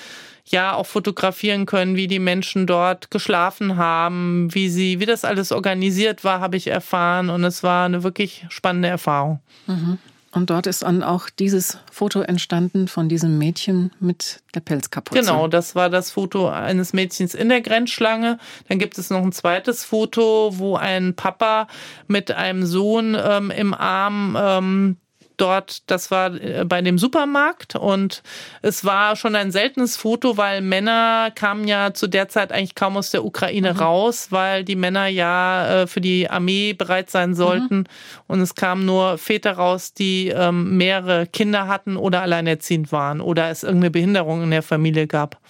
ja 0.49 0.75
auch 0.75 0.87
fotografieren 0.87 1.67
können, 1.67 1.97
wie 1.97 2.07
die 2.07 2.21
Menschen 2.21 2.67
dort 2.67 3.11
geschlafen 3.11 3.77
haben, 3.77 4.55
wie 4.55 4.69
sie, 4.69 5.01
wie 5.01 5.07
das 5.07 5.25
alles 5.25 5.51
organisiert 5.51 6.23
war, 6.23 6.41
habe 6.41 6.57
ich 6.57 6.69
erfahren 6.69 7.31
und 7.31 7.43
es 7.43 7.63
war 7.63 7.87
eine 7.87 8.05
wirklich 8.05 8.47
spannende 8.49 8.89
Erfahrung. 8.89 9.41
Mhm. 9.67 9.99
Und 10.37 10.51
dort 10.51 10.67
ist 10.67 10.83
dann 10.83 11.03
auch 11.03 11.31
dieses 11.31 11.79
Foto 11.91 12.21
entstanden 12.21 12.89
von 12.89 13.09
diesem 13.09 13.39
Mädchen 13.39 13.91
mit 14.01 14.43
der 14.55 14.61
Pelzkapuze. 14.61 15.19
Genau, 15.19 15.49
das 15.49 15.75
war 15.75 15.89
das 15.89 16.11
Foto 16.11 16.51
eines 16.51 16.93
Mädchens 16.93 17.35
in 17.35 17.49
der 17.49 17.63
Grenzschlange. 17.63 18.39
Dann 18.69 18.79
gibt 18.79 18.99
es 18.99 19.09
noch 19.09 19.23
ein 19.23 19.33
zweites 19.33 19.87
Foto, 19.87 20.51
wo 20.59 20.77
ein 20.77 21.17
Papa 21.17 21.69
mit 22.07 22.33
einem 22.33 22.67
Sohn 22.67 23.17
ähm, 23.19 23.51
im 23.51 23.73
Arm 23.73 24.37
ähm, 24.39 24.97
dort, 25.37 25.91
das 25.91 26.11
war 26.11 26.35
äh, 26.35 26.65
bei 26.65 26.83
dem 26.83 26.99
Supermarkt 26.99 27.77
und 27.77 28.23
es 28.63 28.85
war 28.85 29.17
schon 29.17 29.35
ein 29.35 29.53
seltenes 29.53 29.97
Foto, 29.97 30.37
weil 30.37 30.61
Männer 30.61 31.31
kamen 31.35 31.67
ja 31.67 31.95
zu 31.95 32.07
der 32.07 32.29
Zeit 32.29 32.53
eigentlich 32.53 32.75
kaum 32.75 32.97
aus 32.97 33.11
der 33.11 33.25
Ukraine 33.25 33.75
mhm. 33.75 33.79
raus, 33.79 34.29
weil 34.31 34.65
die 34.65 34.77
Männer 34.77 35.07
ja 35.07 35.83
äh, 35.83 35.87
für 35.87 36.01
die 36.01 36.29
Armee 36.31 36.73
bereit 36.73 37.11
sein 37.11 37.35
sollten 37.35 37.79
mhm. 37.79 37.85
und 38.27 38.41
es 38.41 38.55
kamen 38.55 38.85
nur 38.85 39.19
Väter 39.19 39.53
raus, 39.53 39.95
die 39.95 40.29
ähm, 40.29 40.77
mehrere 40.77 41.27
Kinder 41.27 41.69
hatten 41.69 41.97
oder 41.97 42.23
alleinerziehend 42.23 42.93
waren 42.93 43.21
oder 43.21 43.51
es 43.51 43.63
irgendeine 43.63 43.91
Behinderung 43.91 44.43
in 44.43 44.51
der 44.51 44.63
Familie 44.63 45.07
gab. 45.07 45.41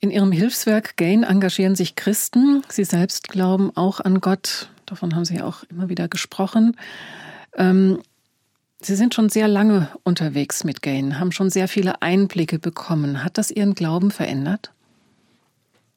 In 0.00 0.10
Ihrem 0.12 0.30
Hilfswerk 0.30 0.96
Gain 0.96 1.24
engagieren 1.24 1.74
sich 1.74 1.96
Christen. 1.96 2.62
Sie 2.68 2.84
selbst 2.84 3.28
glauben 3.28 3.76
auch 3.76 3.98
an 3.98 4.20
Gott. 4.20 4.70
Davon 4.86 5.14
haben 5.14 5.24
Sie 5.24 5.42
auch 5.42 5.64
immer 5.64 5.88
wieder 5.88 6.06
gesprochen. 6.06 6.76
Ähm, 7.56 7.98
Sie 8.80 8.94
sind 8.94 9.14
schon 9.14 9.28
sehr 9.28 9.48
lange 9.48 9.88
unterwegs 10.04 10.62
mit 10.62 10.82
Gain, 10.82 11.18
haben 11.18 11.32
schon 11.32 11.50
sehr 11.50 11.66
viele 11.66 12.00
Einblicke 12.00 12.58
bekommen. 12.58 13.24
Hat 13.24 13.36
das 13.36 13.50
Ihren 13.50 13.74
Glauben 13.74 14.10
verändert? 14.10 14.72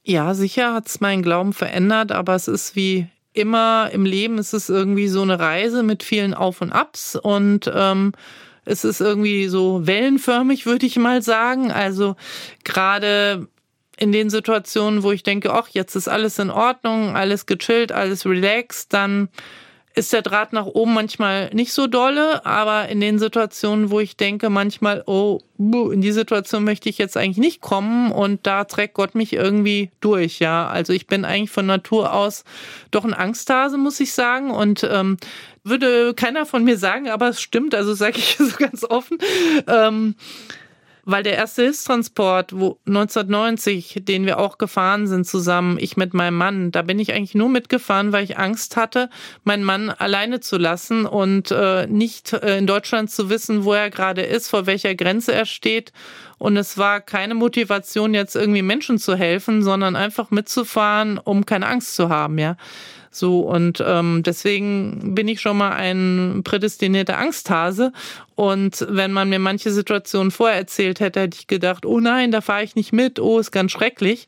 Ja, 0.03 0.33
sicher 0.33 0.73
hat 0.73 0.87
es 0.87 0.99
meinen 0.99 1.21
Glauben 1.21 1.53
verändert, 1.53 2.11
aber 2.11 2.33
es 2.33 2.47
ist 2.47 2.75
wie 2.75 3.07
immer 3.33 3.89
im 3.93 4.03
Leben, 4.03 4.39
es 4.39 4.53
ist 4.53 4.69
irgendwie 4.69 5.07
so 5.07 5.21
eine 5.21 5.39
Reise 5.39 5.83
mit 5.83 6.01
vielen 6.01 6.33
Auf 6.33 6.61
und 6.61 6.71
Abs 6.71 7.15
und 7.15 7.71
ähm, 7.73 8.13
es 8.65 8.83
ist 8.83 8.99
irgendwie 8.99 9.47
so 9.47 9.85
wellenförmig, 9.85 10.65
würde 10.65 10.85
ich 10.85 10.97
mal 10.97 11.21
sagen. 11.21 11.71
Also 11.71 12.15
gerade 12.63 13.47
in 13.97 14.11
den 14.11 14.31
Situationen, 14.31 15.03
wo 15.03 15.11
ich 15.11 15.21
denke, 15.21 15.53
ach, 15.53 15.67
jetzt 15.69 15.95
ist 15.95 16.07
alles 16.07 16.39
in 16.39 16.49
Ordnung, 16.49 17.15
alles 17.15 17.45
gechillt, 17.45 17.91
alles 17.91 18.25
relaxed, 18.25 18.91
dann 18.91 19.29
ist 19.93 20.13
der 20.13 20.21
Draht 20.21 20.53
nach 20.53 20.65
oben 20.65 20.93
manchmal 20.93 21.49
nicht 21.53 21.73
so 21.73 21.87
dolle, 21.87 22.45
aber 22.45 22.89
in 22.89 22.99
den 22.99 23.19
Situationen, 23.19 23.91
wo 23.91 23.99
ich 23.99 24.15
denke 24.15 24.49
manchmal, 24.49 25.03
oh, 25.05 25.39
in 25.57 26.01
die 26.01 26.11
Situation 26.11 26.63
möchte 26.63 26.89
ich 26.89 26.97
jetzt 26.97 27.17
eigentlich 27.17 27.37
nicht 27.37 27.61
kommen 27.61 28.11
und 28.11 28.47
da 28.47 28.63
trägt 28.63 28.93
Gott 28.93 29.15
mich 29.15 29.33
irgendwie 29.33 29.91
durch, 29.99 30.39
ja. 30.39 30.67
Also 30.67 30.93
ich 30.93 31.07
bin 31.07 31.25
eigentlich 31.25 31.51
von 31.51 31.65
Natur 31.65 32.13
aus 32.13 32.43
doch 32.89 33.03
ein 33.03 33.13
Angsthase, 33.13 33.77
muss 33.77 33.99
ich 33.99 34.13
sagen 34.13 34.51
und 34.51 34.87
ähm, 34.89 35.17
würde 35.63 36.13
keiner 36.13 36.45
von 36.45 36.63
mir 36.63 36.77
sagen, 36.77 37.09
aber 37.09 37.29
es 37.29 37.41
stimmt, 37.41 37.75
also 37.75 37.93
sage 37.93 38.17
ich 38.17 38.35
so 38.39 38.55
ganz 38.57 38.83
offen. 38.83 39.17
Ähm, 39.67 40.15
weil 41.11 41.23
der 41.23 41.35
erste 41.35 41.63
Hilfstransport, 41.63 42.53
wo 42.57 42.79
1990, 42.87 44.01
den 44.03 44.25
wir 44.25 44.39
auch 44.39 44.57
gefahren 44.57 45.07
sind 45.07 45.27
zusammen, 45.27 45.77
ich 45.79 45.97
mit 45.97 46.13
meinem 46.13 46.37
Mann, 46.37 46.71
da 46.71 46.81
bin 46.81 46.99
ich 46.99 47.13
eigentlich 47.13 47.35
nur 47.35 47.49
mitgefahren, 47.49 48.11
weil 48.11 48.23
ich 48.23 48.37
Angst 48.37 48.77
hatte, 48.77 49.09
meinen 49.43 49.63
Mann 49.63 49.89
alleine 49.89 50.39
zu 50.39 50.57
lassen 50.57 51.05
und 51.05 51.51
äh, 51.51 51.87
nicht 51.87 52.33
äh, 52.33 52.57
in 52.57 52.67
Deutschland 52.67 53.11
zu 53.11 53.29
wissen, 53.29 53.63
wo 53.63 53.73
er 53.73 53.89
gerade 53.89 54.21
ist, 54.21 54.49
vor 54.49 54.65
welcher 54.65 54.95
Grenze 54.95 55.33
er 55.33 55.45
steht. 55.45 55.91
Und 56.37 56.57
es 56.57 56.77
war 56.77 57.01
keine 57.01 57.35
Motivation, 57.35 58.15
jetzt 58.15 58.35
irgendwie 58.35 58.63
Menschen 58.63 58.97
zu 58.97 59.15
helfen, 59.15 59.61
sondern 59.61 59.95
einfach 59.95 60.31
mitzufahren, 60.31 61.19
um 61.19 61.45
keine 61.45 61.67
Angst 61.67 61.95
zu 61.95 62.09
haben, 62.09 62.39
ja. 62.39 62.57
So, 63.13 63.41
und 63.41 63.83
ähm, 63.85 64.23
deswegen 64.23 65.13
bin 65.13 65.27
ich 65.27 65.41
schon 65.41 65.57
mal 65.57 65.73
ein 65.73 66.41
prädestinierter 66.45 67.17
Angsthase. 67.17 67.91
Und 68.35 68.87
wenn 68.89 69.11
man 69.11 69.27
mir 69.27 69.37
manche 69.37 69.69
Situationen 69.69 70.31
vorher 70.31 70.57
erzählt 70.57 71.01
hätte, 71.01 71.19
hätte 71.19 71.37
ich 71.37 71.47
gedacht, 71.47 71.85
oh 71.85 71.99
nein, 71.99 72.31
da 72.31 72.39
fahre 72.39 72.63
ich 72.63 72.75
nicht 72.75 72.93
mit, 72.93 73.19
oh, 73.19 73.37
ist 73.37 73.51
ganz 73.51 73.73
schrecklich. 73.73 74.27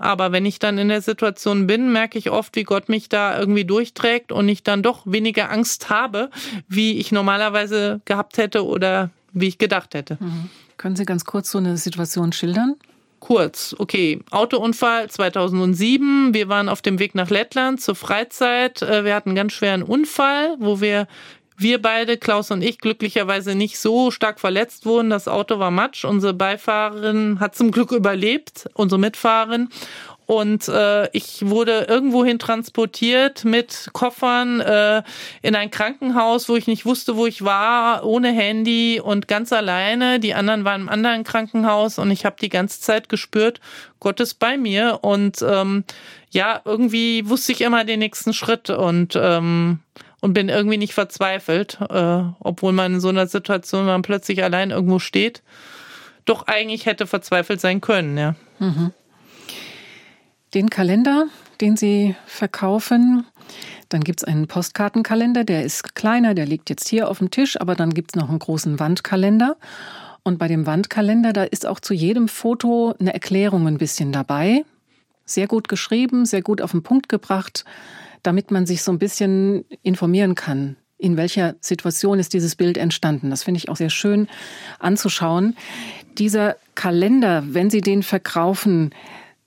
Aber 0.00 0.32
wenn 0.32 0.44
ich 0.46 0.58
dann 0.58 0.78
in 0.78 0.88
der 0.88 1.00
Situation 1.00 1.68
bin, 1.68 1.92
merke 1.92 2.18
ich 2.18 2.30
oft, 2.30 2.56
wie 2.56 2.64
Gott 2.64 2.88
mich 2.88 3.08
da 3.08 3.38
irgendwie 3.38 3.64
durchträgt 3.64 4.32
und 4.32 4.48
ich 4.48 4.64
dann 4.64 4.82
doch 4.82 5.02
weniger 5.06 5.50
Angst 5.50 5.88
habe, 5.88 6.28
wie 6.66 6.98
ich 6.98 7.12
normalerweise 7.12 8.00
gehabt 8.04 8.36
hätte 8.36 8.66
oder 8.66 9.10
wie 9.32 9.46
ich 9.46 9.58
gedacht 9.58 9.94
hätte. 9.94 10.18
Mhm. 10.20 10.50
Können 10.76 10.96
Sie 10.96 11.04
ganz 11.04 11.24
kurz 11.24 11.52
so 11.52 11.58
eine 11.58 11.76
Situation 11.76 12.32
schildern? 12.32 12.74
Kurz. 13.24 13.74
Okay, 13.78 14.20
Autounfall 14.30 15.08
2007. 15.08 16.34
Wir 16.34 16.50
waren 16.50 16.68
auf 16.68 16.82
dem 16.82 16.98
Weg 16.98 17.14
nach 17.14 17.30
Lettland 17.30 17.80
zur 17.80 17.94
Freizeit. 17.94 18.82
Äh, 18.82 19.04
wir 19.06 19.14
hatten 19.14 19.30
einen 19.30 19.36
ganz 19.36 19.54
schweren 19.54 19.82
Unfall, 19.82 20.56
wo 20.58 20.82
wir 20.82 21.08
wir 21.56 21.80
beide, 21.80 22.16
Klaus 22.16 22.50
und 22.50 22.62
ich, 22.62 22.78
glücklicherweise 22.78 23.54
nicht 23.54 23.78
so 23.78 24.10
stark 24.10 24.40
verletzt 24.40 24.86
wurden. 24.86 25.08
Das 25.08 25.28
Auto 25.28 25.58
war 25.58 25.70
matsch. 25.70 26.04
Unsere 26.04 26.34
Beifahrerin 26.34 27.38
hat 27.38 27.54
zum 27.54 27.70
Glück 27.70 27.92
überlebt, 27.92 28.68
unsere 28.74 28.98
Mitfahrerin. 28.98 29.68
Und 30.26 30.68
äh, 30.68 31.08
ich 31.10 31.46
wurde 31.46 31.86
irgendwohin 31.88 32.38
transportiert 32.38 33.44
mit 33.44 33.90
Koffern 33.92 34.60
äh, 34.60 35.02
in 35.42 35.54
ein 35.54 35.70
Krankenhaus, 35.70 36.48
wo 36.48 36.56
ich 36.56 36.66
nicht 36.66 36.86
wusste, 36.86 37.16
wo 37.16 37.26
ich 37.26 37.44
war, 37.44 38.04
ohne 38.04 38.32
Handy 38.32 39.00
und 39.00 39.28
ganz 39.28 39.52
alleine. 39.52 40.20
Die 40.20 40.34
anderen 40.34 40.64
waren 40.64 40.82
im 40.82 40.88
anderen 40.88 41.24
Krankenhaus 41.24 41.98
und 41.98 42.10
ich 42.10 42.24
habe 42.24 42.36
die 42.40 42.48
ganze 42.48 42.80
Zeit 42.80 43.08
gespürt, 43.08 43.60
Gott 44.00 44.20
ist 44.20 44.34
bei 44.34 44.56
mir. 44.56 45.00
Und 45.02 45.44
ähm, 45.46 45.84
ja, 46.30 46.60
irgendwie 46.64 47.28
wusste 47.28 47.52
ich 47.52 47.60
immer 47.60 47.84
den 47.84 47.98
nächsten 47.98 48.32
Schritt 48.32 48.70
und 48.70 49.18
ähm, 49.20 49.80
und 50.20 50.32
bin 50.32 50.48
irgendwie 50.48 50.78
nicht 50.78 50.94
verzweifelt, 50.94 51.78
äh, 51.90 52.22
obwohl 52.40 52.72
man 52.72 52.94
in 52.94 53.00
so 53.00 53.10
einer 53.10 53.26
Situation, 53.26 53.80
wenn 53.80 53.92
man 53.92 54.00
plötzlich 54.00 54.42
allein 54.42 54.70
irgendwo 54.70 54.98
steht, 54.98 55.42
doch 56.24 56.46
eigentlich 56.46 56.86
hätte 56.86 57.06
verzweifelt 57.06 57.60
sein 57.60 57.82
können, 57.82 58.16
ja. 58.16 58.34
Mhm. 58.58 58.94
Den 60.54 60.70
Kalender, 60.70 61.26
den 61.60 61.76
Sie 61.76 62.14
verkaufen, 62.26 63.26
dann 63.88 64.02
gibt 64.02 64.20
es 64.20 64.24
einen 64.24 64.46
Postkartenkalender, 64.46 65.44
der 65.44 65.64
ist 65.64 65.94
kleiner, 65.94 66.34
der 66.34 66.46
liegt 66.46 66.70
jetzt 66.70 66.88
hier 66.88 67.08
auf 67.08 67.18
dem 67.18 67.30
Tisch, 67.30 67.60
aber 67.60 67.74
dann 67.74 67.92
gibt 67.92 68.12
es 68.12 68.20
noch 68.20 68.28
einen 68.28 68.38
großen 68.38 68.78
Wandkalender. 68.78 69.56
Und 70.22 70.38
bei 70.38 70.48
dem 70.48 70.66
Wandkalender, 70.66 71.32
da 71.32 71.44
ist 71.44 71.66
auch 71.66 71.80
zu 71.80 71.92
jedem 71.92 72.28
Foto 72.28 72.94
eine 72.98 73.12
Erklärung 73.12 73.66
ein 73.66 73.78
bisschen 73.78 74.12
dabei. 74.12 74.64
Sehr 75.26 75.46
gut 75.46 75.68
geschrieben, 75.68 76.24
sehr 76.24 76.42
gut 76.42 76.62
auf 76.62 76.70
den 76.70 76.82
Punkt 76.82 77.08
gebracht 77.08 77.64
damit 78.24 78.50
man 78.50 78.66
sich 78.66 78.82
so 78.82 78.90
ein 78.90 78.98
bisschen 78.98 79.64
informieren 79.82 80.34
kann. 80.34 80.76
In 80.96 81.16
welcher 81.16 81.54
Situation 81.60 82.18
ist 82.18 82.32
dieses 82.32 82.56
Bild 82.56 82.78
entstanden? 82.78 83.30
Das 83.30 83.44
finde 83.44 83.58
ich 83.58 83.68
auch 83.68 83.76
sehr 83.76 83.90
schön 83.90 84.28
anzuschauen. 84.78 85.56
Dieser 86.18 86.56
Kalender, 86.74 87.44
wenn 87.46 87.68
Sie 87.68 87.82
den 87.82 88.02
verkaufen, 88.02 88.90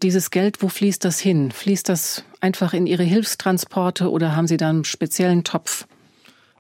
dieses 0.04 0.32
Geld, 0.32 0.62
wo 0.62 0.70
fließt 0.70 1.04
das 1.04 1.20
hin? 1.20 1.52
Fließt 1.52 1.90
das 1.90 2.24
einfach 2.40 2.74
in 2.74 2.88
Ihre 2.88 3.04
Hilfstransporte 3.04 4.10
oder 4.12 4.36
haben 4.36 4.48
Sie 4.48 4.58
da 4.58 4.70
einen 4.70 4.86
speziellen 4.86 5.44
Topf? 5.44 5.86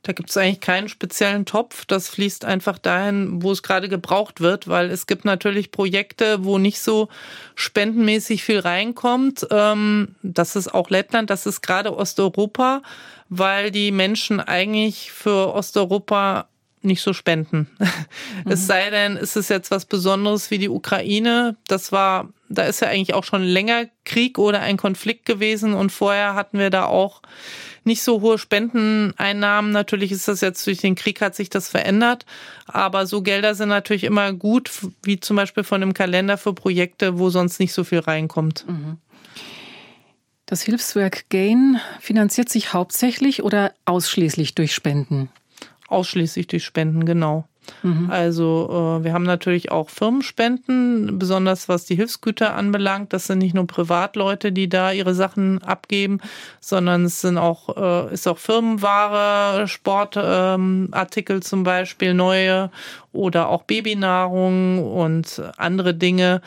Da 0.03 0.13
gibt 0.13 0.29
es 0.29 0.37
eigentlich 0.37 0.61
keinen 0.61 0.87
speziellen 0.87 1.45
Topf. 1.45 1.85
Das 1.85 2.07
fließt 2.07 2.45
einfach 2.45 2.77
dahin, 2.77 3.43
wo 3.43 3.51
es 3.51 3.61
gerade 3.61 3.89
gebraucht 3.89 4.39
wird, 4.39 4.67
weil 4.67 4.89
es 4.89 5.05
gibt 5.05 5.25
natürlich 5.25 5.71
Projekte, 5.71 6.45
wo 6.45 6.57
nicht 6.57 6.79
so 6.79 7.09
spendenmäßig 7.55 8.43
viel 8.43 8.59
reinkommt. 8.59 9.45
Ähm, 9.51 10.15
das 10.23 10.55
ist 10.55 10.73
auch 10.73 10.89
Lettland, 10.89 11.29
das 11.29 11.45
ist 11.45 11.61
gerade 11.61 11.95
Osteuropa, 11.95 12.83
weil 13.27 13.69
die 13.69 13.91
Menschen 13.91 14.39
eigentlich 14.39 15.11
für 15.11 15.53
Osteuropa 15.53 16.47
nicht 16.81 17.01
so 17.01 17.13
spenden. 17.13 17.67
Mhm. 18.45 18.51
Es 18.51 18.67
sei 18.67 18.89
denn, 18.89 19.15
ist 19.15 19.35
es 19.35 19.49
jetzt 19.49 19.71
was 19.71 19.85
Besonderes 19.85 20.51
wie 20.51 20.57
die 20.57 20.69
Ukraine. 20.69 21.55
Das 21.67 21.91
war, 21.91 22.29
da 22.49 22.63
ist 22.63 22.81
ja 22.81 22.89
eigentlich 22.89 23.13
auch 23.13 23.23
schon 23.23 23.41
länger 23.41 23.85
Krieg 24.05 24.37
oder 24.37 24.61
ein 24.61 24.77
Konflikt 24.77 25.25
gewesen 25.25 25.73
und 25.73 25.91
vorher 25.91 26.35
hatten 26.35 26.59
wir 26.59 26.69
da 26.69 26.85
auch 26.85 27.21
nicht 27.87 28.03
so 28.03 28.21
hohe 28.21 28.37
Spendeneinnahmen. 28.37 29.71
Natürlich 29.71 30.11
ist 30.11 30.27
das 30.27 30.41
jetzt 30.41 30.67
durch 30.67 30.79
den 30.79 30.93
Krieg 30.95 31.21
hat 31.21 31.35
sich 31.35 31.49
das 31.49 31.69
verändert. 31.69 32.25
Aber 32.67 33.07
so 33.07 33.23
Gelder 33.23 33.55
sind 33.55 33.69
natürlich 33.69 34.03
immer 34.03 34.33
gut, 34.33 34.69
wie 35.03 35.19
zum 35.19 35.37
Beispiel 35.37 35.63
von 35.63 35.81
einem 35.81 35.93
Kalender 35.93 36.37
für 36.37 36.53
Projekte, 36.53 37.17
wo 37.17 37.29
sonst 37.31 37.59
nicht 37.59 37.73
so 37.73 37.83
viel 37.83 37.99
reinkommt. 37.99 38.65
Mhm. 38.67 38.97
Das 40.45 40.61
Hilfswerk 40.61 41.29
Gain 41.29 41.79
finanziert 41.99 42.49
sich 42.49 42.73
hauptsächlich 42.73 43.43
oder 43.43 43.73
ausschließlich 43.85 44.53
durch 44.55 44.73
Spenden? 44.73 45.29
Ausschließlich 45.87 46.47
durch 46.47 46.63
Spenden, 46.63 47.05
genau. 47.05 47.47
Mhm. 47.83 48.09
Also 48.09 48.99
äh, 48.99 49.03
wir 49.03 49.13
haben 49.13 49.23
natürlich 49.23 49.71
auch 49.71 49.89
Firmenspenden, 49.89 51.19
besonders 51.19 51.69
was 51.69 51.85
die 51.85 51.95
Hilfsgüter 51.95 52.55
anbelangt. 52.55 53.13
Das 53.13 53.27
sind 53.27 53.39
nicht 53.39 53.53
nur 53.53 53.67
Privatleute, 53.67 54.51
die 54.51 54.69
da 54.69 54.91
ihre 54.91 55.13
Sachen 55.13 55.61
abgeben, 55.63 56.19
sondern 56.59 57.05
es 57.05 57.21
sind 57.21 57.37
auch 57.37 57.77
äh, 57.77 58.13
ist 58.13 58.27
auch 58.27 58.37
Firmenware, 58.37 59.67
Sportartikel 59.67 61.35
ähm, 61.37 61.41
zum 61.41 61.63
Beispiel 61.63 62.13
neue 62.13 62.71
oder 63.13 63.49
auch 63.49 63.63
Babynahrung 63.63 64.85
und 64.93 65.41
andere 65.57 65.93
Dinge. 65.93 66.41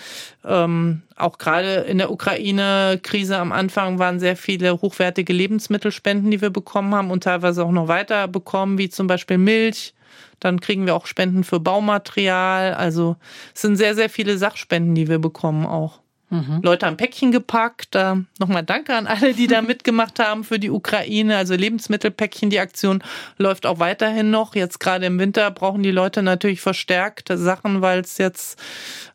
Ähm, 0.44 1.02
auch 1.16 1.38
gerade 1.38 1.80
in 1.80 1.98
der 1.98 2.10
Ukraine-Krise 2.10 3.36
am 3.38 3.52
Anfang 3.52 3.98
waren 3.98 4.20
sehr 4.20 4.36
viele 4.36 4.80
hochwertige 4.80 5.32
Lebensmittelspenden, 5.32 6.30
die 6.30 6.40
wir 6.40 6.50
bekommen 6.50 6.94
haben 6.94 7.10
und 7.10 7.24
teilweise 7.24 7.64
auch 7.64 7.72
noch 7.72 7.88
weiter 7.88 8.28
bekommen, 8.28 8.78
wie 8.78 8.88
zum 8.88 9.06
Beispiel 9.06 9.38
Milch 9.38 9.94
dann 10.40 10.60
kriegen 10.60 10.86
wir 10.86 10.94
auch 10.94 11.06
Spenden 11.06 11.44
für 11.44 11.60
Baumaterial. 11.60 12.74
Also 12.74 13.16
es 13.54 13.62
sind 13.62 13.76
sehr, 13.76 13.94
sehr 13.94 14.10
viele 14.10 14.38
Sachspenden, 14.38 14.94
die 14.94 15.08
wir 15.08 15.18
bekommen 15.18 15.66
auch. 15.66 16.00
Mhm. 16.30 16.60
Leute 16.62 16.86
haben 16.86 16.96
Päckchen 16.96 17.32
gepackt. 17.32 17.96
Äh, 17.96 18.14
Nochmal 18.38 18.62
danke 18.62 18.94
an 18.94 19.08
alle, 19.08 19.34
die 19.34 19.48
da 19.48 19.62
mitgemacht 19.70 20.20
haben 20.20 20.44
für 20.44 20.60
die 20.60 20.70
Ukraine. 20.70 21.36
Also 21.36 21.54
Lebensmittelpäckchen, 21.54 22.50
die 22.50 22.60
Aktion 22.60 23.02
läuft 23.36 23.66
auch 23.66 23.80
weiterhin 23.80 24.30
noch. 24.30 24.54
Jetzt 24.54 24.78
gerade 24.78 25.06
im 25.06 25.18
Winter 25.18 25.50
brauchen 25.50 25.82
die 25.82 25.90
Leute 25.90 26.22
natürlich 26.22 26.60
verstärkte 26.60 27.36
Sachen, 27.36 27.82
weil 27.82 28.00
es 28.00 28.18
jetzt, 28.18 28.60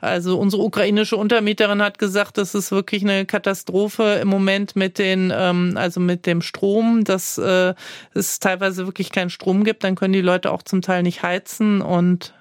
also 0.01 0.37
unsere 0.37 0.61
ukrainische 0.61 1.15
Untermieterin 1.15 1.81
hat 1.81 1.99
gesagt, 1.99 2.37
das 2.37 2.53
ist 2.53 2.71
wirklich 2.71 3.03
eine 3.03 3.25
Katastrophe 3.25 4.19
im 4.21 4.27
Moment 4.27 4.75
mit 4.75 4.99
den, 4.99 5.31
ähm, 5.33 5.73
also 5.75 6.01
mit 6.01 6.25
dem 6.25 6.41
Strom, 6.41 7.05
dass 7.05 7.37
äh, 7.37 7.73
es 8.13 8.39
teilweise 8.39 8.85
wirklich 8.85 9.11
keinen 9.11 9.29
Strom 9.29 9.63
gibt. 9.63 9.85
Dann 9.85 9.95
können 9.95 10.13
die 10.13 10.21
Leute 10.21 10.51
auch 10.51 10.63
zum 10.63 10.81
Teil 10.81 11.03
nicht 11.03 11.23
heizen 11.23 11.81
und 11.81 12.33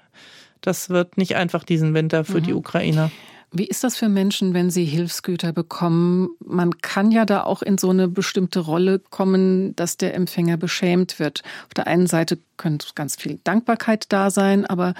das 0.59 0.89
wird 0.89 1.17
nicht 1.17 1.35
einfach 1.35 1.63
diesen 1.63 1.93
Winter 1.93 2.25
für 2.25 2.39
mhm. 2.39 2.43
die 2.43 2.53
Ukrainer. 2.53 3.11
Wie 3.57 3.67
ist 3.67 3.85
das 3.85 3.95
für 3.95 4.09
Menschen, 4.09 4.53
wenn 4.53 4.69
sie 4.69 4.83
Hilfsgüter 4.83 5.53
bekommen? 5.53 6.27
Man 6.43 6.77
kann 6.79 7.09
ja 7.09 7.23
da 7.23 7.43
auch 7.43 7.61
in 7.61 7.77
so 7.77 7.89
eine 7.89 8.09
bestimmte 8.09 8.59
Rolle 8.59 8.99
kommen, 8.99 9.73
dass 9.77 9.95
der 9.95 10.13
Empfänger 10.13 10.57
beschämt 10.57 11.19
wird. 11.19 11.41
Auf 11.67 11.73
der 11.73 11.87
einen 11.87 12.05
Seite 12.05 12.37
könnte 12.57 12.87
ganz 12.95 13.15
viel 13.15 13.39
Dankbarkeit 13.45 14.07
da 14.09 14.29
sein, 14.29 14.65
aber 14.65 14.93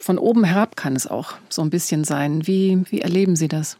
von 0.00 0.16
oben 0.16 0.42
herab 0.44 0.74
kann 0.74 0.96
es 0.96 1.06
auch 1.06 1.34
so 1.50 1.60
ein 1.60 1.68
bisschen 1.68 2.04
sein. 2.04 2.46
Wie, 2.46 2.82
wie 2.88 3.02
erleben 3.02 3.36
Sie 3.36 3.48
das? 3.48 3.76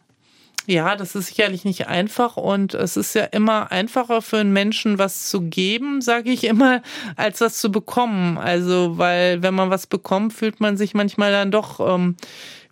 Ja, 0.67 0.95
das 0.95 1.17
ist 1.17 1.29
sicherlich 1.29 1.65
nicht 1.65 1.89
einfach 1.89 2.37
und 2.37 2.75
es 2.75 2.97
ist 2.97 3.15
ja 3.15 3.25
immer 3.25 3.73
einfacher 3.73 4.23
für 4.23 4.39
einen 4.39 4.53
Menschen 4.53 4.99
was 4.99 5.29
zu 5.29 5.41
geben, 5.41 6.03
sage 6.03 6.31
ich 6.31 6.45
immer, 6.45 6.83
als 7.17 7.41
was 7.41 7.59
zu 7.59 7.73
bekommen. 7.73 8.37
Also, 8.37 8.99
weil 8.99 9.43
wenn 9.43 9.55
man 9.55 9.71
was 9.71 9.89
bekommt, 9.89 10.35
fühlt 10.35 10.61
man 10.61 10.77
sich 10.77 10.95
manchmal 10.95 11.33
dann 11.33 11.51
doch 11.51 11.81
ähm, 11.81 12.17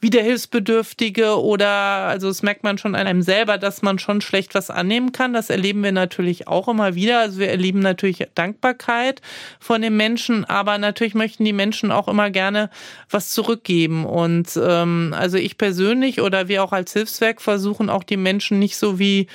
wie 0.01 0.11
der 0.11 0.23
Hilfsbedürftige 0.23 1.39
oder, 1.41 1.69
also 1.69 2.29
das 2.29 2.43
merkt 2.43 2.65
man 2.65 2.79
schon 2.79 2.95
an 2.95 3.07
einem 3.07 3.23
selber, 3.23 3.59
dass 3.59 3.83
man 3.83 3.99
schon 3.99 4.21
schlecht 4.21 4.55
was 4.55 4.71
annehmen 4.71 5.13
kann. 5.13 5.35
Das 5.35 5.51
erleben 5.51 5.83
wir 5.83 5.93
natürlich 5.93 6.49
auch 6.49 6.69
immer 6.69 6.95
wieder. 6.95 7.21
Also 7.21 7.39
wir 7.39 7.49
erleben 7.49 7.81
natürlich 7.81 8.27
Dankbarkeit 8.35 9.21
von 9.59 9.83
den 9.83 9.97
Menschen, 9.97 10.45
aber 10.47 10.79
natürlich 10.79 11.15
möchten 11.15 11.45
die 11.45 11.53
Menschen 11.53 11.93
auch 11.93 12.09
immer 12.09 12.31
gerne 12.31 12.71
was 13.11 13.31
zurückgeben. 13.31 14.07
Und 14.07 14.59
ähm, 14.63 15.15
also 15.17 15.37
ich 15.37 15.59
persönlich 15.59 16.23
oder 16.23 16.49
wir 16.49 16.65
auch 16.65 16.73
als 16.73 16.95
Hilfswerk 16.95 17.43
versuchen 17.43 17.91
auch 17.91 18.05
die 18.05 18.17
Menschen 18.17 18.59
nicht 18.59 18.79
so 18.79 18.99
wie 18.99 19.27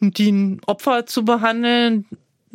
die 0.00 0.58
Opfer 0.66 1.06
zu 1.06 1.24
behandeln, 1.24 2.04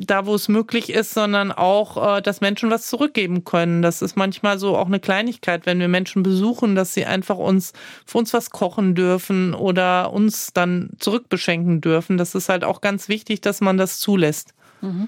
da, 0.05 0.25
wo 0.25 0.35
es 0.35 0.47
möglich 0.47 0.89
ist, 0.89 1.13
sondern 1.13 1.51
auch, 1.51 2.17
äh, 2.17 2.21
dass 2.21 2.41
Menschen 2.41 2.69
was 2.69 2.87
zurückgeben 2.87 3.43
können. 3.43 3.81
Das 3.81 4.01
ist 4.01 4.15
manchmal 4.15 4.59
so 4.59 4.75
auch 4.75 4.87
eine 4.87 4.99
Kleinigkeit, 4.99 5.65
wenn 5.65 5.79
wir 5.79 5.87
Menschen 5.87 6.23
besuchen, 6.23 6.75
dass 6.75 6.93
sie 6.93 7.05
einfach 7.05 7.37
uns 7.37 7.73
für 8.05 8.17
uns 8.17 8.33
was 8.33 8.49
kochen 8.49 8.95
dürfen 8.95 9.53
oder 9.53 10.11
uns 10.11 10.53
dann 10.53 10.91
zurückbeschenken 10.99 11.81
dürfen. 11.81 12.17
Das 12.17 12.35
ist 12.35 12.49
halt 12.49 12.63
auch 12.63 12.81
ganz 12.81 13.09
wichtig, 13.09 13.41
dass 13.41 13.61
man 13.61 13.77
das 13.77 13.99
zulässt. 13.99 14.53
Mhm. 14.81 15.07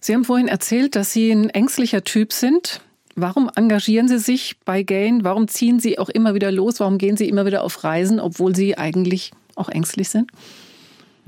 Sie 0.00 0.14
haben 0.14 0.24
vorhin 0.24 0.48
erzählt, 0.48 0.96
dass 0.96 1.12
Sie 1.12 1.30
ein 1.30 1.50
ängstlicher 1.50 2.02
Typ 2.04 2.32
sind. 2.32 2.80
Warum 3.16 3.50
engagieren 3.54 4.08
Sie 4.08 4.18
sich 4.18 4.56
bei 4.64 4.82
Gain? 4.82 5.24
Warum 5.24 5.46
ziehen 5.46 5.78
Sie 5.78 5.98
auch 5.98 6.08
immer 6.08 6.34
wieder 6.34 6.50
los? 6.50 6.80
Warum 6.80 6.96
gehen 6.96 7.18
Sie 7.18 7.28
immer 7.28 7.44
wieder 7.44 7.62
auf 7.62 7.84
Reisen, 7.84 8.18
obwohl 8.18 8.56
Sie 8.56 8.78
eigentlich 8.78 9.32
auch 9.56 9.68
ängstlich 9.68 10.08
sind? 10.08 10.30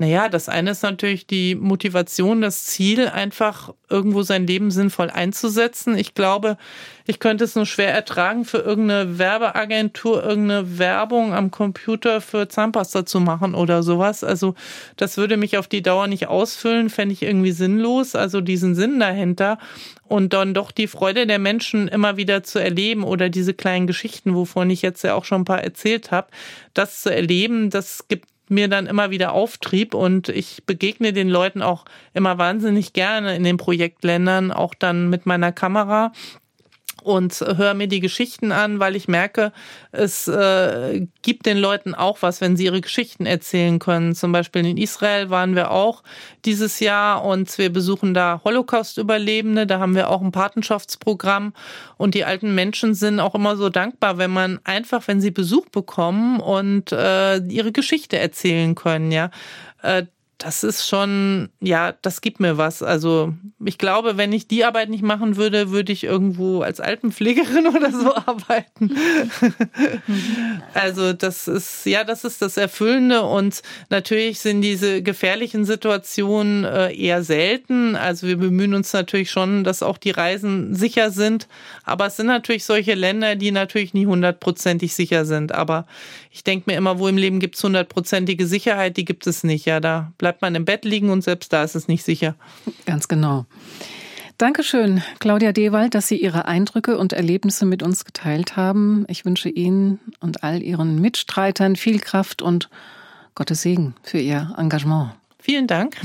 Naja, 0.03 0.27
das 0.27 0.49
eine 0.49 0.71
ist 0.71 0.83
natürlich 0.83 1.27
die 1.27 1.55
Motivation, 1.55 2.41
das 2.41 2.65
Ziel, 2.65 3.07
einfach 3.07 3.73
irgendwo 3.89 4.21
sein 4.21 4.45
Leben 4.45 4.69
sinnvoll 4.69 5.09
einzusetzen. 5.09 5.97
Ich 5.97 6.13
glaube, 6.13 6.57
ich 7.05 7.19
könnte 7.19 7.45
es 7.45 7.55
nur 7.55 7.65
schwer 7.65 7.93
ertragen, 7.93 8.43
für 8.43 8.57
irgendeine 8.57 9.17
Werbeagentur 9.17 10.21
irgendeine 10.21 10.77
Werbung 10.77 11.33
am 11.33 11.51
Computer 11.51 12.19
für 12.19 12.49
Zahnpasta 12.49 13.05
zu 13.05 13.21
machen 13.21 13.55
oder 13.55 13.81
sowas. 13.81 14.25
Also 14.25 14.55
das 14.97 15.15
würde 15.15 15.37
mich 15.37 15.57
auf 15.57 15.69
die 15.69 15.81
Dauer 15.81 16.07
nicht 16.07 16.27
ausfüllen, 16.27 16.89
fände 16.89 17.13
ich 17.13 17.23
irgendwie 17.23 17.53
sinnlos. 17.53 18.13
Also 18.13 18.41
diesen 18.41 18.75
Sinn 18.75 18.99
dahinter 18.99 19.57
und 20.09 20.33
dann 20.33 20.53
doch 20.53 20.71
die 20.71 20.87
Freude 20.87 21.25
der 21.27 21.39
Menschen 21.39 21.87
immer 21.87 22.17
wieder 22.17 22.43
zu 22.43 22.59
erleben 22.59 23.05
oder 23.05 23.29
diese 23.29 23.53
kleinen 23.53 23.87
Geschichten, 23.87 24.35
wovon 24.35 24.69
ich 24.69 24.81
jetzt 24.81 25.01
ja 25.05 25.13
auch 25.13 25.23
schon 25.23 25.43
ein 25.43 25.45
paar 25.45 25.63
erzählt 25.63 26.11
habe, 26.11 26.27
das 26.73 27.03
zu 27.03 27.13
erleben, 27.13 27.69
das 27.69 28.05
gibt 28.09 28.32
mir 28.49 28.67
dann 28.67 28.87
immer 28.87 29.11
wieder 29.11 29.33
Auftrieb. 29.33 29.93
Und 29.93 30.29
ich 30.29 30.63
begegne 30.65 31.13
den 31.13 31.29
Leuten 31.29 31.61
auch 31.61 31.85
immer 32.13 32.37
wahnsinnig 32.37 32.93
gerne 32.93 33.35
in 33.35 33.43
den 33.43 33.57
Projektländern, 33.57 34.51
auch 34.51 34.73
dann 34.73 35.09
mit 35.09 35.25
meiner 35.25 35.51
Kamera 35.51 36.11
und 37.03 37.33
höre 37.39 37.73
mir 37.73 37.87
die 37.87 37.99
Geschichten 37.99 38.51
an, 38.51 38.79
weil 38.79 38.95
ich 38.95 39.07
merke, 39.07 39.51
es 39.91 40.27
äh, 40.27 41.05
gibt 41.21 41.45
den 41.45 41.57
Leuten 41.57 41.93
auch 41.95 42.21
was, 42.21 42.41
wenn 42.41 42.57
sie 42.57 42.65
ihre 42.65 42.81
Geschichten 42.81 43.25
erzählen 43.25 43.79
können. 43.79 44.15
Zum 44.15 44.31
Beispiel 44.31 44.65
in 44.65 44.77
Israel 44.77 45.29
waren 45.29 45.55
wir 45.55 45.71
auch 45.71 46.03
dieses 46.45 46.79
Jahr 46.79 47.23
und 47.23 47.57
wir 47.57 47.71
besuchen 47.71 48.13
da 48.13 48.41
Holocaust-Überlebende. 48.43 49.67
Da 49.67 49.79
haben 49.79 49.95
wir 49.95 50.09
auch 50.09 50.21
ein 50.21 50.31
Patenschaftsprogramm 50.31 51.53
und 51.97 52.15
die 52.15 52.25
alten 52.25 52.55
Menschen 52.55 52.93
sind 52.93 53.19
auch 53.19 53.35
immer 53.35 53.55
so 53.55 53.69
dankbar, 53.69 54.17
wenn 54.17 54.31
man 54.31 54.59
einfach, 54.63 55.07
wenn 55.07 55.21
sie 55.21 55.31
Besuch 55.31 55.69
bekommen 55.69 56.39
und 56.39 56.91
äh, 56.91 57.37
ihre 57.37 57.71
Geschichte 57.71 58.17
erzählen 58.17 58.75
können. 58.75 59.11
Ja, 59.11 59.29
äh, 59.81 60.05
das 60.43 60.65
ist 60.65 60.85
schon, 60.85 61.47
ja, 61.61 61.93
das 62.01 62.19
gibt 62.19 62.41
mir 62.41 62.57
was. 62.57 62.83
Also 62.83 63.33
ich 63.63 63.77
glaube, 63.77 64.17
wenn 64.17 64.33
ich 64.33 64.45
die 64.45 64.65
Arbeit 64.65 64.89
nicht 64.89 65.03
machen 65.03 65.37
würde, 65.37 65.71
würde 65.71 65.93
ich 65.93 66.03
irgendwo 66.03 66.61
als 66.61 66.81
Alpenpflegerin 66.81 67.67
oder 67.75 67.91
so 67.91 68.13
arbeiten. 68.13 68.91
also 70.73 71.13
das 71.13 71.47
ist, 71.47 71.85
ja, 71.85 72.03
das 72.03 72.25
ist 72.25 72.41
das 72.41 72.57
Erfüllende 72.57 73.21
und 73.21 73.61
natürlich 73.89 74.41
sind 74.41 74.61
diese 74.61 75.01
gefährlichen 75.01 75.63
Situationen 75.63 76.65
äh, 76.65 76.93
eher 76.93 77.23
selten. 77.23 77.95
Also 77.95 78.27
wir 78.27 78.37
bemühen 78.37 78.73
uns 78.73 78.91
natürlich 78.91 79.31
schon, 79.31 79.63
dass 79.63 79.81
auch 79.81 79.97
die 79.97 80.11
Reisen 80.11 80.75
sicher 80.75 81.11
sind. 81.11 81.47
Aber 81.85 82.07
es 82.07 82.17
sind 82.17 82.27
natürlich 82.27 82.65
solche 82.65 82.95
Länder, 82.95 83.37
die 83.37 83.51
natürlich 83.51 83.93
nie 83.93 84.07
hundertprozentig 84.07 84.93
sicher 84.93 85.23
sind. 85.23 85.53
Aber 85.53 85.85
ich 86.31 86.43
denke 86.43 86.69
mir 86.69 86.77
immer, 86.77 86.99
wo 86.99 87.07
im 87.07 87.17
Leben 87.17 87.39
gibt 87.39 87.55
es 87.55 87.63
hundertprozentige 87.63 88.45
Sicherheit, 88.45 88.97
die 88.97 89.05
gibt 89.05 89.25
es 89.25 89.45
nicht. 89.45 89.65
Ja, 89.65 89.79
da 89.79 90.11
bleibt 90.17 90.32
man 90.41 90.55
im 90.55 90.65
Bett 90.65 90.85
liegen 90.85 91.09
und 91.09 91.23
selbst 91.23 91.53
da 91.53 91.63
ist 91.63 91.75
es 91.75 91.87
nicht 91.87 92.03
sicher. 92.03 92.35
Ganz 92.85 93.07
genau. 93.07 93.45
Dankeschön, 94.37 95.03
Claudia 95.19 95.51
Dewald, 95.51 95.93
dass 95.93 96.07
Sie 96.07 96.17
Ihre 96.17 96.45
Eindrücke 96.45 96.97
und 96.97 97.13
Erlebnisse 97.13 97.65
mit 97.65 97.83
uns 97.83 98.03
geteilt 98.03 98.57
haben. 98.57 99.05
Ich 99.07 99.25
wünsche 99.25 99.49
Ihnen 99.49 99.99
und 100.19 100.43
all 100.43 100.61
Ihren 100.61 100.99
Mitstreitern 100.99 101.75
viel 101.75 101.99
Kraft 101.99 102.41
und 102.41 102.69
Gottes 103.35 103.61
Segen 103.61 103.95
für 104.01 104.19
Ihr 104.19 104.53
Engagement. 104.57 105.11
Vielen 105.39 105.67
Dank. 105.67 105.97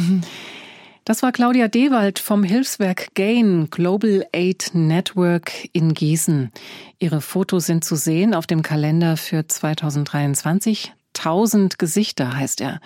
Das 1.05 1.23
war 1.23 1.33
Claudia 1.33 1.69
Dewald 1.69 2.19
vom 2.19 2.45
Hilfswerk 2.45 3.15
GAIN 3.15 3.71
Global 3.71 4.27
Aid 4.33 4.73
Network 4.75 5.51
in 5.73 5.95
Gießen. 5.95 6.53
Ihre 6.99 7.23
Fotos 7.23 7.65
sind 7.65 7.83
zu 7.83 7.97
sehen 7.97 8.35
auf 8.35 8.47
dem 8.47 8.63
Kalender 8.63 9.17
für 9.17 9.49
2023. 9.49 10.93
Tausend 11.15 11.79
Gesichter 11.79 12.37
heißt 12.37 12.61
er. 12.61 12.81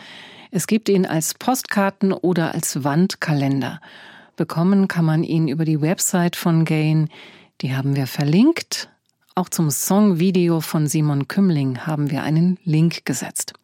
Es 0.55 0.67
gibt 0.67 0.91
ihn 0.91 1.07
als 1.07 1.33
Postkarten 1.33 2.13
oder 2.13 2.53
als 2.53 2.85
Wandkalender. 2.85 3.81
Bekommen 4.37 4.87
kann 4.87 5.07
man 5.07 5.25
ihn 5.25 5.49
über 5.49 5.65
die 5.65 5.81
Website 5.81 6.37
von 6.37 6.67
GAIN. 6.67 7.09
Die 7.63 7.75
haben 7.75 7.97
wir 7.97 8.07
verlinkt. 8.07 8.91
Auch 9.35 9.49
zum 9.49 9.71
Songvideo 9.71 10.61
von 10.61 10.87
Simon 10.87 11.27
Kümling 11.27 11.87
haben 11.87 12.11
wir 12.11 12.23
einen 12.23 12.59
Link 12.65 13.07
gesetzt. 13.07 13.55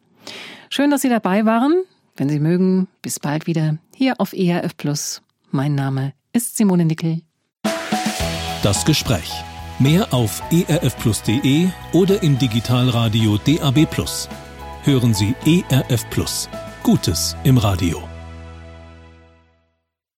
Schön, 0.71 0.89
dass 0.89 1.03
Sie 1.03 1.09
dabei 1.09 1.45
waren. 1.45 1.83
Wenn 2.17 2.27
Sie 2.27 2.39
mögen, 2.39 2.87
bis 3.03 3.19
bald 3.19 3.45
wieder 3.45 3.77
hier 3.95 4.19
auf 4.19 4.33
ERF 4.33 4.75
Plus. 4.75 5.21
Mein 5.51 5.75
Name 5.75 6.13
ist 6.33 6.57
Simone 6.57 6.85
Nickel. 6.85 7.21
Das 8.63 8.83
Gespräch. 8.83 9.31
Mehr 9.77 10.11
auf 10.11 10.41
erfplus.de 10.51 11.67
oder 11.93 12.23
im 12.23 12.39
Digitalradio 12.39 13.37
DAB. 13.37 13.87
Hören 14.83 15.13
Sie 15.13 15.35
ERF 15.45 16.09
Plus. 16.09 16.49
Gutes 16.83 17.35
im 17.43 17.57
Radio. 17.57 18.08